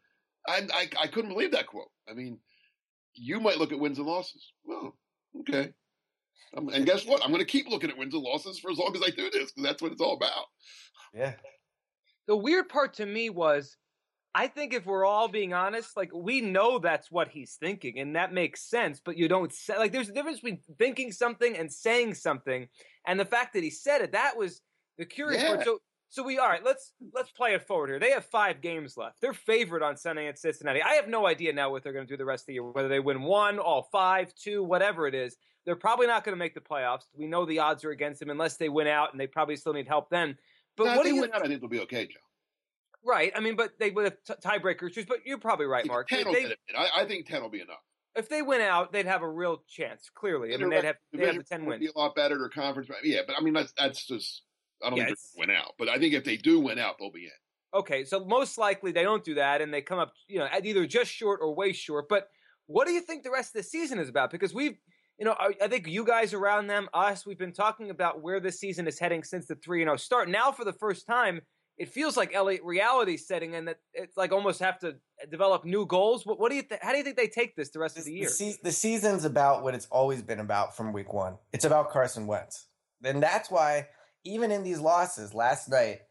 I, 0.47 0.67
I, 0.73 0.89
I 1.01 1.07
couldn't 1.07 1.31
believe 1.31 1.51
that 1.51 1.67
quote. 1.67 1.89
I 2.09 2.13
mean, 2.13 2.39
you 3.13 3.39
might 3.39 3.57
look 3.57 3.71
at 3.71 3.79
wins 3.79 3.97
and 3.97 4.07
losses. 4.07 4.53
Well, 4.65 4.95
okay. 5.41 5.73
Um, 6.55 6.69
and 6.69 6.85
guess 6.85 7.05
what? 7.05 7.23
I'm 7.23 7.31
going 7.31 7.39
to 7.39 7.45
keep 7.45 7.67
looking 7.67 7.89
at 7.89 7.97
wins 7.97 8.13
and 8.13 8.23
losses 8.23 8.59
for 8.59 8.71
as 8.71 8.77
long 8.77 8.95
as 8.95 9.01
I 9.01 9.09
do 9.09 9.29
this 9.29 9.51
because 9.51 9.63
that's 9.63 9.81
what 9.81 9.91
it's 9.91 10.01
all 10.01 10.13
about. 10.13 10.45
Yeah. 11.13 11.33
The 12.27 12.37
weird 12.37 12.69
part 12.69 12.95
to 12.95 13.05
me 13.05 13.29
was, 13.29 13.75
I 14.35 14.47
think 14.47 14.73
if 14.73 14.85
we're 14.85 15.05
all 15.05 15.27
being 15.27 15.53
honest, 15.53 15.97
like 15.97 16.11
we 16.13 16.41
know 16.41 16.77
that's 16.79 17.09
what 17.09 17.29
he's 17.29 17.55
thinking, 17.55 17.99
and 17.99 18.15
that 18.15 18.33
makes 18.33 18.69
sense. 18.69 19.01
But 19.03 19.17
you 19.17 19.27
don't 19.27 19.51
say 19.51 19.77
like 19.77 19.91
there's 19.91 20.09
a 20.09 20.13
difference 20.13 20.39
between 20.39 20.59
thinking 20.77 21.11
something 21.11 21.57
and 21.57 21.71
saying 21.71 22.13
something, 22.13 22.67
and 23.07 23.19
the 23.19 23.25
fact 23.25 23.53
that 23.53 23.63
he 23.63 23.71
said 23.71 24.01
it 24.01 24.11
that 24.11 24.37
was 24.37 24.61
the 24.97 25.05
curious 25.05 25.41
yeah. 25.41 25.55
part. 25.55 25.65
So 25.65 25.79
so 26.09 26.23
we 26.23 26.37
all 26.39 26.47
right. 26.47 26.63
Let's 26.63 26.93
let's 27.13 27.31
play 27.31 27.53
it 27.53 27.67
forward 27.67 27.89
here. 27.89 27.99
They 27.99 28.11
have 28.11 28.25
five 28.25 28.61
games 28.61 28.95
left. 28.97 29.21
They're 29.21 29.33
favored 29.33 29.83
on 29.83 29.97
Sunday 29.97 30.27
at 30.27 30.39
Cincinnati. 30.39 30.81
I 30.81 30.93
have 30.93 31.07
no 31.07 31.27
idea 31.27 31.53
now 31.53 31.71
what 31.71 31.83
they're 31.83 31.93
going 31.93 32.07
to 32.07 32.13
do 32.13 32.17
the 32.17 32.25
rest 32.25 32.43
of 32.43 32.47
the 32.47 32.53
year. 32.53 32.63
Whether 32.63 32.87
they 32.87 32.99
win 32.99 33.23
one, 33.23 33.59
all 33.59 33.89
five, 33.91 34.33
two, 34.35 34.63
whatever 34.63 35.07
it 35.07 35.15
is, 35.15 35.35
they're 35.65 35.75
probably 35.75 36.07
not 36.07 36.23
going 36.23 36.33
to 36.33 36.39
make 36.39 36.53
the 36.53 36.61
playoffs. 36.61 37.03
We 37.13 37.27
know 37.27 37.45
the 37.45 37.59
odds 37.59 37.83
are 37.83 37.91
against 37.91 38.19
them 38.19 38.29
unless 38.29 38.57
they 38.57 38.69
win 38.69 38.87
out, 38.87 39.11
and 39.11 39.19
they 39.19 39.27
probably 39.27 39.57
still 39.57 39.73
need 39.73 39.87
help 39.87 40.09
then. 40.09 40.37
But 40.77 40.85
no, 40.85 40.95
what 40.95 41.03
do 41.03 41.13
you? 41.13 41.21
Win 41.21 41.31
out, 41.33 41.43
I 41.43 41.47
think 41.47 41.59
they'll 41.59 41.69
be 41.69 41.81
okay, 41.81 42.05
Joe. 42.05 42.19
Right. 43.03 43.31
I 43.35 43.39
mean, 43.39 43.55
but 43.55 43.79
they 43.79 43.89
would 43.89 44.05
have 44.05 44.17
t- 44.25 44.47
tiebreaker 44.47 44.89
issues. 44.89 45.05
But 45.05 45.19
you're 45.25 45.37
probably 45.37 45.65
right, 45.65 45.85
Mark. 45.85 46.07
Ten 46.07 46.25
they, 46.31 46.53
I, 46.77 47.01
I 47.01 47.05
think 47.05 47.27
ten 47.27 47.41
will 47.41 47.49
be 47.49 47.61
enough 47.61 47.79
if 48.17 48.29
they 48.29 48.41
win 48.41 48.61
out, 48.61 48.91
they'd 48.91 49.05
have 49.05 49.21
a 49.21 49.29
real 49.29 49.63
chance. 49.69 50.09
Clearly, 50.13 50.53
I 50.53 50.57
mean, 50.57 50.69
they'd 50.69 50.83
have, 50.83 50.95
they'd 51.13 51.27
have 51.27 51.37
the 51.37 51.43
ten 51.43 51.65
wins. 51.65 51.79
Be 51.79 51.91
a 51.95 51.97
lot 51.97 52.15
better. 52.15 52.37
Their 52.37 52.49
conference, 52.49 52.89
yeah. 53.03 53.21
But 53.25 53.35
I 53.37 53.41
mean, 53.41 53.53
that's 53.53 53.73
that's 53.77 54.05
just 54.05 54.41
I 54.83 54.89
don't 54.89 54.97
yeah, 54.97 55.05
think 55.05 55.17
they're 55.17 55.45
going 55.45 55.49
to 55.49 55.53
win 55.53 55.57
out, 55.57 55.73
but 55.77 55.89
I 55.89 55.97
think 55.97 56.13
if 56.13 56.23
they 56.23 56.37
do 56.37 56.59
win 56.59 56.79
out, 56.79 56.95
they'll 56.99 57.11
be 57.11 57.25
in. 57.25 57.31
Okay, 57.73 58.05
so 58.05 58.23
most 58.23 58.57
likely 58.57 58.91
they 58.91 59.03
don't 59.03 59.23
do 59.23 59.35
that, 59.35 59.61
and 59.61 59.73
they 59.73 59.81
come 59.81 59.99
up, 59.99 60.13
you 60.27 60.39
know, 60.39 60.47
either 60.63 60.85
just 60.85 61.11
short 61.11 61.39
or 61.41 61.53
way 61.53 61.73
short. 61.73 62.07
But 62.07 62.29
what 62.67 62.87
do 62.87 62.93
you 62.93 63.01
think 63.01 63.23
the 63.23 63.31
rest 63.31 63.55
of 63.55 63.61
the 63.61 63.67
season 63.67 63.99
is 63.99 64.09
about? 64.09 64.31
Because 64.31 64.53
we've, 64.53 64.77
you 65.19 65.25
know, 65.25 65.35
I, 65.37 65.51
I 65.61 65.67
think 65.67 65.87
you 65.87 66.05
guys 66.05 66.33
around 66.33 66.67
them, 66.67 66.87
us, 66.93 67.25
we've 67.25 67.37
been 67.37 67.53
talking 67.53 67.89
about 67.89 68.21
where 68.21 68.39
this 68.39 68.59
season 68.59 68.87
is 68.87 68.99
heading 68.99 69.23
since 69.23 69.47
the 69.47 69.55
three 69.55 69.81
and 69.81 69.89
zero 69.89 69.97
start. 69.97 70.29
Now, 70.29 70.51
for 70.51 70.63
the 70.63 70.73
first 70.73 71.05
time, 71.07 71.41
it 71.77 71.89
feels 71.89 72.17
like 72.17 72.33
Elliot 72.33 72.61
reality 72.63 73.17
setting, 73.17 73.53
and 73.53 73.67
that 73.67 73.79
it's 73.93 74.17
like 74.17 74.31
almost 74.31 74.59
have 74.61 74.79
to 74.79 74.95
develop 75.29 75.65
new 75.65 75.85
goals. 75.85 76.25
What, 76.25 76.39
what 76.39 76.49
do 76.49 76.55
you? 76.55 76.63
Th- 76.63 76.81
how 76.81 76.91
do 76.91 76.97
you 76.97 77.03
think 77.03 77.17
they 77.17 77.27
take 77.27 77.55
this 77.55 77.69
the 77.69 77.79
rest 77.79 77.95
the, 77.95 78.01
of 78.01 78.05
the 78.05 78.13
year? 78.13 78.25
The, 78.25 78.33
se- 78.33 78.59
the 78.63 78.71
season's 78.71 79.25
about 79.25 79.61
what 79.63 79.75
it's 79.75 79.87
always 79.87 80.21
been 80.21 80.39
about 80.39 80.75
from 80.75 80.93
week 80.93 81.13
one. 81.13 81.37
It's 81.53 81.65
about 81.65 81.91
Carson 81.91 82.27
Wentz, 82.27 82.65
and 83.03 83.21
that's 83.21 83.51
why 83.51 83.87
even 84.27 84.51
in 84.51 84.63
these 84.63 84.79
losses 84.79 85.33
last 85.33 85.69
night 85.69 86.01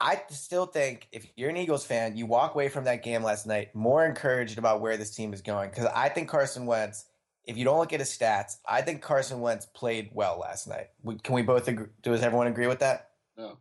I 0.00 0.22
still 0.28 0.66
think 0.66 1.08
if 1.10 1.26
you're 1.36 1.48
an 1.50 1.56
Eagles 1.56 1.86
fan, 1.86 2.16
you 2.16 2.26
walk 2.26 2.54
away 2.54 2.68
from 2.68 2.84
that 2.84 3.02
game 3.02 3.22
last 3.22 3.46
night 3.46 3.74
more 3.74 4.04
encouraged 4.04 4.58
about 4.58 4.80
where 4.80 4.96
this 4.96 5.14
team 5.14 5.32
is 5.32 5.40
going. 5.40 5.70
Because 5.70 5.86
I 5.86 6.10
think 6.10 6.28
Carson 6.28 6.66
Wentz, 6.66 7.06
if 7.44 7.56
you 7.56 7.64
don't 7.64 7.78
look 7.78 7.92
at 7.92 8.00
his 8.00 8.10
stats, 8.10 8.56
I 8.68 8.82
think 8.82 9.00
Carson 9.00 9.40
Wentz 9.40 9.66
played 9.66 10.10
well 10.12 10.38
last 10.38 10.68
night. 10.68 10.88
can 11.22 11.34
we 11.34 11.42
both 11.42 11.66
agree? 11.68 11.86
Does 12.02 12.22
everyone 12.22 12.46
agree 12.46 12.66
with 12.66 12.80
that? 12.80 13.10
No. 13.38 13.58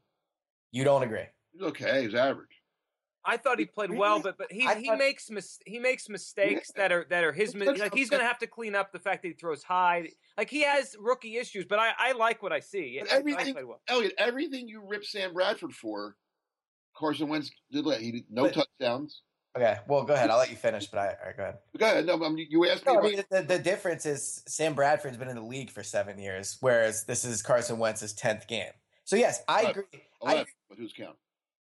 You 0.72 0.84
don't 0.84 1.04
agree? 1.04 1.24
He's 1.54 1.62
okay. 1.62 2.04
He's 2.04 2.16
average. 2.16 2.50
I 3.26 3.38
thought 3.38 3.60
he 3.60 3.66
played 3.66 3.92
well, 3.92 4.20
but 4.22 4.38
but 4.38 4.52
he 4.52 4.68
he 4.76 4.92
makes 4.92 5.30
mis- 5.30 5.60
he 5.66 5.80
makes 5.80 6.10
mistakes 6.10 6.72
yeah. 6.76 6.84
that 6.84 6.92
are 6.92 7.06
that 7.10 7.24
are 7.24 7.32
his 7.32 7.56
like 7.56 7.94
he's 7.94 8.10
going 8.10 8.22
to 8.22 8.28
have 8.28 8.40
to 8.40 8.48
clean 8.48 8.76
up 8.76 8.92
the 8.92 9.00
fact 9.00 9.24
that 9.24 9.30
he 9.30 9.34
throws 9.34 9.64
high. 9.64 10.10
Like 10.38 10.50
he 10.50 10.64
has 10.64 10.96
rookie 11.00 11.38
issues, 11.38 11.66
but 11.66 11.80
I, 11.80 11.92
I 11.98 12.12
like 12.14 12.44
what 12.44 12.52
I 12.52 12.60
see. 12.60 13.02
I, 13.02 13.16
everything, 13.16 13.56
well. 13.56 13.82
Elliot, 13.88 14.14
everything 14.18 14.68
you 14.68 14.84
rip 14.86 15.06
Sam 15.06 15.34
Bradford 15.34 15.74
for, 15.74 16.16
Carson 16.96 17.28
Wentz 17.28 17.52
did 17.72 17.86
let 17.86 18.02
he 18.02 18.12
did 18.12 18.24
no 18.30 18.44
but, 18.44 18.54
touchdowns. 18.54 19.22
Okay, 19.56 19.78
well, 19.88 20.04
go 20.04 20.14
ahead. 20.14 20.30
I'll 20.30 20.38
let 20.38 20.50
you 20.50 20.56
finish, 20.58 20.88
but 20.88 21.00
I, 21.00 21.08
all 21.08 21.16
right, 21.26 21.38
go 21.38 21.44
ahead. 21.44 21.58
Go 21.78 21.86
ahead. 21.86 22.06
No, 22.06 22.24
I 22.24 22.30
mean, 22.30 22.48
you 22.50 22.68
asked 22.70 22.86
me. 22.86 22.94
No, 22.94 23.00
I 23.00 23.04
mean, 23.04 23.24
the, 23.30 23.42
the 23.42 23.60
difference 23.60 24.06
is 24.06 24.44
Sam 24.48 24.74
Bradford's 24.74 25.18
been 25.18 25.30
in 25.30 25.36
the 25.36 25.42
league 25.42 25.70
for 25.70 25.84
seven 25.84 26.20
years, 26.20 26.58
whereas 26.60 27.06
this 27.06 27.24
is 27.24 27.42
Carson 27.42 27.80
Wentz's 27.80 28.14
tenth 28.14 28.48
game. 28.48 28.72
So 29.06 29.16
yes, 29.16 29.44
I 29.48 29.62
11, 29.62 29.72
agree. 29.72 30.02
11, 30.22 30.38
I 30.38 30.42
agree. 30.42 30.54
but 30.70 30.78
who's 30.78 30.94
counting? 30.94 31.16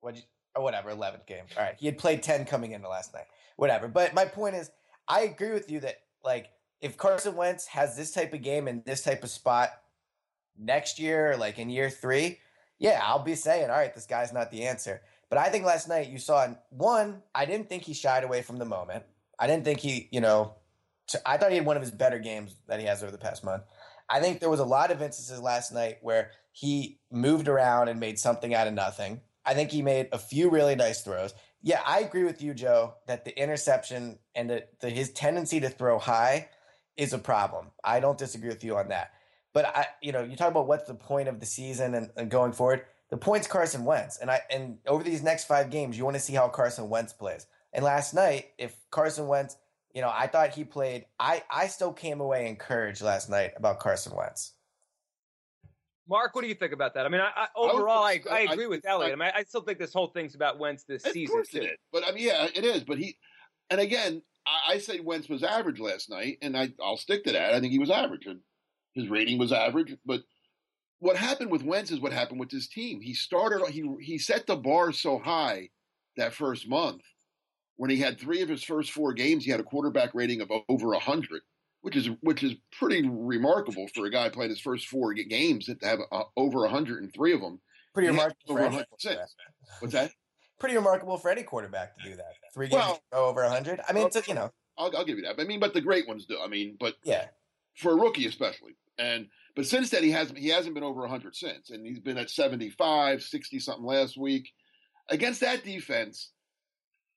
What 0.02 0.22
or 0.56 0.64
whatever, 0.64 0.90
eleventh 0.90 1.26
game. 1.26 1.46
All 1.58 1.64
right, 1.64 1.76
he 1.80 1.86
had 1.86 1.98
played 1.98 2.24
ten 2.24 2.46
coming 2.46 2.72
into 2.72 2.88
last 2.90 3.14
night. 3.14 3.26
Whatever. 3.56 3.88
But 3.88 4.14
my 4.14 4.26
point 4.26 4.56
is, 4.56 4.72
I 5.08 5.22
agree 5.22 5.52
with 5.52 5.70
you 5.70 5.80
that 5.82 6.02
like 6.24 6.50
if 6.82 6.98
Carson 6.98 7.36
Wentz 7.36 7.68
has 7.68 7.96
this 7.96 8.12
type 8.12 8.34
of 8.34 8.42
game 8.42 8.68
in 8.68 8.82
this 8.86 9.04
type 9.04 9.24
of 9.24 9.30
spot 9.30 9.70
next 10.58 11.00
year, 11.00 11.38
like 11.38 11.60
in 11.60 11.70
year 11.70 11.90
three, 11.90 12.40
yeah, 12.80 13.00
I'll 13.04 13.24
be 13.24 13.36
saying, 13.36 13.70
all 13.70 13.78
right, 13.78 13.94
this 13.94 14.08
guy's 14.08 14.34
not 14.34 14.52
the 14.52 14.64
answer. 14.64 15.02
But 15.30 15.38
I 15.38 15.50
think 15.50 15.64
last 15.64 15.88
night 15.88 16.10
you 16.10 16.18
saw 16.18 16.48
one, 16.70 17.22
I 17.34 17.46
didn't 17.46 17.70
think 17.70 17.84
he 17.84 17.94
shied 17.94 18.24
away 18.24 18.42
from 18.42 18.58
the 18.58 18.66
moment. 18.66 19.04
I 19.40 19.48
didn't 19.48 19.64
think 19.64 19.80
he, 19.80 20.10
you 20.12 20.20
know, 20.20 20.56
I 21.26 21.38
thought 21.38 21.52
he 21.52 21.58
had 21.58 21.66
one 21.66 21.78
of 21.78 21.82
his 21.82 21.92
better 21.92 22.20
games 22.20 22.56
that 22.68 22.80
he 22.80 22.86
has 22.86 23.02
over 23.02 23.12
the 23.12 23.18
past 23.18 23.44
month. 23.44 23.64
I 24.10 24.20
think 24.20 24.40
there 24.40 24.50
was 24.50 24.60
a 24.60 24.66
lot 24.66 24.92
of 24.92 25.02
instances 25.02 25.40
last 25.40 25.72
night 25.72 26.00
where 26.02 26.32
he 26.52 27.00
moved 27.12 27.48
around 27.48 27.88
and 27.88 28.00
made 28.00 28.20
something 28.20 28.54
out 28.54 28.68
of 28.68 28.74
nothing. 28.74 29.22
I 29.46 29.54
think 29.54 29.72
he 29.72 29.82
made 29.82 30.10
a 30.12 30.18
few 30.18 30.50
really 30.50 30.76
nice 30.76 31.02
throws. 31.02 31.34
Yeah, 31.64 31.82
I 31.86 32.00
agree 32.00 32.24
with 32.24 32.42
you, 32.42 32.54
Joe, 32.54 32.96
that 33.08 33.26
the 33.26 33.38
interception 33.40 34.20
and 34.36 34.50
the, 34.50 34.66
the, 34.80 34.90
his 34.90 35.12
tendency 35.12 35.60
to 35.60 35.70
throw 35.70 36.00
high 36.00 36.50
is 36.98 37.14
a 37.14 37.20
problem. 37.20 37.68
I 37.84 38.00
don't 38.00 38.18
disagree 38.18 38.50
with 38.50 38.64
you 38.64 38.78
on 38.78 38.90
that. 38.90 39.12
But 39.54 39.66
I, 39.66 39.88
you 40.02 40.12
know, 40.12 40.24
you 40.24 40.36
talk 40.36 40.50
about 40.50 40.68
what's 40.68 40.88
the 40.88 40.96
point 40.96 41.28
of 41.28 41.40
the 41.40 41.46
season 41.46 41.94
and, 41.94 42.10
and 42.16 42.30
going 42.30 42.54
forward. 42.54 42.86
The 43.10 43.18
point's 43.18 43.48
Carson 43.48 43.84
Wentz, 43.84 44.18
and 44.18 44.32
I 44.32 44.40
and 44.50 44.78
over 44.88 45.04
these 45.04 45.22
next 45.22 45.44
five 45.44 45.70
games, 45.70 45.98
you 45.98 46.06
want 46.06 46.16
to 46.16 46.22
see 46.22 46.34
how 46.34 46.48
Carson 46.48 46.90
Wentz 46.90 47.12
plays. 47.12 47.46
And 47.74 47.84
last 47.84 48.14
night, 48.14 48.52
if 48.58 48.74
Carson 48.90 49.28
Wentz, 49.28 49.58
you 49.94 50.02
know, 50.02 50.10
I 50.14 50.28
thought 50.28 50.52
he 50.52 50.64
played. 50.64 51.06
I 51.20 51.44
I 51.52 51.68
still 51.68 51.92
came 51.92 52.22
away 52.22 52.48
encouraged 52.48 53.02
last 53.02 53.30
night 53.30 53.52
about 53.58 53.80
Carson 53.80 54.16
Wentz. 54.16 54.54
Mark, 56.12 56.36
what 56.36 56.42
do 56.42 56.50
you 56.50 56.56
think 56.56 56.74
about 56.74 56.94
that? 56.96 57.06
I 57.06 57.10
mean, 57.10 57.22
I, 57.22 57.32
I 57.34 57.48
overall, 57.56 58.04
I, 58.04 58.20
I, 58.30 58.42
agree 58.42 58.66
I, 58.66 58.68
with 58.68 58.86
Elliot. 58.86 59.14
I, 59.14 59.16
mean, 59.16 59.32
I 59.34 59.44
still 59.44 59.62
think 59.62 59.80
this 59.80 59.94
whole 59.94 60.08
thing's 60.08 60.36
about 60.36 60.60
Wentz 60.60 60.84
this 60.84 61.06
of 61.06 61.14
season. 61.14 61.36
Course. 61.36 61.54
It 61.54 61.64
is. 61.64 61.78
But 61.94 62.06
I 62.06 62.12
mean, 62.12 62.28
yeah, 62.28 62.48
it 62.54 62.66
is. 62.66 62.84
But 62.84 62.98
he, 62.98 63.18
and 63.70 63.80
again, 63.80 64.22
I, 64.46 64.74
I 64.74 64.78
say 64.80 65.00
Wentz 65.00 65.30
was 65.30 65.42
average 65.42 65.80
last 65.80 66.10
night, 66.10 66.38
and 66.42 66.58
I, 66.58 66.74
I'll 66.84 66.98
stick 66.98 67.24
to 67.24 67.32
that. 67.32 67.54
I 67.54 67.62
think 67.62 67.72
he 67.72 67.80
was 67.80 67.90
average, 67.90 68.26
and 68.26 68.42
his 68.94 69.08
rating 69.08 69.40
was 69.40 69.54
average. 69.54 69.96
But 70.06 70.22
what 71.00 71.16
happened 71.16 71.50
with 71.50 71.64
Wentz 71.64 71.92
is 71.92 72.02
what 72.02 72.12
happened 72.12 72.42
with 72.42 72.52
his 72.52 72.68
team. 72.68 73.00
He 73.00 73.14
started 73.14 73.66
he 73.70 73.90
he 74.02 74.18
set 74.18 74.46
the 74.46 74.58
bar 74.58 74.92
so 74.92 75.18
high 75.18 75.70
that 76.18 76.34
first 76.34 76.68
month 76.68 77.04
when 77.78 77.90
he 77.90 77.98
had 77.98 78.20
three 78.20 78.42
of 78.42 78.50
his 78.50 78.64
first 78.64 78.92
four 78.92 79.14
games, 79.14 79.44
he 79.44 79.50
had 79.50 79.60
a 79.60 79.64
quarterback 79.64 80.14
rating 80.14 80.42
of 80.42 80.52
over 80.70 80.94
hundred, 80.96 81.42
which 81.82 81.96
is 81.96 82.10
which 82.22 82.44
is 82.44 82.54
pretty 82.78 83.08
remarkable 83.08 83.88
for 83.94 84.06
a 84.06 84.12
guy 84.12 84.30
playing 84.30 84.52
his 84.52 84.60
first 84.60 84.88
four 84.88 85.14
games 85.14 85.66
to 85.66 85.78
have 85.82 86.00
uh, 86.12 86.24
over 86.38 86.68
hundred 86.68 87.04
and 87.04 87.14
three 87.14 87.34
of 87.34 87.42
them. 87.42 87.60
Pretty 87.94 88.10
remarkable. 88.10 88.60
Over 88.60 88.86
What's 89.80 89.94
that? 89.94 90.12
Pretty 90.60 90.76
remarkable 90.76 91.18
for 91.18 91.32
any 91.32 91.44
quarterback 91.44 91.98
to 91.98 92.10
do 92.10 92.16
that. 92.16 92.34
Three 92.54 92.68
games 92.68 92.84
well, 92.84 93.02
over 93.12 93.48
hundred. 93.48 93.82
I 93.88 93.94
mean, 93.94 94.08
it's 94.08 94.16
a, 94.16 94.24
you 94.28 94.36
know. 94.36 94.52
I'll, 94.78 94.96
I'll 94.96 95.06
give 95.06 95.18
you 95.18 95.24
that. 95.24 95.40
I 95.40 95.44
mean, 95.44 95.60
but 95.60 95.74
the 95.74 95.82
great 95.82 96.08
ones 96.08 96.26
do. 96.26 96.38
I 96.40 96.48
mean, 96.48 96.78
but 96.80 96.96
yeah, 97.04 97.26
for 97.76 97.92
a 97.92 97.96
rookie 97.96 98.28
especially, 98.28 98.76
and 98.98 99.28
but 99.56 99.66
since 99.66 99.90
then, 99.90 100.04
he 100.04 100.12
hasn't 100.12 100.38
he 100.38 100.50
hasn't 100.50 100.76
been 100.76 100.84
over 100.84 101.02
100 101.02 101.36
since, 101.36 101.72
and 101.72 101.86
he's 101.86 102.00
been 102.00 102.18
at 102.18 102.30
75, 102.30 103.24
60 103.24 103.60
something 103.60 103.86
last 103.86 104.18
week. 104.18 104.50
Against 105.10 105.42
that 105.42 105.66
defense, 105.66 106.32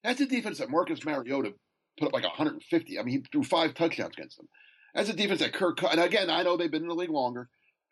that's 0.02 0.20
a 0.20 0.26
defense 0.26 0.58
that 0.58 0.70
Marcus 0.70 1.04
Mariota 1.04 1.54
put 1.98 2.08
up 2.08 2.12
like 2.12 2.24
150. 2.24 2.98
I 2.98 3.02
mean, 3.02 3.14
he 3.14 3.24
threw 3.30 3.42
five 3.42 3.74
touchdowns 3.74 4.14
against 4.16 4.36
them. 4.36 4.48
That's 4.94 5.08
a 5.08 5.14
defense 5.14 5.40
that 5.40 5.52
Kirk. 5.52 5.82
And 5.82 6.00
again, 6.00 6.30
I 6.30 6.42
know 6.42 6.56
they've 6.56 6.70
been 6.70 6.82
in 6.82 6.88
the 6.88 6.94
league 6.94 7.10
longer, 7.10 7.48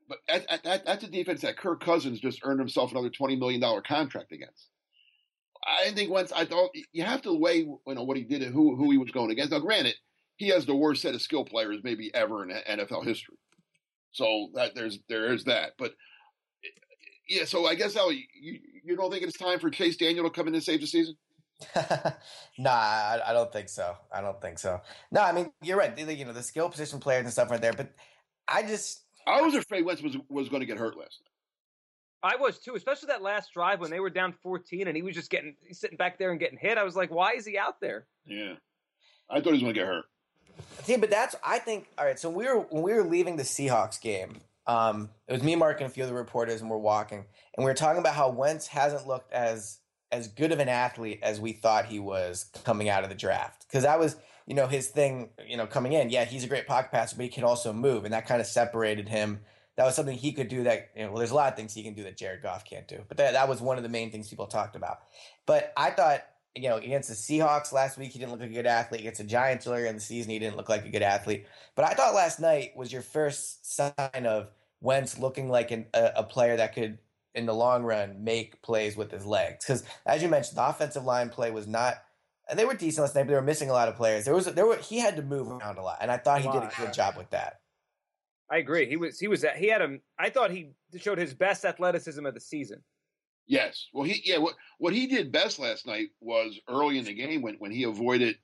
but 0.08 0.18
that's 0.64 1.04
a 1.04 1.10
defense 1.10 1.40
that 1.42 1.56
Kirk 1.56 1.82
Cousins 1.82 2.20
just 2.20 2.40
earned 2.44 2.60
himself 2.60 2.92
another 2.92 3.10
20 3.10 3.36
million 3.36 3.60
dollar 3.60 3.82
contract 3.82 4.32
against. 4.32 4.68
I 5.64 5.90
think 5.92 6.10
once 6.10 6.32
I 6.32 6.44
thought 6.44 6.70
you 6.92 7.04
have 7.04 7.22
to 7.22 7.32
weigh 7.32 7.58
you 7.58 7.78
know 7.86 8.02
what 8.02 8.16
he 8.16 8.24
did 8.24 8.42
and 8.42 8.52
who 8.52 8.76
who 8.76 8.90
he 8.90 8.98
was 8.98 9.10
going 9.10 9.30
against. 9.30 9.52
Now, 9.52 9.60
granted, 9.60 9.94
he 10.36 10.48
has 10.48 10.66
the 10.66 10.74
worst 10.74 11.02
set 11.02 11.14
of 11.14 11.22
skill 11.22 11.44
players 11.44 11.78
maybe 11.84 12.12
ever 12.14 12.42
in 12.42 12.50
NFL 12.50 13.04
history. 13.04 13.36
So 14.12 14.48
that 14.54 14.74
there's 14.74 14.98
there 15.08 15.32
is 15.32 15.44
that. 15.44 15.72
But 15.78 15.92
yeah, 17.28 17.44
so 17.44 17.66
I 17.66 17.74
guess 17.74 17.96
Ellie, 17.96 18.28
you 18.34 18.58
you 18.84 18.96
don't 18.96 19.10
think 19.10 19.22
it's 19.22 19.38
time 19.38 19.60
for 19.60 19.70
Chase 19.70 19.96
Daniel 19.96 20.24
to 20.24 20.30
come 20.30 20.48
in 20.48 20.54
and 20.54 20.62
save 20.62 20.80
the 20.80 20.86
season? 20.86 21.16
Nah, 22.58 22.70
I, 22.70 23.20
I, 23.26 23.32
don't 23.32 23.52
think 23.52 23.68
so. 23.68 23.96
I 24.12 24.20
don't 24.20 24.40
think 24.40 24.58
so. 24.58 24.80
No, 25.10 25.22
I 25.22 25.32
mean 25.32 25.52
you're 25.62 25.78
right. 25.78 25.96
You 25.96 26.24
know 26.24 26.32
the 26.32 26.42
skill 26.42 26.68
position 26.68 27.00
players 27.00 27.24
and 27.24 27.32
stuff 27.32 27.50
right 27.50 27.60
there, 27.60 27.72
but 27.72 27.92
I 28.48 28.62
just 28.62 29.02
I 29.26 29.40
was 29.42 29.54
afraid 29.54 29.84
Wentz 29.84 30.02
was 30.02 30.16
was 30.28 30.48
going 30.48 30.60
to 30.60 30.66
get 30.66 30.78
hurt 30.78 30.96
last 30.96 31.20
night. 31.22 32.34
I 32.34 32.36
was 32.36 32.58
too, 32.58 32.74
especially 32.76 33.08
that 33.08 33.22
last 33.22 33.52
drive 33.52 33.80
when 33.80 33.90
they 33.90 33.98
were 33.98 34.10
down 34.10 34.32
14 34.42 34.86
and 34.86 34.96
he 34.96 35.02
was 35.02 35.14
just 35.14 35.30
getting 35.30 35.56
sitting 35.72 35.96
back 35.96 36.18
there 36.18 36.30
and 36.30 36.38
getting 36.38 36.58
hit. 36.58 36.78
I 36.78 36.84
was 36.84 36.94
like, 36.94 37.10
why 37.10 37.32
is 37.32 37.44
he 37.44 37.58
out 37.58 37.80
there? 37.80 38.06
Yeah, 38.24 38.54
I 39.28 39.40
thought 39.40 39.46
he 39.46 39.52
was 39.52 39.62
going 39.62 39.74
to 39.74 39.80
get 39.80 39.86
hurt. 39.86 40.04
See, 40.84 40.96
but 40.96 41.10
that's 41.10 41.34
I 41.44 41.58
think 41.58 41.88
all 41.98 42.04
right. 42.04 42.18
So 42.18 42.30
we 42.30 42.46
were 42.46 42.60
when 42.60 42.82
we 42.82 42.92
were 42.92 43.04
leaving 43.04 43.36
the 43.36 43.42
Seahawks 43.42 44.00
game. 44.00 44.40
Um, 44.66 45.10
it 45.26 45.32
was 45.32 45.42
me, 45.42 45.56
Mark, 45.56 45.80
and 45.80 45.90
a 45.90 45.92
few 45.92 46.04
of 46.04 46.08
the 46.08 46.14
reporters, 46.14 46.60
and 46.60 46.70
we're 46.70 46.76
walking, 46.76 47.24
and 47.56 47.64
we 47.64 47.70
were 47.70 47.74
talking 47.74 47.98
about 47.98 48.14
how 48.14 48.30
Wentz 48.30 48.68
hasn't 48.68 49.08
looked 49.08 49.32
as 49.32 49.78
as 50.12 50.28
good 50.28 50.52
of 50.52 50.60
an 50.60 50.68
athlete 50.68 51.20
as 51.22 51.40
we 51.40 51.52
thought 51.52 51.86
he 51.86 51.98
was 51.98 52.46
coming 52.64 52.88
out 52.88 53.02
of 53.02 53.08
the 53.08 53.16
draft. 53.16 53.66
Because 53.66 53.82
that 53.82 53.98
was, 53.98 54.16
you 54.46 54.54
know, 54.54 54.66
his 54.66 54.88
thing, 54.88 55.30
you 55.46 55.56
know, 55.56 55.66
coming 55.66 55.92
in. 55.92 56.10
Yeah, 56.10 56.24
he's 56.24 56.44
a 56.44 56.48
great 56.48 56.66
pocket 56.66 56.92
passer, 56.92 57.16
but 57.16 57.24
he 57.24 57.30
can 57.30 57.44
also 57.44 57.72
move, 57.72 58.04
and 58.04 58.12
that 58.14 58.26
kind 58.26 58.40
of 58.40 58.46
separated 58.46 59.08
him. 59.08 59.40
That 59.76 59.86
was 59.86 59.96
something 59.96 60.16
he 60.16 60.32
could 60.32 60.48
do. 60.48 60.64
That 60.64 60.90
you 60.94 61.04
know, 61.04 61.08
well, 61.08 61.18
there's 61.18 61.30
a 61.30 61.34
lot 61.34 61.50
of 61.50 61.56
things 61.56 61.74
he 61.74 61.82
can 61.82 61.94
do 61.94 62.04
that 62.04 62.16
Jared 62.16 62.42
Goff 62.42 62.64
can't 62.64 62.86
do, 62.86 63.00
but 63.08 63.16
that 63.16 63.32
that 63.32 63.48
was 63.48 63.60
one 63.60 63.78
of 63.78 63.82
the 63.82 63.88
main 63.88 64.12
things 64.12 64.28
people 64.28 64.46
talked 64.46 64.76
about. 64.76 64.98
But 65.46 65.72
I 65.76 65.90
thought 65.90 66.22
you 66.54 66.68
know, 66.68 66.76
against 66.76 67.08
the 67.08 67.14
Seahawks 67.14 67.72
last 67.72 67.96
week, 67.96 68.10
he 68.10 68.18
didn't 68.18 68.32
look 68.32 68.40
like 68.40 68.50
a 68.50 68.54
good 68.54 68.66
athlete. 68.66 69.00
Against 69.00 69.18
the 69.18 69.26
Giants 69.26 69.66
earlier 69.66 69.86
in 69.86 69.94
the 69.94 70.00
season, 70.00 70.30
he 70.30 70.38
didn't 70.38 70.56
look 70.56 70.68
like 70.68 70.84
a 70.84 70.90
good 70.90 71.02
athlete. 71.02 71.46
But 71.74 71.86
I 71.86 71.94
thought 71.94 72.14
last 72.14 72.40
night 72.40 72.72
was 72.76 72.92
your 72.92 73.02
first 73.02 73.74
sign 73.74 74.26
of 74.26 74.50
Wentz 74.80 75.18
looking 75.18 75.48
like 75.48 75.70
an, 75.70 75.86
a, 75.94 76.12
a, 76.16 76.22
player 76.24 76.56
that 76.56 76.74
could, 76.74 76.98
in 77.34 77.46
the 77.46 77.54
long 77.54 77.82
run, 77.82 78.22
make 78.22 78.60
plays 78.62 78.96
with 78.96 79.10
his 79.10 79.24
legs. 79.24 79.64
Because 79.64 79.84
as 80.06 80.22
you 80.22 80.28
mentioned, 80.28 80.58
the 80.58 80.68
offensive 80.68 81.04
line 81.04 81.30
play 81.30 81.50
was 81.50 81.66
not. 81.66 81.96
And 82.48 82.58
they 82.58 82.64
were 82.64 82.74
decent 82.74 83.04
last 83.04 83.14
night, 83.14 83.22
but 83.22 83.28
they 83.28 83.34
were 83.34 83.42
missing 83.42 83.70
a 83.70 83.72
lot 83.72 83.88
of 83.88 83.96
players. 83.96 84.24
There 84.24 84.34
was 84.34 84.46
there 84.46 84.66
were 84.66 84.76
he 84.76 84.98
had 84.98 85.16
to 85.16 85.22
move 85.22 85.48
around 85.48 85.78
a 85.78 85.82
lot, 85.82 85.98
and 86.00 86.10
I 86.10 86.18
thought 86.18 86.42
he 86.42 86.50
did 86.50 86.62
a 86.62 86.70
good 86.76 86.92
job 86.92 87.16
with 87.16 87.30
that. 87.30 87.60
I 88.50 88.58
agree. 88.58 88.86
He 88.86 88.96
was 88.96 89.18
he 89.18 89.28
was 89.28 89.44
he 89.56 89.68
had 89.68 89.80
him. 89.80 90.02
I 90.18 90.28
thought 90.28 90.50
he 90.50 90.72
showed 90.96 91.18
his 91.18 91.32
best 91.32 91.64
athleticism 91.64 92.26
of 92.26 92.34
the 92.34 92.40
season. 92.40 92.82
Yes. 93.46 93.88
Well, 93.94 94.04
he 94.04 94.20
yeah. 94.24 94.38
What 94.38 94.54
what 94.78 94.92
he 94.92 95.06
did 95.06 95.32
best 95.32 95.58
last 95.58 95.86
night 95.86 96.08
was 96.20 96.60
early 96.68 96.98
in 96.98 97.04
the 97.04 97.14
game 97.14 97.42
when 97.42 97.54
when 97.54 97.70
he 97.70 97.84
avoided 97.84 98.36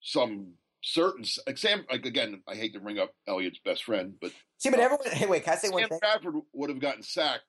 some 0.00 0.54
certain 0.82 1.24
Sam. 1.24 1.84
Like 1.90 2.06
again, 2.06 2.42
I 2.48 2.54
hate 2.54 2.72
to 2.72 2.80
bring 2.80 2.98
up 2.98 3.14
Elliot's 3.28 3.60
best 3.64 3.84
friend, 3.84 4.14
but 4.20 4.32
see, 4.56 4.70
but 4.70 4.80
uh, 4.80 4.84
everyone. 4.84 5.06
Hey, 5.12 5.26
wait, 5.26 5.44
can 5.44 5.52
I 5.52 5.56
say 5.56 5.68
Sam 5.68 5.74
one 5.74 5.88
thing? 5.88 5.98
Bradford 6.00 6.34
would 6.52 6.70
have 6.70 6.80
gotten 6.80 7.02
sacked 7.02 7.44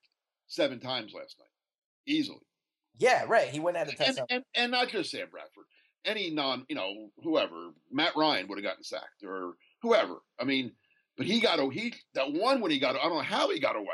seven 0.50 0.80
times 0.82 1.14
last 1.14 1.38
night, 1.40 1.48
easily. 2.06 2.42
Yeah, 2.98 3.24
right. 3.30 3.48
He 3.48 3.62
wouldn't 3.62 3.78
have 3.78 3.88
had 3.88 3.98
the 3.98 4.06
and, 4.06 4.18
touchdown. 4.18 4.28
and 4.30 4.44
and 4.56 4.72
not 4.72 4.90
just 4.90 5.12
Sam 5.12 5.28
Bradford. 5.32 5.64
Any 6.06 6.30
non, 6.32 6.66
you 6.68 6.76
know, 6.76 7.10
whoever 7.24 7.72
Matt 7.92 8.16
Ryan 8.18 8.48
would 8.50 8.58
have 8.58 8.64
gotten 8.66 8.84
sacked 8.84 9.24
or 9.24 9.54
whoever. 9.82 10.18
I 10.40 10.44
mean, 10.44 10.74
but 11.18 11.26
he 11.26 11.40
got 11.40 11.60
a 11.60 11.70
he 11.72 11.94
that 12.16 12.32
one 12.32 12.60
when 12.60 12.72
he 12.72 12.80
got 12.80 12.96
I 12.98 13.04
don't 13.04 13.14
know 13.16 13.22
how 13.22 13.50
he 13.50 13.60
got 13.60 13.76
away. 13.78 13.88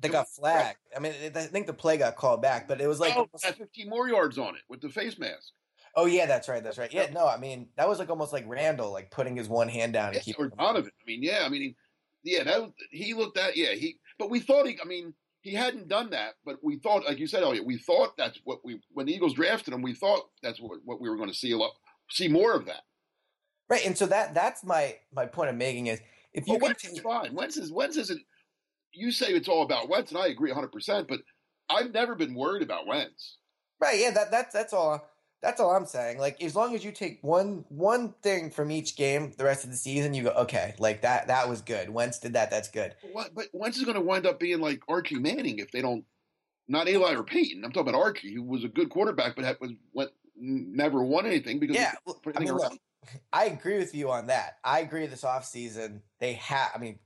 They 0.00 0.08
got 0.08 0.28
flagged. 0.28 0.78
I 0.94 1.00
mean, 1.00 1.12
I 1.34 1.44
think 1.44 1.66
the 1.66 1.72
play 1.72 1.96
got 1.96 2.16
called 2.16 2.42
back, 2.42 2.68
but 2.68 2.80
it 2.80 2.86
was 2.86 3.00
like, 3.00 3.16
oh, 3.16 3.26
had 3.42 3.56
15 3.56 3.88
more 3.88 4.06
yards 4.08 4.36
on 4.38 4.54
it 4.54 4.60
with 4.68 4.80
the 4.82 4.88
face 4.90 5.18
mask. 5.18 5.52
oh 5.96 6.04
yeah, 6.06 6.26
that's 6.26 6.48
right, 6.48 6.62
that's 6.62 6.76
right. 6.78 6.92
Yeah, 6.92 7.06
no, 7.14 7.26
I 7.26 7.38
mean 7.38 7.68
that 7.76 7.88
was 7.88 7.98
like 7.98 8.10
almost 8.10 8.32
like 8.32 8.44
Randall, 8.46 8.92
like 8.92 9.10
putting 9.10 9.36
his 9.36 9.48
one 9.48 9.68
hand 9.68 9.92
down 9.94 10.08
and 10.08 10.16
Yeah, 10.16 10.20
keeping. 10.22 10.44
or 10.46 10.48
Donovan. 10.48 10.90
I 11.00 11.04
mean, 11.06 11.22
yeah, 11.22 11.42
I 11.44 11.48
mean, 11.48 11.74
yeah, 12.24 12.42
that 12.44 12.60
was, 12.62 12.70
he 12.90 13.14
looked 13.14 13.38
at 13.38 13.56
yeah 13.56 13.72
he, 13.74 13.98
but 14.18 14.30
we 14.30 14.40
thought 14.40 14.66
he. 14.66 14.78
I 14.82 14.86
mean, 14.86 15.14
he 15.42 15.52
hadn't 15.52 15.88
done 15.88 16.10
that, 16.10 16.34
but 16.44 16.56
we 16.62 16.78
thought, 16.78 17.04
like 17.04 17.18
you 17.18 17.26
said, 17.26 17.42
Elliot, 17.42 17.66
we 17.66 17.76
thought 17.78 18.16
that's 18.16 18.40
what 18.44 18.64
we 18.64 18.80
when 18.92 19.06
the 19.06 19.14
Eagles 19.14 19.34
drafted 19.34 19.74
him, 19.74 19.82
we 19.82 19.94
thought 19.94 20.22
that's 20.42 20.60
what, 20.60 20.80
what 20.84 21.00
we 21.00 21.08
were 21.08 21.16
going 21.16 21.28
to 21.28 21.34
see 21.34 21.52
a 21.52 21.58
lot, 21.58 21.72
see 22.10 22.28
more 22.28 22.54
of 22.54 22.66
that. 22.66 22.82
Right, 23.68 23.86
and 23.86 23.96
so 23.96 24.06
that 24.06 24.34
that's 24.34 24.64
my 24.64 24.96
my 25.12 25.26
point 25.26 25.50
of 25.50 25.56
making 25.56 25.86
is 25.88 26.00
if 26.32 26.46
you 26.46 26.52
Well, 26.54 26.60
can 26.60 26.68
Wentz 26.68 26.84
is 26.84 26.98
fine. 27.00 27.34
Wentz 27.34 27.56
is 27.56 27.70
Wentz 27.72 27.96
isn't. 27.96 28.20
You 28.92 29.10
say 29.10 29.28
it's 29.28 29.48
all 29.48 29.62
about 29.62 29.88
Wentz, 29.88 30.10
and 30.12 30.20
I 30.20 30.28
agree 30.28 30.50
100. 30.50 30.72
percent 30.72 31.08
But 31.08 31.20
I've 31.68 31.92
never 31.92 32.14
been 32.14 32.34
worried 32.34 32.62
about 32.62 32.86
Wentz. 32.86 33.38
right, 33.80 33.98
yeah, 33.98 34.10
that 34.12 34.30
that's 34.30 34.52
that's 34.52 34.72
all. 34.72 35.06
That's 35.44 35.60
all 35.60 35.70
I'm 35.70 35.86
saying. 35.86 36.18
Like 36.18 36.42
as 36.42 36.56
long 36.56 36.74
as 36.74 36.84
you 36.84 36.90
take 36.90 37.18
one 37.22 37.64
one 37.68 38.14
thing 38.22 38.50
from 38.50 38.70
each 38.70 38.96
game, 38.96 39.32
the 39.36 39.44
rest 39.44 39.64
of 39.64 39.70
the 39.70 39.76
season, 39.76 40.14
you 40.14 40.24
go 40.24 40.30
okay. 40.30 40.74
Like 40.78 41.02
that 41.02 41.28
that 41.28 41.48
was 41.48 41.60
good. 41.60 41.90
Wentz 41.90 42.18
did 42.18 42.32
that. 42.32 42.50
That's 42.50 42.70
good. 42.70 42.94
What, 43.12 43.34
but 43.34 43.46
Wentz 43.52 43.76
is 43.76 43.84
going 43.84 43.96
to 43.96 44.00
wind 44.00 44.26
up 44.26 44.40
being 44.40 44.60
like 44.60 44.82
Archie 44.88 45.18
Manning 45.18 45.58
if 45.58 45.70
they 45.70 45.82
don't. 45.82 46.04
Not 46.66 46.88
Eli 46.88 47.14
or 47.14 47.22
Peyton. 47.22 47.62
I'm 47.62 47.72
talking 47.72 47.90
about 47.90 48.00
Archie, 48.00 48.32
who 48.32 48.42
was 48.42 48.64
a 48.64 48.68
good 48.68 48.88
quarterback, 48.88 49.36
but 49.36 49.44
had, 49.44 49.56
was 49.60 49.72
went 49.92 50.10
never 50.36 51.02
won 51.02 51.26
anything 51.26 51.58
because 51.58 51.76
Yeah, 51.76 51.92
well, 52.06 52.20
I 52.34 52.40
mean, 52.40 52.54
look. 52.54 52.72
I 53.32 53.46
agree 53.46 53.78
with 53.78 53.94
you 53.94 54.10
on 54.10 54.28
that. 54.28 54.56
I 54.64 54.80
agree 54.80 55.06
this 55.06 55.22
offseason, 55.22 56.00
they 56.20 56.34
have, 56.34 56.70
I 56.74 56.78
mean, 56.78 56.98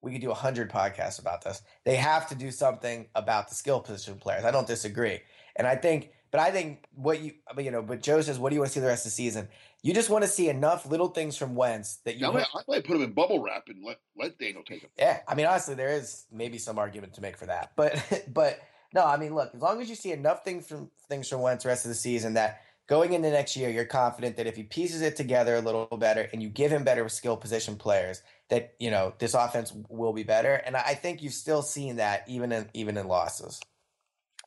we 0.00 0.12
could 0.12 0.20
do 0.20 0.28
a 0.28 0.30
100 0.30 0.70
podcasts 0.70 1.20
about 1.20 1.44
this. 1.44 1.62
They 1.84 1.96
have 1.96 2.28
to 2.30 2.34
do 2.34 2.50
something 2.50 3.08
about 3.14 3.48
the 3.48 3.54
skill 3.54 3.80
position 3.80 4.16
players. 4.16 4.44
I 4.44 4.50
don't 4.50 4.66
disagree. 4.66 5.20
And 5.56 5.66
I 5.66 5.76
think, 5.76 6.10
but 6.32 6.40
I 6.40 6.50
think 6.50 6.84
what 6.94 7.20
you, 7.20 7.34
uh, 7.46 7.54
I 7.56 7.60
you 7.60 7.70
know, 7.70 7.82
but 7.82 8.02
Joe 8.02 8.20
says, 8.22 8.38
what 8.38 8.48
do 8.48 8.54
you 8.54 8.60
want 8.60 8.70
to 8.70 8.74
see 8.74 8.80
the 8.80 8.86
rest 8.86 9.04
of 9.04 9.12
the 9.12 9.14
season? 9.14 9.48
You 9.82 9.92
just 9.92 10.08
want 10.10 10.24
to 10.24 10.28
see 10.28 10.48
enough 10.48 10.86
little 10.86 11.08
things 11.08 11.36
from 11.36 11.54
Wentz 11.54 11.96
that 12.04 12.16
you. 12.16 12.26
I 12.26 12.32
might, 12.32 12.46
I 12.54 12.60
might 12.66 12.84
put 12.84 12.96
him 12.96 13.02
in 13.02 13.12
bubble 13.12 13.40
wrap 13.40 13.68
and 13.68 13.84
let 13.84 14.00
let 14.16 14.38
Daniel 14.38 14.62
take 14.64 14.80
him. 14.80 14.90
yeah, 14.98 15.20
I 15.28 15.34
mean, 15.34 15.46
honestly, 15.46 15.74
there 15.74 15.90
is 15.90 16.24
maybe 16.32 16.58
some 16.58 16.78
argument 16.78 17.14
to 17.14 17.20
make 17.20 17.36
for 17.36 17.46
that, 17.46 17.72
but 17.76 18.24
but 18.32 18.60
no, 18.94 19.04
I 19.04 19.18
mean, 19.18 19.34
look, 19.34 19.54
as 19.54 19.60
long 19.60 19.80
as 19.82 19.90
you 19.90 19.94
see 19.94 20.12
enough 20.12 20.42
things 20.42 20.66
from 20.66 20.90
things 21.08 21.28
from 21.28 21.42
Wentz 21.42 21.64
the 21.64 21.68
rest 21.68 21.84
of 21.84 21.90
the 21.90 21.94
season 21.94 22.34
that 22.34 22.62
going 22.88 23.12
into 23.12 23.30
next 23.30 23.56
year, 23.56 23.68
you're 23.68 23.84
confident 23.84 24.36
that 24.36 24.46
if 24.46 24.56
he 24.56 24.62
pieces 24.62 25.02
it 25.02 25.16
together 25.16 25.56
a 25.56 25.60
little 25.60 25.86
better 25.86 26.28
and 26.32 26.42
you 26.42 26.48
give 26.48 26.70
him 26.70 26.84
better 26.84 27.06
skill 27.08 27.36
position 27.36 27.76
players, 27.76 28.22
that 28.48 28.74
you 28.78 28.90
know 28.90 29.12
this 29.18 29.34
offense 29.34 29.74
will 29.90 30.14
be 30.14 30.22
better. 30.22 30.54
And 30.54 30.76
I 30.76 30.94
think 30.94 31.22
you've 31.22 31.34
still 31.34 31.62
seen 31.62 31.96
that 31.96 32.24
even 32.26 32.52
in 32.52 32.68
even 32.72 32.96
in 32.96 33.06
losses. 33.06 33.60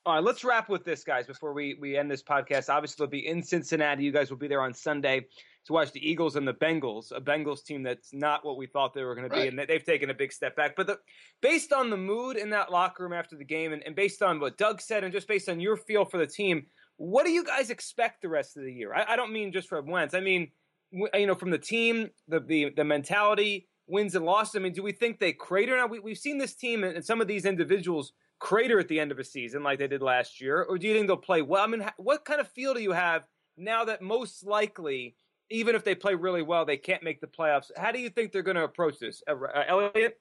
All 0.07 0.13
right, 0.13 0.23
let's 0.23 0.43
wrap 0.43 0.69
with 0.69 0.85
this, 0.85 1.03
guys, 1.03 1.25
before 1.25 1.51
we, 1.51 1.77
we 1.81 1.97
end 1.97 2.11
this 2.11 2.21
podcast. 2.21 2.69
Obviously, 2.69 3.03
they'll 3.03 3.09
be 3.09 3.25
in 3.25 3.41
Cincinnati. 3.41 4.03
You 4.03 4.11
guys 4.11 4.29
will 4.29 4.37
be 4.37 4.47
there 4.47 4.61
on 4.61 4.71
Sunday 4.71 5.25
to 5.65 5.73
watch 5.73 5.91
the 5.93 6.07
Eagles 6.07 6.35
and 6.35 6.47
the 6.47 6.53
Bengals, 6.53 7.11
a 7.11 7.19
Bengals 7.19 7.63
team 7.63 7.81
that's 7.81 8.13
not 8.13 8.45
what 8.45 8.55
we 8.55 8.67
thought 8.67 8.93
they 8.93 9.03
were 9.03 9.15
going 9.15 9.27
to 9.27 9.35
be, 9.35 9.47
and 9.47 9.57
they've 9.57 9.83
taken 9.83 10.11
a 10.11 10.13
big 10.13 10.31
step 10.31 10.55
back. 10.55 10.75
But 10.75 10.85
the, 10.85 10.99
based 11.41 11.73
on 11.73 11.89
the 11.89 11.97
mood 11.97 12.37
in 12.37 12.51
that 12.51 12.71
locker 12.71 13.01
room 13.01 13.13
after 13.13 13.35
the 13.35 13.43
game, 13.43 13.73
and, 13.73 13.81
and 13.81 13.95
based 13.95 14.21
on 14.21 14.39
what 14.39 14.59
Doug 14.59 14.79
said, 14.79 15.03
and 15.03 15.11
just 15.11 15.27
based 15.27 15.49
on 15.49 15.59
your 15.59 15.75
feel 15.75 16.05
for 16.05 16.19
the 16.19 16.27
team, 16.27 16.67
what 16.97 17.25
do 17.25 17.31
you 17.31 17.43
guys 17.43 17.71
expect 17.71 18.21
the 18.21 18.29
rest 18.29 18.57
of 18.57 18.63
the 18.63 18.71
year? 18.71 18.93
I, 18.93 19.13
I 19.13 19.15
don't 19.15 19.33
mean 19.33 19.51
just 19.51 19.67
from 19.67 19.87
Wentz. 19.87 20.13
I 20.13 20.19
mean, 20.19 20.51
you 20.91 21.25
know, 21.25 21.33
from 21.33 21.49
the 21.49 21.57
team, 21.57 22.11
the 22.27 22.41
the, 22.41 22.69
the 22.77 22.83
mentality, 22.83 23.69
wins 23.87 24.13
and 24.13 24.23
losses. 24.23 24.55
I 24.55 24.59
mean, 24.59 24.73
do 24.73 24.83
we 24.83 24.91
think 24.91 25.17
they 25.17 25.33
crater 25.33 25.75
now? 25.75 25.87
We, 25.87 25.99
we've 25.99 26.15
seen 26.15 26.37
this 26.37 26.53
team 26.53 26.83
and, 26.83 26.95
and 26.95 27.03
some 27.03 27.21
of 27.21 27.27
these 27.27 27.45
individuals 27.45 28.13
crater 28.39 28.79
at 28.79 28.87
the 28.87 28.99
end 28.99 29.11
of 29.11 29.19
a 29.19 29.23
season 29.23 29.63
like 29.63 29.79
they 29.79 29.87
did 29.87 30.01
last 30.01 30.41
year, 30.41 30.63
or 30.63 30.77
do 30.77 30.87
you 30.87 30.93
think 30.93 31.07
they'll 31.07 31.17
play 31.17 31.41
well? 31.41 31.63
I 31.63 31.67
mean, 31.67 31.85
what 31.97 32.25
kind 32.25 32.41
of 32.41 32.47
feel 32.47 32.73
do 32.73 32.81
you 32.81 32.91
have 32.91 33.23
now 33.57 33.85
that 33.85 34.01
most 34.01 34.45
likely, 34.45 35.15
even 35.49 35.75
if 35.75 35.83
they 35.83 35.95
play 35.95 36.15
really 36.15 36.41
well, 36.41 36.65
they 36.65 36.77
can't 36.77 37.03
make 37.03 37.21
the 37.21 37.27
playoffs? 37.27 37.71
How 37.77 37.91
do 37.91 37.99
you 37.99 38.09
think 38.09 38.31
they're 38.31 38.43
going 38.43 38.57
to 38.57 38.63
approach 38.63 38.99
this, 38.99 39.23
uh, 39.27 39.35
Elliot? 39.67 40.19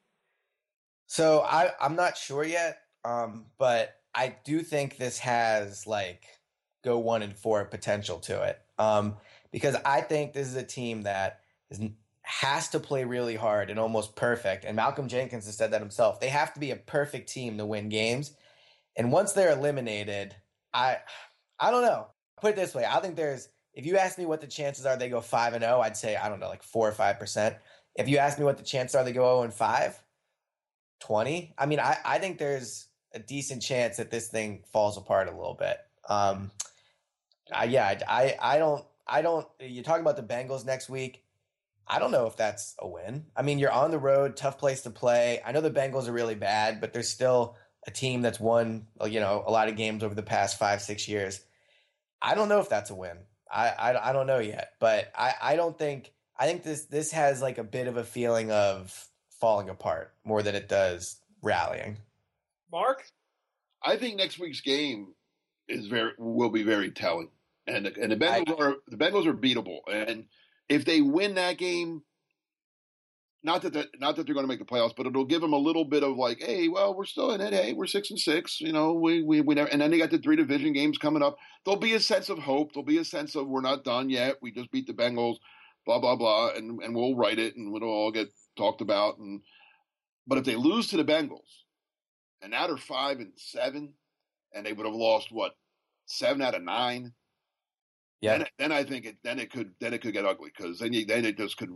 So 1.06 1.40
I 1.40 1.72
I'm 1.80 1.96
not 1.96 2.16
sure 2.16 2.44
yet, 2.44 2.78
um, 3.04 3.46
but 3.58 3.96
I 4.14 4.36
do 4.44 4.60
think 4.60 4.96
this 4.96 5.18
has 5.18 5.86
like 5.86 6.24
go 6.82 6.98
one 6.98 7.22
and 7.22 7.36
four 7.36 7.64
potential 7.64 8.20
to 8.20 8.42
it, 8.44 8.60
um, 8.78 9.16
because 9.52 9.76
I 9.84 10.00
think 10.00 10.32
this 10.32 10.46
is 10.46 10.56
a 10.56 10.62
team 10.62 11.02
that 11.02 11.40
is, 11.70 11.80
has 12.24 12.68
to 12.70 12.80
play 12.80 13.04
really 13.04 13.36
hard 13.36 13.70
and 13.70 13.78
almost 13.78 14.16
perfect. 14.16 14.64
And 14.64 14.76
Malcolm 14.76 15.08
Jenkins 15.08 15.46
has 15.46 15.56
said 15.56 15.70
that 15.72 15.80
himself. 15.80 16.20
They 16.20 16.28
have 16.28 16.52
to 16.54 16.60
be 16.60 16.70
a 16.70 16.76
perfect 16.76 17.28
team 17.28 17.58
to 17.58 17.66
win 17.66 17.88
games, 17.88 18.32
and 18.96 19.12
once 19.12 19.32
they're 19.32 19.52
eliminated, 19.52 20.34
I 20.72 20.98
I 21.58 21.70
don't 21.70 21.82
know. 21.82 22.08
Put 22.40 22.50
it 22.52 22.56
this 22.56 22.74
way, 22.74 22.84
I 22.84 23.00
think 23.00 23.16
there's. 23.16 23.48
If 23.72 23.86
you 23.86 23.96
ask 23.96 24.18
me 24.18 24.26
what 24.26 24.40
the 24.40 24.46
chances 24.46 24.86
are 24.86 24.96
they 24.96 25.08
go 25.08 25.20
five 25.20 25.52
and 25.52 25.64
zero, 25.64 25.80
I'd 25.80 25.96
say 25.96 26.16
I 26.16 26.28
don't 26.28 26.40
know, 26.40 26.48
like 26.48 26.62
four 26.62 26.88
or 26.88 26.92
five 26.92 27.18
percent. 27.18 27.56
If 27.96 28.08
you 28.08 28.18
ask 28.18 28.38
me 28.38 28.44
what 28.44 28.56
the 28.56 28.64
chances 28.64 28.94
are 28.94 29.04
they 29.04 29.12
go 29.12 29.22
zero 29.22 29.42
and 29.42 29.52
five, 29.52 30.00
20 31.04 31.54
i 31.58 31.66
mean 31.66 31.80
I, 31.80 31.98
I 32.04 32.18
think 32.18 32.38
there's 32.38 32.86
a 33.12 33.18
decent 33.18 33.62
chance 33.62 33.98
that 33.98 34.10
this 34.10 34.28
thing 34.28 34.64
falls 34.72 34.96
apart 34.96 35.28
a 35.28 35.32
little 35.32 35.54
bit 35.54 35.78
um 36.08 36.50
I, 37.52 37.64
yeah 37.64 38.00
I, 38.08 38.36
I 38.40 38.58
don't 38.58 38.84
i 39.06 39.20
don't 39.20 39.46
you 39.60 39.82
talking 39.82 40.00
about 40.00 40.16
the 40.16 40.22
bengals 40.22 40.64
next 40.64 40.88
week 40.88 41.22
i 41.86 41.98
don't 41.98 42.10
know 42.10 42.26
if 42.26 42.36
that's 42.36 42.74
a 42.78 42.88
win. 42.88 43.26
I 43.36 43.42
mean 43.42 43.58
you're 43.58 43.72
on 43.72 43.90
the 43.90 43.98
road 43.98 44.36
tough 44.36 44.58
place 44.58 44.82
to 44.82 44.90
play. 44.90 45.40
I 45.44 45.52
know 45.52 45.60
the 45.60 45.70
bengals 45.70 46.08
are 46.08 46.12
really 46.12 46.34
bad 46.34 46.80
but 46.80 46.92
there's 46.92 47.08
still 47.08 47.56
a 47.86 47.90
team 47.90 48.22
that's 48.22 48.40
won 48.40 48.86
uh, 49.00 49.06
you 49.06 49.20
know 49.20 49.44
a 49.46 49.50
lot 49.50 49.68
of 49.68 49.76
games 49.76 50.02
over 50.02 50.14
the 50.14 50.22
past 50.22 50.58
five 50.58 50.82
six 50.82 51.08
years. 51.08 51.40
I 52.20 52.34
don't 52.34 52.48
know 52.48 52.60
if 52.60 52.68
that's 52.68 52.90
a 52.90 52.94
win. 52.94 53.18
I 53.50 53.68
i, 53.68 54.10
I 54.10 54.12
don't 54.12 54.26
know 54.26 54.40
yet 54.40 54.70
but 54.80 55.10
i 55.16 55.34
i 55.40 55.56
don't 55.56 55.78
think 55.78 56.12
i 56.38 56.46
think 56.46 56.62
this 56.62 56.86
this 56.86 57.12
has 57.12 57.42
like 57.42 57.58
a 57.58 57.64
bit 57.64 57.86
of 57.86 57.96
a 57.96 58.04
feeling 58.04 58.50
of 58.50 59.08
falling 59.40 59.68
apart 59.68 60.14
more 60.24 60.42
than 60.42 60.54
it 60.54 60.68
does 60.68 61.20
rallying. 61.42 61.98
Mark? 62.72 63.04
I 63.82 63.96
think 63.96 64.16
next 64.16 64.38
week's 64.38 64.62
game 64.62 65.08
is 65.68 65.86
very 65.86 66.12
will 66.18 66.50
be 66.50 66.62
very 66.62 66.90
telling, 66.90 67.28
and 67.66 67.86
and 67.86 68.10
the 68.10 68.16
Bengals 68.16 68.58
are 68.58 68.76
the 68.88 68.96
Bengals 68.96 69.26
are 69.26 69.34
beatable, 69.34 69.80
and 69.86 70.24
if 70.68 70.84
they 70.84 71.00
win 71.00 71.34
that 71.34 71.58
game, 71.58 72.02
not 73.42 73.60
that 73.62 73.74
the, 73.74 73.88
not 73.98 74.16
that 74.16 74.24
they're 74.24 74.34
going 74.34 74.44
to 74.44 74.48
make 74.48 74.58
the 74.58 74.64
playoffs, 74.64 74.94
but 74.96 75.06
it'll 75.06 75.26
give 75.26 75.42
them 75.42 75.52
a 75.52 75.58
little 75.58 75.84
bit 75.84 76.02
of 76.02 76.16
like, 76.16 76.40
hey, 76.40 76.68
well, 76.68 76.94
we're 76.94 77.04
still 77.04 77.32
in 77.32 77.42
it. 77.42 77.52
Hey, 77.52 77.74
we're 77.74 77.86
six 77.86 78.10
and 78.10 78.18
six. 78.18 78.60
You 78.60 78.72
know, 78.72 78.94
we 78.94 79.22
we 79.22 79.42
we 79.42 79.54
never, 79.54 79.68
and 79.68 79.82
then 79.82 79.90
they 79.90 79.98
got 79.98 80.10
the 80.10 80.18
three 80.18 80.36
division 80.36 80.72
games 80.72 80.96
coming 80.96 81.22
up. 81.22 81.36
There'll 81.64 81.78
be 81.78 81.92
a 81.92 82.00
sense 82.00 82.30
of 82.30 82.38
hope. 82.38 82.72
There'll 82.72 82.86
be 82.86 82.98
a 82.98 83.04
sense 83.04 83.34
of 83.34 83.46
we're 83.46 83.60
not 83.60 83.84
done 83.84 84.08
yet. 84.08 84.36
We 84.40 84.50
just 84.50 84.70
beat 84.70 84.86
the 84.86 84.94
Bengals, 84.94 85.36
blah 85.84 85.98
blah 85.98 86.16
blah, 86.16 86.52
and 86.56 86.80
and 86.82 86.94
we'll 86.94 87.16
write 87.16 87.38
it, 87.38 87.54
and 87.56 87.76
it'll 87.76 87.88
all 87.88 88.10
get 88.10 88.28
talked 88.56 88.80
about. 88.80 89.18
And 89.18 89.42
but 90.26 90.38
if 90.38 90.44
they 90.44 90.56
lose 90.56 90.88
to 90.88 90.96
the 90.96 91.04
Bengals, 91.04 91.64
and 92.40 92.50
now 92.50 92.66
they're 92.66 92.78
five 92.78 93.18
and 93.18 93.32
seven, 93.36 93.92
and 94.54 94.64
they 94.64 94.72
would 94.72 94.86
have 94.86 94.94
lost 94.94 95.28
what 95.30 95.52
seven 96.06 96.40
out 96.40 96.54
of 96.54 96.62
nine. 96.62 97.12
Yeah. 98.20 98.38
Then, 98.38 98.46
then 98.58 98.72
I 98.72 98.84
think 98.84 99.04
it 99.04 99.16
then 99.22 99.38
it 99.38 99.52
could 99.52 99.72
then 99.80 99.92
it 99.92 100.02
could 100.02 100.12
get 100.12 100.24
ugly 100.24 100.50
because 100.56 100.78
then 100.78 100.92
you, 100.92 101.04
then 101.04 101.24
it 101.24 101.36
just 101.36 101.56
could 101.56 101.70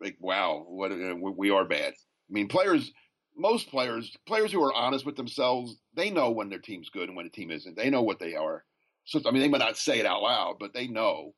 like 0.00 0.16
wow 0.20 0.64
what 0.66 0.92
uh, 0.92 1.14
we, 1.16 1.32
we 1.36 1.50
are 1.50 1.64
bad. 1.64 1.92
I 1.92 2.30
mean 2.32 2.48
players 2.48 2.92
most 3.36 3.70
players 3.70 4.14
players 4.26 4.52
who 4.52 4.62
are 4.62 4.74
honest 4.74 5.06
with 5.06 5.16
themselves 5.16 5.76
they 5.94 6.10
know 6.10 6.30
when 6.30 6.50
their 6.50 6.58
team's 6.58 6.90
good 6.90 7.08
and 7.08 7.16
when 7.16 7.26
a 7.26 7.30
team 7.30 7.50
isn't. 7.50 7.76
They 7.76 7.90
know 7.90 8.02
what 8.02 8.18
they 8.18 8.34
are. 8.34 8.64
So 9.04 9.20
I 9.26 9.30
mean 9.30 9.42
they 9.42 9.48
might 9.48 9.58
not 9.58 9.76
say 9.76 9.98
it 9.98 10.06
out 10.06 10.22
loud, 10.22 10.56
but 10.60 10.74
they 10.74 10.86
know. 10.86 11.34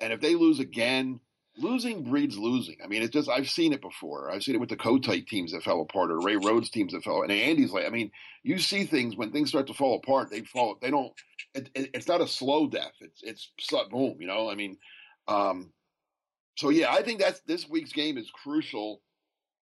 And 0.00 0.12
if 0.12 0.20
they 0.20 0.34
lose 0.34 0.60
again, 0.60 1.20
losing 1.58 2.04
breeds 2.04 2.36
losing. 2.36 2.76
I 2.84 2.86
mean, 2.86 3.02
it's 3.02 3.12
just 3.12 3.28
I've 3.28 3.48
seen 3.48 3.72
it 3.72 3.80
before. 3.80 4.30
I've 4.30 4.42
seen 4.42 4.54
it 4.54 4.60
with 4.60 4.68
the 4.68 4.76
Kotite 4.76 5.26
teams 5.26 5.52
that 5.52 5.62
fell 5.62 5.80
apart, 5.80 6.10
or 6.10 6.20
Ray 6.20 6.36
Rhodes 6.36 6.70
teams 6.70 6.92
that 6.92 7.04
fell. 7.04 7.22
And 7.22 7.32
Andy's 7.32 7.72
like, 7.72 7.86
I 7.86 7.90
mean, 7.90 8.10
you 8.42 8.58
see 8.58 8.84
things 8.84 9.16
when 9.16 9.32
things 9.32 9.48
start 9.48 9.66
to 9.68 9.74
fall 9.74 9.96
apart. 9.96 10.30
They 10.30 10.42
fall. 10.42 10.76
They 10.80 10.90
don't. 10.90 11.12
It, 11.54 11.70
it, 11.74 11.90
it's 11.94 12.08
not 12.08 12.20
a 12.20 12.28
slow 12.28 12.66
death. 12.66 12.92
It's 13.00 13.22
it's 13.22 13.50
boom. 13.90 14.16
You 14.20 14.26
know. 14.26 14.50
I 14.50 14.54
mean, 14.54 14.76
um, 15.28 15.72
so 16.56 16.70
yeah, 16.70 16.92
I 16.92 17.02
think 17.02 17.20
that's 17.20 17.40
this 17.40 17.68
week's 17.68 17.92
game 17.92 18.18
is 18.18 18.30
crucial, 18.30 19.02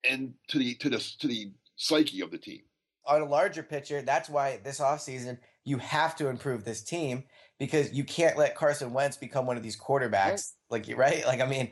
and 0.10 0.34
to 0.50 0.60
the 0.60 0.76
to 0.76 0.90
the 0.90 0.98
to 1.20 1.28
the 1.28 1.52
psyche 1.76 2.22
of 2.22 2.32
the 2.32 2.38
team. 2.38 2.62
On 3.06 3.22
a 3.22 3.26
larger 3.26 3.64
picture, 3.64 4.02
that's 4.02 4.30
why 4.30 4.60
this 4.64 4.80
offseason 4.80 5.38
you 5.66 5.78
have 5.78 6.16
to 6.18 6.28
improve 6.28 6.64
this 6.64 6.82
team 6.82 7.24
because 7.60 7.94
you 7.94 8.04
can't 8.04 8.38
let 8.38 8.56
Carson 8.56 8.94
Wentz 8.94 9.18
become 9.18 9.46
one 9.46 9.58
of 9.58 9.64
these 9.64 9.80
quarterbacks. 9.80 10.54
Like 10.70 10.88
you 10.88 10.96
right? 10.96 11.26
Like 11.26 11.42
I 11.42 11.46
mean, 11.46 11.72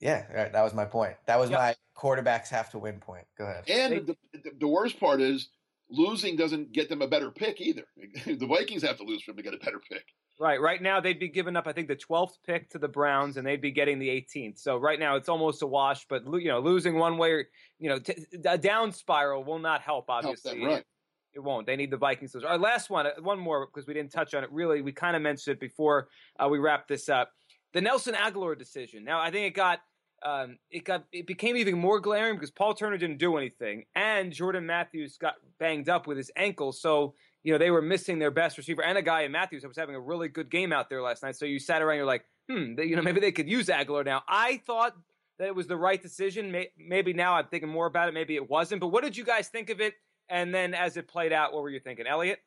yeah, 0.00 0.30
right, 0.32 0.52
that 0.52 0.62
was 0.62 0.74
my 0.74 0.84
point. 0.84 1.14
That 1.26 1.38
was 1.38 1.50
Yeah. 1.50 1.58
my 1.58 1.74
quarterbacks 1.96 2.48
have 2.48 2.70
to 2.70 2.78
win 2.78 3.00
point. 3.00 3.26
Go 3.38 3.44
ahead. 3.44 3.64
And 3.68 4.06
the, 4.06 4.16
the, 4.32 4.50
the 4.60 4.68
worst 4.68 5.00
part 5.00 5.20
is 5.20 5.48
losing 5.88 6.36
doesn't 6.36 6.72
get 6.72 6.88
them 6.88 7.02
a 7.02 7.08
better 7.08 7.30
pick 7.30 7.60
either. 7.60 7.84
the 8.26 8.46
Vikings 8.46 8.82
have 8.82 8.98
to 8.98 9.04
lose 9.04 9.22
for 9.22 9.32
them 9.32 9.38
to 9.38 9.42
get 9.42 9.54
a 9.54 9.64
better 9.64 9.80
pick. 9.90 10.04
Right. 10.38 10.60
Right 10.60 10.82
now, 10.82 11.00
they'd 11.00 11.18
be 11.18 11.28
giving 11.28 11.56
up, 11.56 11.66
I 11.66 11.72
think, 11.72 11.88
the 11.88 11.96
12th 11.96 12.34
pick 12.46 12.68
to 12.70 12.78
the 12.78 12.88
Browns, 12.88 13.38
and 13.38 13.46
they'd 13.46 13.60
be 13.60 13.70
getting 13.70 13.98
the 13.98 14.08
18th. 14.08 14.58
So 14.58 14.76
right 14.76 15.00
now, 15.00 15.16
it's 15.16 15.30
almost 15.30 15.62
a 15.62 15.66
wash. 15.66 16.06
But 16.08 16.24
you 16.26 16.48
know, 16.48 16.60
losing 16.60 16.96
one 16.98 17.16
way, 17.16 17.30
or, 17.32 17.44
you 17.78 17.88
know, 17.88 17.98
t- 17.98 18.26
a 18.44 18.58
down 18.58 18.92
spiral 18.92 19.44
will 19.44 19.58
not 19.58 19.80
help. 19.80 20.10
Obviously, 20.10 20.50
help 20.50 20.60
them, 20.60 20.68
right. 20.68 20.84
It 21.32 21.40
won't. 21.40 21.66
They 21.66 21.76
need 21.76 21.90
the 21.90 21.96
Vikings 21.96 22.32
to. 22.32 22.46
Our 22.46 22.58
last 22.58 22.90
one, 22.90 23.06
uh, 23.06 23.10
one 23.20 23.38
more 23.38 23.66
because 23.66 23.86
we 23.86 23.94
didn't 23.94 24.10
touch 24.10 24.34
on 24.34 24.44
it. 24.44 24.50
Really, 24.52 24.82
we 24.82 24.92
kind 24.92 25.16
of 25.16 25.22
mentioned 25.22 25.54
it 25.54 25.60
before 25.60 26.08
uh, 26.38 26.48
we 26.48 26.58
wrap 26.58 26.86
this 26.88 27.08
up. 27.08 27.30
The 27.76 27.82
Nelson 27.82 28.14
Agholor 28.14 28.58
decision. 28.58 29.04
Now, 29.04 29.20
I 29.20 29.30
think 29.30 29.48
it 29.48 29.54
got 29.54 29.80
um, 30.24 30.56
it 30.70 30.84
got 30.84 31.04
it 31.12 31.26
became 31.26 31.58
even 31.58 31.78
more 31.78 32.00
glaring 32.00 32.36
because 32.36 32.50
Paul 32.50 32.72
Turner 32.72 32.96
didn't 32.96 33.18
do 33.18 33.36
anything, 33.36 33.84
and 33.94 34.32
Jordan 34.32 34.64
Matthews 34.64 35.18
got 35.18 35.34
banged 35.58 35.90
up 35.90 36.06
with 36.06 36.16
his 36.16 36.30
ankle. 36.36 36.72
So 36.72 37.12
you 37.44 37.52
know 37.52 37.58
they 37.58 37.70
were 37.70 37.82
missing 37.82 38.18
their 38.18 38.30
best 38.30 38.56
receiver 38.56 38.82
and 38.82 38.96
a 38.96 39.02
guy 39.02 39.24
in 39.24 39.32
Matthews 39.32 39.60
that 39.60 39.68
was 39.68 39.76
having 39.76 39.94
a 39.94 40.00
really 40.00 40.28
good 40.28 40.50
game 40.50 40.72
out 40.72 40.88
there 40.88 41.02
last 41.02 41.22
night. 41.22 41.36
So 41.36 41.44
you 41.44 41.58
sat 41.58 41.82
around, 41.82 41.98
you're 41.98 42.06
like, 42.06 42.24
hmm, 42.48 42.76
they, 42.76 42.86
you 42.86 42.96
know 42.96 43.02
maybe 43.02 43.20
they 43.20 43.30
could 43.30 43.46
use 43.46 43.66
Agholor 43.66 44.06
now. 44.06 44.22
I 44.26 44.62
thought 44.66 44.96
that 45.38 45.48
it 45.48 45.54
was 45.54 45.66
the 45.66 45.76
right 45.76 46.00
decision. 46.00 46.56
Maybe 46.78 47.12
now 47.12 47.34
I'm 47.34 47.48
thinking 47.48 47.68
more 47.68 47.84
about 47.84 48.08
it. 48.08 48.14
Maybe 48.14 48.36
it 48.36 48.48
wasn't. 48.48 48.80
But 48.80 48.88
what 48.88 49.04
did 49.04 49.18
you 49.18 49.24
guys 49.24 49.48
think 49.48 49.68
of 49.68 49.82
it? 49.82 49.92
And 50.30 50.54
then 50.54 50.72
as 50.72 50.96
it 50.96 51.08
played 51.08 51.34
out, 51.34 51.52
what 51.52 51.62
were 51.62 51.68
you 51.68 51.80
thinking, 51.80 52.06
Elliot? 52.06 52.38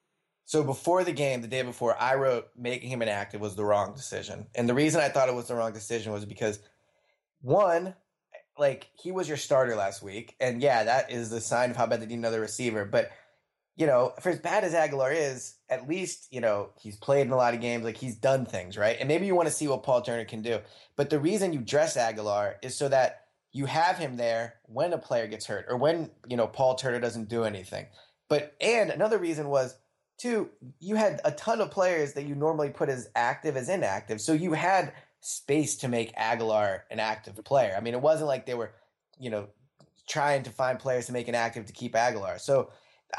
So 0.46 0.64
before 0.64 1.04
the 1.04 1.12
game, 1.12 1.42
the 1.42 1.48
day 1.48 1.62
before, 1.62 1.96
I 2.00 2.16
wrote 2.16 2.48
making 2.58 2.90
him 2.90 3.02
inactive 3.02 3.40
was 3.40 3.56
the 3.56 3.66
wrong 3.66 3.94
decision. 3.94 4.48
And 4.56 4.68
the 4.68 4.74
reason 4.74 5.00
I 5.00 5.10
thought 5.10 5.30
it 5.30 5.36
was 5.36 5.48
the 5.48 5.56
wrong 5.56 5.74
decision 5.74 6.12
was 6.12 6.26
because 6.26 6.60
one, 7.42 7.94
like 8.58 8.90
he 8.96 9.12
was 9.12 9.28
your 9.28 9.38
starter 9.38 9.76
last 9.76 10.04
week, 10.04 10.36
and 10.40 10.62
yeah, 10.62 10.84
that 10.84 11.12
is 11.12 11.30
the 11.30 11.42
sign 11.42 11.72
of 11.72 11.78
how 11.78 11.86
bad 11.86 12.02
they 12.02 12.08
need 12.08 12.16
another 12.16 12.42
receiver. 12.42 12.84
But 12.86 13.12
you 13.76 13.88
know, 13.88 14.14
for 14.20 14.30
as 14.30 14.40
bad 14.40 14.66
as 14.66 14.74
Agholor 14.74 15.16
is, 15.16 15.56
at 15.70 15.88
least 15.88 16.28
you 16.32 16.42
know 16.42 16.72
he's 16.82 16.98
played 16.98 17.28
in 17.28 17.32
a 17.32 17.38
lot 17.38 17.54
of 17.54 17.62
games. 17.62 17.86
Like 17.86 17.98
he's 17.98 18.16
done 18.16 18.46
things 18.46 18.78
right, 18.78 18.98
and 19.00 19.08
maybe 19.08 19.26
you 19.26 19.36
want 19.36 19.48
to 19.48 19.54
see 19.54 19.68
what 19.68 19.84
Paul 19.84 20.02
Turner 20.02 20.26
can 20.26 20.42
do. 20.42 20.60
But 20.98 21.10
the 21.10 21.20
reason 21.20 21.54
you 21.54 21.60
dress 21.60 21.96
Agholor 21.96 22.56
is 22.62 22.76
so 22.76 22.90
that 22.90 23.22
you 23.52 23.66
have 23.66 23.98
him 23.98 24.18
there 24.18 24.56
when 24.66 24.94
a 24.94 24.98
player 24.98 25.28
gets 25.28 25.46
hurt 25.46 25.66
or 25.70 25.78
when 25.78 26.12
you 26.28 26.36
know 26.36 26.48
Paul 26.48 26.76
Turner 26.76 27.00
doesn't 27.00 27.30
do 27.30 27.46
anything. 27.46 27.86
But 28.28 28.56
and 28.60 28.90
another 28.90 29.18
reason 29.18 29.48
was 29.48 29.76
two, 30.20 30.50
you 30.80 30.96
had 30.96 31.22
a 31.24 31.32
ton 31.32 31.62
of 31.62 31.72
players 31.72 32.14
that 32.14 32.26
you 32.26 32.36
normally 32.36 32.70
put 32.70 32.90
as 32.90 33.10
active 33.16 33.58
as 33.58 33.70
inactive, 33.70 34.22
so 34.22 34.34
you 34.34 34.54
had 34.54 34.94
space 35.22 35.78
to 35.78 35.88
make 35.88 36.16
Agholor 36.16 36.82
an 36.92 37.00
active 37.00 37.44
player. 37.44 37.74
I 37.76 37.82
mean, 37.82 37.94
it 37.94 38.02
wasn't 38.02 38.28
like 38.28 38.46
they 38.46 38.54
were, 38.54 38.72
you 39.20 39.30
know, 39.30 39.48
trying 40.08 40.44
to 40.44 40.50
find 40.50 40.80
players 40.80 41.06
to 41.08 41.14
make 41.14 41.28
an 41.28 41.36
active 41.36 41.66
to 41.66 41.74
keep 41.74 41.94
Agholor. 41.94 42.40
So 42.40 42.72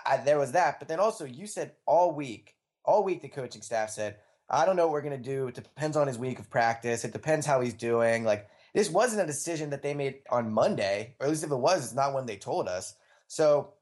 I, 0.06 0.18
there 0.18 0.38
was 0.38 0.52
that. 0.52 0.78
But 0.78 0.88
then 0.88 1.00
also, 1.00 1.24
you 1.24 1.46
said 1.46 1.72
all 1.86 2.14
week, 2.14 2.54
all 2.84 3.04
week, 3.04 3.22
the 3.22 3.28
coaching 3.28 3.62
staff 3.62 3.90
said, 3.90 4.16
I 4.48 4.64
don't 4.64 4.76
know 4.76 4.86
what 4.86 4.92
we're 4.94 5.02
going 5.02 5.22
to 5.22 5.30
do. 5.30 5.48
It 5.48 5.54
depends 5.54 5.96
on 5.96 6.06
his 6.06 6.18
week 6.18 6.38
of 6.38 6.50
practice. 6.50 7.04
It 7.04 7.12
depends 7.12 7.46
how 7.46 7.60
he's 7.60 7.74
doing. 7.74 8.24
Like, 8.24 8.48
this 8.74 8.90
wasn't 8.90 9.22
a 9.22 9.26
decision 9.26 9.70
that 9.70 9.82
they 9.82 9.94
made 9.94 10.20
on 10.30 10.52
Monday, 10.52 11.14
or 11.20 11.26
at 11.26 11.30
least 11.30 11.44
if 11.44 11.50
it 11.50 11.56
was, 11.56 11.84
it's 11.84 11.94
not 11.94 12.14
when 12.14 12.26
they 12.26 12.36
told 12.36 12.68
us. 12.68 12.94
So 13.28 13.74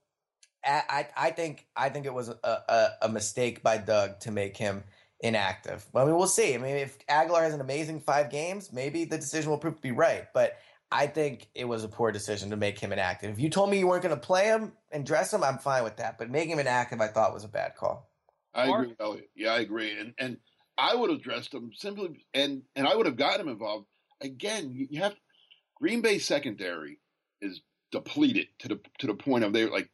I, 0.65 1.09
I 1.17 1.31
think 1.31 1.67
I 1.77 1.89
think 1.89 2.07
it 2.07 2.13
was 2.13 2.29
a, 2.29 2.37
a, 2.45 2.89
a 3.03 3.09
mistake 3.09 3.63
by 3.63 3.79
Doug 3.79 4.21
to 4.21 4.31
make 4.31 4.57
him 4.57 4.83
inactive. 5.21 5.87
I 5.95 6.05
mean, 6.05 6.17
we'll 6.17 6.27
see. 6.27 6.55
I 6.55 6.59
mean, 6.59 6.77
if 6.77 6.99
Agholor 7.07 7.43
has 7.43 7.55
an 7.55 7.61
amazing 7.61 8.01
five 8.01 8.31
games, 8.31 8.73
maybe 8.73 9.05
the 9.05 9.17
decision 9.17 9.51
will 9.51 9.59
prove 9.59 9.77
to 9.77 9.83
be 9.83 9.93
right. 9.93 10.27
But 10.33 10.59
I 10.91 11.07
think 11.07 11.49
it 11.55 11.67
was 11.67 11.85
a 11.85 11.89
poor 11.89 12.13
decision 12.13 12.51
to 12.51 12.57
make 12.57 12.79
him 12.79 12.93
inactive. 12.93 13.31
If 13.31 13.41
you 13.41 13.51
told 13.51 13.71
me 13.71 13.79
you 13.79 13.87
weren't 13.87 14.03
going 14.03 14.15
to 14.15 14.21
play 14.21 14.47
him 14.47 14.73
and 14.91 15.05
dress 15.05 15.33
him, 15.33 15.45
I'm 15.45 15.59
fine 15.59 15.85
with 15.85 15.97
that. 15.97 16.19
But 16.19 16.31
making 16.31 16.53
him 16.53 16.61
inactive, 16.61 17.01
I 17.01 17.09
thought 17.09 17.35
was 17.35 17.45
a 17.45 17.49
bad 17.49 17.77
call. 17.77 18.11
I 18.55 18.67
agree, 18.67 18.95
Elliot. 18.99 19.31
Yeah, 19.37 19.53
I 19.53 19.61
agree. 19.61 19.99
And 19.99 20.15
and 20.19 20.39
I 20.77 20.95
would 20.95 21.11
have 21.11 21.23
dressed 21.23 21.53
him 21.53 21.71
simply, 21.75 22.25
and 22.35 22.63
and 22.75 22.87
I 22.87 22.97
would 22.97 23.07
have 23.07 23.17
gotten 23.17 23.43
him 23.43 23.49
involved. 23.49 23.87
Again, 24.21 24.73
you 24.91 25.01
have 25.01 25.15
Green 25.77 26.01
Bay 26.01 26.19
secondary 26.19 26.99
is 27.41 27.61
depleted 27.93 28.49
to 28.61 28.69
the 28.69 28.81
to 28.99 29.07
the 29.07 29.15
point 29.15 29.45
of 29.45 29.53
they're 29.53 29.71
like 29.71 29.91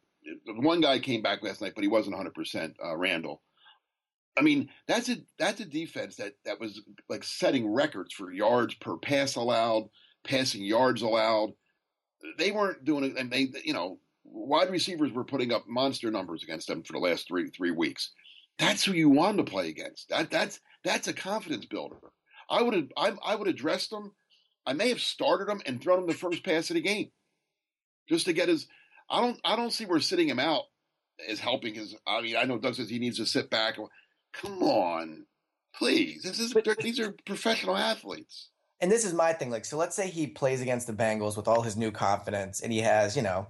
one 0.46 0.80
guy 0.80 0.98
came 0.98 1.22
back 1.22 1.42
last 1.42 1.60
night, 1.60 1.72
but 1.74 1.82
he 1.82 1.88
wasn't 1.88 2.16
100 2.16 2.30
uh, 2.30 2.32
percent. 2.32 2.76
Randall, 2.96 3.42
I 4.36 4.42
mean, 4.42 4.68
that's 4.88 5.08
a 5.08 5.18
that's 5.38 5.60
a 5.60 5.64
defense 5.64 6.16
that 6.16 6.34
that 6.44 6.60
was 6.60 6.80
like 7.08 7.24
setting 7.24 7.72
records 7.72 8.12
for 8.12 8.32
yards 8.32 8.74
per 8.74 8.96
pass 8.96 9.36
allowed, 9.36 9.88
passing 10.24 10.64
yards 10.64 11.02
allowed. 11.02 11.50
They 12.38 12.50
weren't 12.50 12.84
doing 12.84 13.04
it, 13.04 13.16
and 13.16 13.30
they 13.30 13.48
you 13.64 13.74
know 13.74 13.98
wide 14.24 14.70
receivers 14.70 15.12
were 15.12 15.24
putting 15.24 15.52
up 15.52 15.68
monster 15.68 16.10
numbers 16.10 16.42
against 16.42 16.66
them 16.66 16.82
for 16.82 16.94
the 16.94 16.98
last 16.98 17.28
three 17.28 17.48
three 17.50 17.70
weeks. 17.70 18.12
That's 18.58 18.84
who 18.84 18.92
you 18.92 19.08
want 19.08 19.38
to 19.38 19.44
play 19.44 19.68
against. 19.68 20.08
That 20.08 20.30
that's 20.30 20.60
that's 20.82 21.08
a 21.08 21.12
confidence 21.12 21.66
builder. 21.66 21.96
I 22.50 22.62
would 22.62 22.74
have 22.74 22.88
I, 22.96 23.12
I 23.24 23.34
would 23.36 23.46
have 23.46 23.56
dressed 23.56 23.90
them. 23.90 24.12
I 24.66 24.72
may 24.72 24.88
have 24.88 25.00
started 25.00 25.48
him 25.48 25.62
and 25.66 25.80
thrown 25.80 26.00
him 26.00 26.06
the 26.06 26.14
first 26.14 26.44
pass 26.44 26.70
of 26.70 26.74
the 26.74 26.80
game, 26.80 27.10
just 28.08 28.26
to 28.26 28.32
get 28.32 28.48
his. 28.48 28.66
I 29.08 29.20
don't 29.20 29.40
I 29.44 29.56
don't 29.56 29.72
see 29.72 29.86
where 29.86 30.00
sitting 30.00 30.28
him 30.28 30.38
out 30.38 30.64
is 31.28 31.40
helping 31.40 31.74
his. 31.74 31.94
I 32.06 32.20
mean, 32.20 32.36
I 32.36 32.44
know 32.44 32.58
Doug 32.58 32.74
says 32.74 32.88
he 32.88 32.98
needs 32.98 33.18
to 33.18 33.26
sit 33.26 33.50
back. 33.50 33.76
Come 34.32 34.62
on, 34.62 35.26
please. 35.76 36.22
This 36.22 36.40
is 36.40 36.54
these 36.80 37.00
are 37.00 37.14
professional 37.24 37.76
athletes. 37.76 38.48
And 38.80 38.90
this 38.90 39.04
is 39.04 39.14
my 39.14 39.32
thing. 39.32 39.50
Like, 39.50 39.64
so 39.64 39.76
let's 39.76 39.96
say 39.96 40.08
he 40.08 40.26
plays 40.26 40.60
against 40.60 40.86
the 40.86 40.92
Bengals 40.92 41.36
with 41.36 41.48
all 41.48 41.62
his 41.62 41.76
new 41.76 41.90
confidence, 41.90 42.60
and 42.60 42.72
he 42.72 42.80
has, 42.80 43.16
you 43.16 43.22
know, 43.22 43.46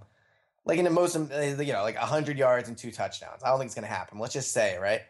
like 0.64 0.78
in 0.78 0.84
the 0.84 0.90
most, 0.90 1.16
uh, 1.16 1.56
you 1.58 1.72
know, 1.72 1.82
like 1.82 1.96
hundred 1.96 2.38
yards 2.38 2.68
and 2.68 2.76
two 2.76 2.90
touchdowns. 2.90 3.42
I 3.42 3.48
don't 3.48 3.58
think 3.58 3.68
it's 3.68 3.74
going 3.74 3.86
to 3.86 3.92
happen. 3.92 4.18
Let's 4.18 4.34
just 4.34 4.52
say, 4.52 4.78
right? 4.78 5.00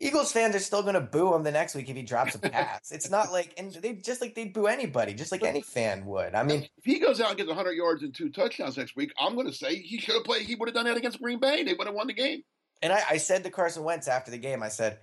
Eagles 0.00 0.30
fans 0.30 0.54
are 0.54 0.60
still 0.60 0.82
going 0.82 0.94
to 0.94 1.00
boo 1.00 1.34
him 1.34 1.42
the 1.42 1.50
next 1.50 1.74
week 1.74 1.88
if 1.88 1.96
he 1.96 2.02
drops 2.02 2.34
a 2.36 2.38
pass. 2.38 2.92
it's 2.92 3.10
not 3.10 3.32
like, 3.32 3.52
and 3.58 3.72
they 3.74 3.94
just 3.94 4.20
like 4.20 4.34
they'd 4.34 4.52
boo 4.52 4.66
anybody, 4.66 5.12
just 5.12 5.32
like 5.32 5.42
any 5.42 5.60
fan 5.60 6.04
would. 6.06 6.34
I 6.34 6.44
mean, 6.44 6.68
if 6.76 6.84
he 6.84 7.00
goes 7.00 7.20
out 7.20 7.30
and 7.30 7.36
gets 7.36 7.48
100 7.48 7.72
yards 7.72 8.02
and 8.04 8.14
two 8.14 8.30
touchdowns 8.30 8.76
next 8.76 8.94
week, 8.94 9.12
I'm 9.18 9.34
going 9.34 9.48
to 9.48 9.52
say 9.52 9.76
he 9.76 9.98
should 9.98 10.14
have 10.14 10.24
played. 10.24 10.46
He 10.46 10.54
would 10.54 10.68
have 10.68 10.74
done 10.74 10.84
that 10.84 10.96
against 10.96 11.20
Green 11.20 11.40
Bay. 11.40 11.64
They 11.64 11.74
would 11.74 11.88
have 11.88 11.96
won 11.96 12.06
the 12.06 12.12
game. 12.12 12.42
And 12.80 12.92
I, 12.92 13.02
I, 13.10 13.16
said 13.16 13.42
to 13.42 13.50
Carson 13.50 13.82
Wentz 13.82 14.06
after 14.06 14.30
the 14.30 14.38
game, 14.38 14.62
I 14.62 14.68
said, 14.68 14.98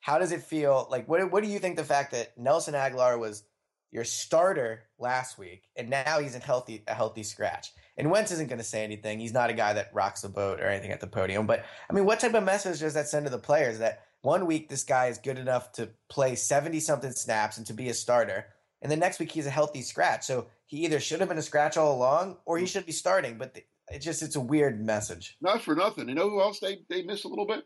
"How 0.00 0.18
does 0.18 0.32
it 0.32 0.42
feel? 0.42 0.88
Like, 0.90 1.06
what 1.08 1.30
what 1.30 1.44
do 1.44 1.50
you 1.50 1.58
think 1.58 1.76
the 1.76 1.84
fact 1.84 2.12
that 2.12 2.38
Nelson 2.38 2.72
Agholor 2.72 3.18
was 3.18 3.44
your 3.90 4.04
starter 4.04 4.84
last 4.98 5.38
week 5.38 5.64
and 5.76 5.90
now 5.90 6.20
he's 6.20 6.34
in 6.34 6.40
healthy 6.40 6.84
a 6.88 6.94
healthy 6.94 7.22
scratch?" 7.22 7.70
And 7.98 8.10
Wentz 8.10 8.30
isn't 8.30 8.48
going 8.48 8.60
to 8.60 8.64
say 8.64 8.82
anything. 8.82 9.20
He's 9.20 9.34
not 9.34 9.50
a 9.50 9.52
guy 9.52 9.74
that 9.74 9.90
rocks 9.92 10.22
the 10.22 10.30
boat 10.30 10.60
or 10.60 10.68
anything 10.68 10.92
at 10.92 11.00
the 11.00 11.06
podium. 11.06 11.46
But 11.46 11.66
I 11.90 11.92
mean, 11.92 12.06
what 12.06 12.18
type 12.18 12.32
of 12.32 12.44
message 12.44 12.80
does 12.80 12.94
that 12.94 13.08
send 13.08 13.26
to 13.26 13.30
the 13.30 13.38
players 13.38 13.80
that 13.80 14.04
one 14.28 14.44
week 14.44 14.68
this 14.68 14.84
guy 14.84 15.06
is 15.06 15.16
good 15.16 15.38
enough 15.38 15.72
to 15.72 15.88
play 16.10 16.34
seventy 16.34 16.80
something 16.80 17.12
snaps 17.12 17.56
and 17.56 17.66
to 17.66 17.72
be 17.72 17.88
a 17.88 17.94
starter, 17.94 18.44
and 18.82 18.92
the 18.92 18.96
next 18.96 19.18
week 19.18 19.32
he's 19.32 19.46
a 19.46 19.50
healthy 19.50 19.80
scratch? 19.80 20.26
So 20.26 20.48
he 20.66 20.84
either 20.84 21.00
should 21.00 21.20
have 21.20 21.30
been 21.30 21.38
a 21.38 21.42
scratch 21.42 21.78
all 21.78 21.96
along 21.96 22.36
or 22.44 22.58
he 22.58 22.64
mm. 22.64 22.68
should 22.68 22.84
be 22.84 22.92
starting. 22.92 23.38
But 23.38 23.56
it 23.90 24.00
just 24.00 24.22
it's 24.22 24.36
a 24.36 24.40
weird 24.40 24.84
message. 24.84 25.38
Not 25.40 25.62
for 25.62 25.74
nothing. 25.74 26.10
You 26.10 26.14
know 26.14 26.28
who 26.28 26.42
else 26.42 26.60
they 26.60 26.80
they 26.90 27.04
miss 27.04 27.24
a 27.24 27.28
little 27.28 27.46
bit? 27.46 27.64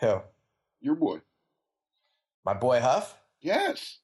Who? 0.00 0.20
Your 0.80 0.96
boy. 0.96 1.20
My 2.44 2.54
boy 2.54 2.80
Huff. 2.80 3.16
Yes. 3.40 3.98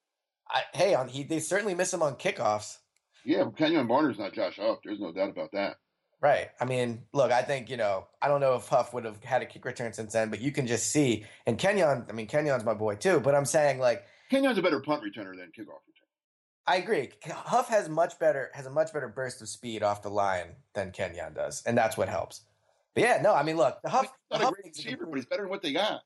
I, 0.48 0.62
hey, 0.74 0.94
on 0.94 1.08
he 1.08 1.24
they 1.24 1.40
certainly 1.40 1.74
miss 1.74 1.92
him 1.92 2.04
on 2.04 2.14
kickoffs. 2.14 2.76
Yeah, 3.24 3.42
Kenjon 3.46 3.88
Barner's 3.88 4.20
not 4.20 4.32
Josh 4.32 4.60
Huff. 4.60 4.78
There's 4.84 5.00
no 5.00 5.12
doubt 5.12 5.30
about 5.30 5.50
that. 5.54 5.78
Right. 6.22 6.50
I 6.60 6.64
mean, 6.64 7.02
look, 7.12 7.32
I 7.32 7.42
think, 7.42 7.68
you 7.68 7.76
know, 7.76 8.06
I 8.22 8.28
don't 8.28 8.40
know 8.40 8.54
if 8.54 8.68
Huff 8.68 8.94
would 8.94 9.04
have 9.04 9.22
had 9.24 9.42
a 9.42 9.46
kick 9.46 9.64
return 9.64 9.92
since 9.92 10.12
then, 10.12 10.30
but 10.30 10.40
you 10.40 10.52
can 10.52 10.68
just 10.68 10.92
see. 10.92 11.26
And 11.46 11.58
Kenjon, 11.58 12.08
I 12.08 12.12
mean, 12.12 12.28
Kenjon's 12.28 12.64
my 12.64 12.74
boy 12.74 12.94
too, 12.94 13.18
but 13.18 13.34
I'm 13.34 13.44
saying 13.44 13.80
like 13.80 14.04
Kenjon's 14.30 14.56
a 14.56 14.62
better 14.62 14.78
punt 14.78 15.02
returner 15.02 15.36
than 15.36 15.48
kickoff 15.48 15.82
returner. 15.82 16.06
I 16.64 16.76
agree. 16.76 17.10
Huff 17.28 17.68
has 17.68 17.88
much 17.88 18.20
better 18.20 18.52
has 18.54 18.66
a 18.66 18.70
much 18.70 18.92
better 18.92 19.08
burst 19.08 19.42
of 19.42 19.48
speed 19.48 19.82
off 19.82 20.02
the 20.02 20.10
line 20.10 20.54
than 20.74 20.92
Kenjon 20.92 21.34
does, 21.34 21.60
and 21.66 21.76
that's 21.76 21.96
what 21.96 22.08
helps. 22.08 22.42
But 22.94 23.02
yeah, 23.02 23.20
no, 23.20 23.34
I 23.34 23.42
mean, 23.42 23.56
look, 23.56 23.82
the 23.82 23.90
Huff, 23.90 24.02
he's 24.02 24.10
not 24.30 24.40
the 24.40 24.46
a 24.46 24.50
great 24.52 24.76
receiver, 24.76 25.06
but 25.06 25.16
he's 25.16 25.26
better 25.26 25.42
than 25.42 25.50
what 25.50 25.62
they 25.62 25.72
got. 25.72 26.02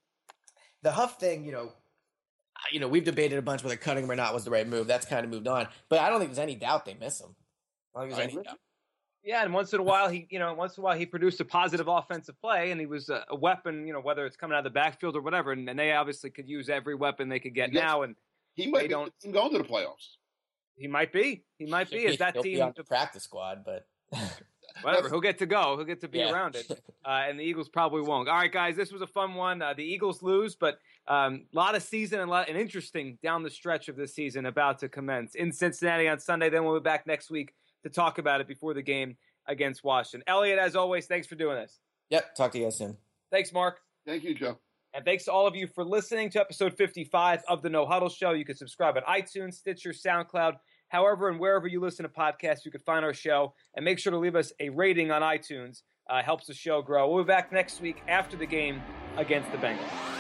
The 0.83 0.93
Huff 0.93 1.21
thing, 1.21 1.45
you 1.45 1.53
know, 1.53 1.73
you 2.73 2.81
know, 2.81 2.89
we've 2.89 3.05
debated 3.05 3.39
a 3.39 3.43
bunch 3.43 3.63
whether 3.63 3.77
cutting 3.77 4.05
him 4.05 4.11
or 4.11 4.17
not 4.17 4.33
was 4.33 4.45
the 4.45 4.51
right 4.51 4.67
move. 4.67 4.87
That's 4.87 5.05
kind 5.05 5.25
of 5.27 5.31
moved 5.31 5.47
on, 5.47 5.69
but 5.91 5.99
I 5.99 6.09
don't 6.09 6.21
think 6.21 6.31
there's 6.31 6.39
any 6.39 6.55
doubt 6.55 6.87
they 6.87 6.95
miss 6.95 7.21
him. 7.21 7.37
I 7.95 8.01
don't 8.01 8.09
think 8.09 8.19
there's 8.19 8.35
any 8.35 8.43
doubt. 8.45 8.59
Yeah, 9.27 9.43
and 9.43 9.53
once 9.53 9.73
in 9.73 9.81
a 9.81 9.83
while 9.83 10.09
he, 10.09 10.29
you 10.31 10.39
know, 10.39 10.55
once 10.55 10.77
in 10.77 10.83
a 10.83 10.85
while 10.85 10.97
he 10.97 11.05
produced 11.05 11.41
a 11.41 11.45
positive 11.45 11.89
offensive 11.89 12.41
play, 12.41 12.71
and 12.71 12.81
he 12.81 12.87
was 12.87 13.09
a, 13.09 13.25
a 13.29 13.35
weapon, 13.35 13.85
you 13.85 13.93
know, 13.93 14.01
whether 14.01 14.25
it's 14.25 14.37
coming 14.37 14.55
out 14.55 14.59
of 14.59 14.65
the 14.65 14.71
backfield 14.71 15.17
or 15.17 15.21
whatever. 15.21 15.51
And, 15.51 15.69
and 15.69 15.77
they 15.77 15.93
obviously 15.93 16.31
could 16.31 16.49
use 16.49 16.69
every 16.69 16.95
weapon 16.95 17.29
they 17.29 17.41
could 17.41 17.55
get 17.55 17.73
now. 17.73 18.03
And 18.03 18.15
he 18.55 18.69
might 18.69 18.89
don't 18.89 19.13
going 19.33 19.51
to 19.51 19.59
the 19.59 19.65
playoffs. 19.65 20.15
He 20.77 20.87
might 20.87 21.13
be. 21.13 21.43
He 21.59 21.67
might 21.67 21.91
be. 21.91 22.07
Is 22.07 22.19
that 22.19 22.35
He'll 22.35 22.43
team 22.45 22.55
be 22.55 22.61
on 22.61 22.73
the 22.77 22.85
practice 22.85 23.25
squad? 23.25 23.65
But 23.65 23.89
whatever. 24.83 25.09
He'll 25.09 25.21
get 25.21 25.39
to 25.39 25.47
go. 25.47 25.77
He'll 25.77 25.87
get 25.87 26.03
to 26.03 26.09
be 26.09 26.19
yeah. 26.19 26.31
around 26.31 26.55
it. 26.55 26.71
Uh, 27.07 27.27
and 27.29 27.39
the 27.39 27.45
Eagles 27.45 27.69
probably 27.69 28.03
won't. 28.03 28.29
All 28.29 28.35
right, 28.35 28.51
guys. 28.51 28.75
This 28.75 28.91
was 28.91 29.01
a 29.01 29.07
fun 29.07 29.35
one. 29.37 29.63
Uh, 29.63 29.73
the 29.75 29.85
Eagles 29.85 30.25
lose, 30.25 30.57
but 30.57 30.81
a 31.07 31.15
um, 31.15 31.45
lot 31.53 31.77
of 31.77 31.85
season 31.85 32.19
and, 32.19 32.29
lot, 32.29 32.49
and 32.49 32.59
interesting 32.59 33.17
down 33.23 33.45
the 33.45 33.51
stretch 33.51 33.89
of 33.89 33.95
this 33.95 34.13
season 34.13 34.45
about 34.45 34.81
to 34.81 34.89
commence 34.89 35.37
in 35.37 35.53
Cincinnati 35.53 36.09
on 36.09 36.19
Sunday. 36.19 36.51
Then 36.51 36.65
we'll 36.65 36.81
be 36.81 36.83
back 36.83 37.07
next 37.07 37.31
week 37.31 37.55
to 37.83 37.91
talk 37.91 38.19
about 38.19 38.41
it 38.41 38.49
before 38.49 38.75
the 38.75 38.83
game 38.83 39.17
against 39.47 39.85
Washington. 39.85 40.25
Elliot, 40.27 40.59
as 40.59 40.77
always, 40.77 41.07
thanks 41.07 41.27
for 41.27 41.35
doing 41.35 41.57
this. 41.57 41.79
Yep. 42.11 42.35
Talk 42.35 42.53
to 42.53 42.59
you 42.59 42.65
guys 42.65 42.79
soon. 42.79 42.97
Thanks, 43.31 43.53
Mark. 43.53 43.81
Thank 44.07 44.25
you, 44.25 44.35
Joe. 44.35 44.59
And 44.95 45.05
thanks 45.05 45.25
to 45.25 45.33
all 45.33 45.47
of 45.47 45.55
you 45.55 45.67
for 45.67 45.85
listening 45.85 46.31
to 46.31 46.41
episode 46.41 46.75
55 46.75 47.43
of 47.49 47.63
the 47.63 47.69
No 47.69 47.85
Huddle 47.85 48.09
Show. 48.09 48.31
You 48.33 48.45
can 48.45 48.57
subscribe 48.57 48.97
at 48.97 49.05
iTunes, 49.07 49.55
Stitcher, 49.55 49.91
SoundCloud, 49.91 50.55
however, 50.89 51.29
and 51.29 51.39
wherever 51.39 51.67
you 51.67 51.81
listen 51.81 52.05
to 52.05 52.09
podcasts, 52.09 52.65
you 52.65 52.71
can 52.71 52.81
find 52.81 53.05
our 53.05 53.13
show. 53.13 53.53
And 53.75 53.85
make 53.85 53.99
sure 53.99 54.13
to 54.13 54.19
leave 54.19 54.37
us 54.37 54.53
a 54.59 54.71
rating 54.71 55.11
on 55.11 55.23
iTunes. 55.23 55.83
Uh, 56.09 56.23
helps 56.23 56.47
the 56.47 56.55
show 56.55 56.83
grow. 56.83 57.13
We'll 57.13 57.25
be 57.25 57.29
back 57.29 57.53
next 57.53 57.81
week 57.81 58.01
after 58.07 58.37
the 58.37 58.47
game 58.47 58.81
against 59.17 59.51
the 59.51 59.59
Bengals. 59.59 60.16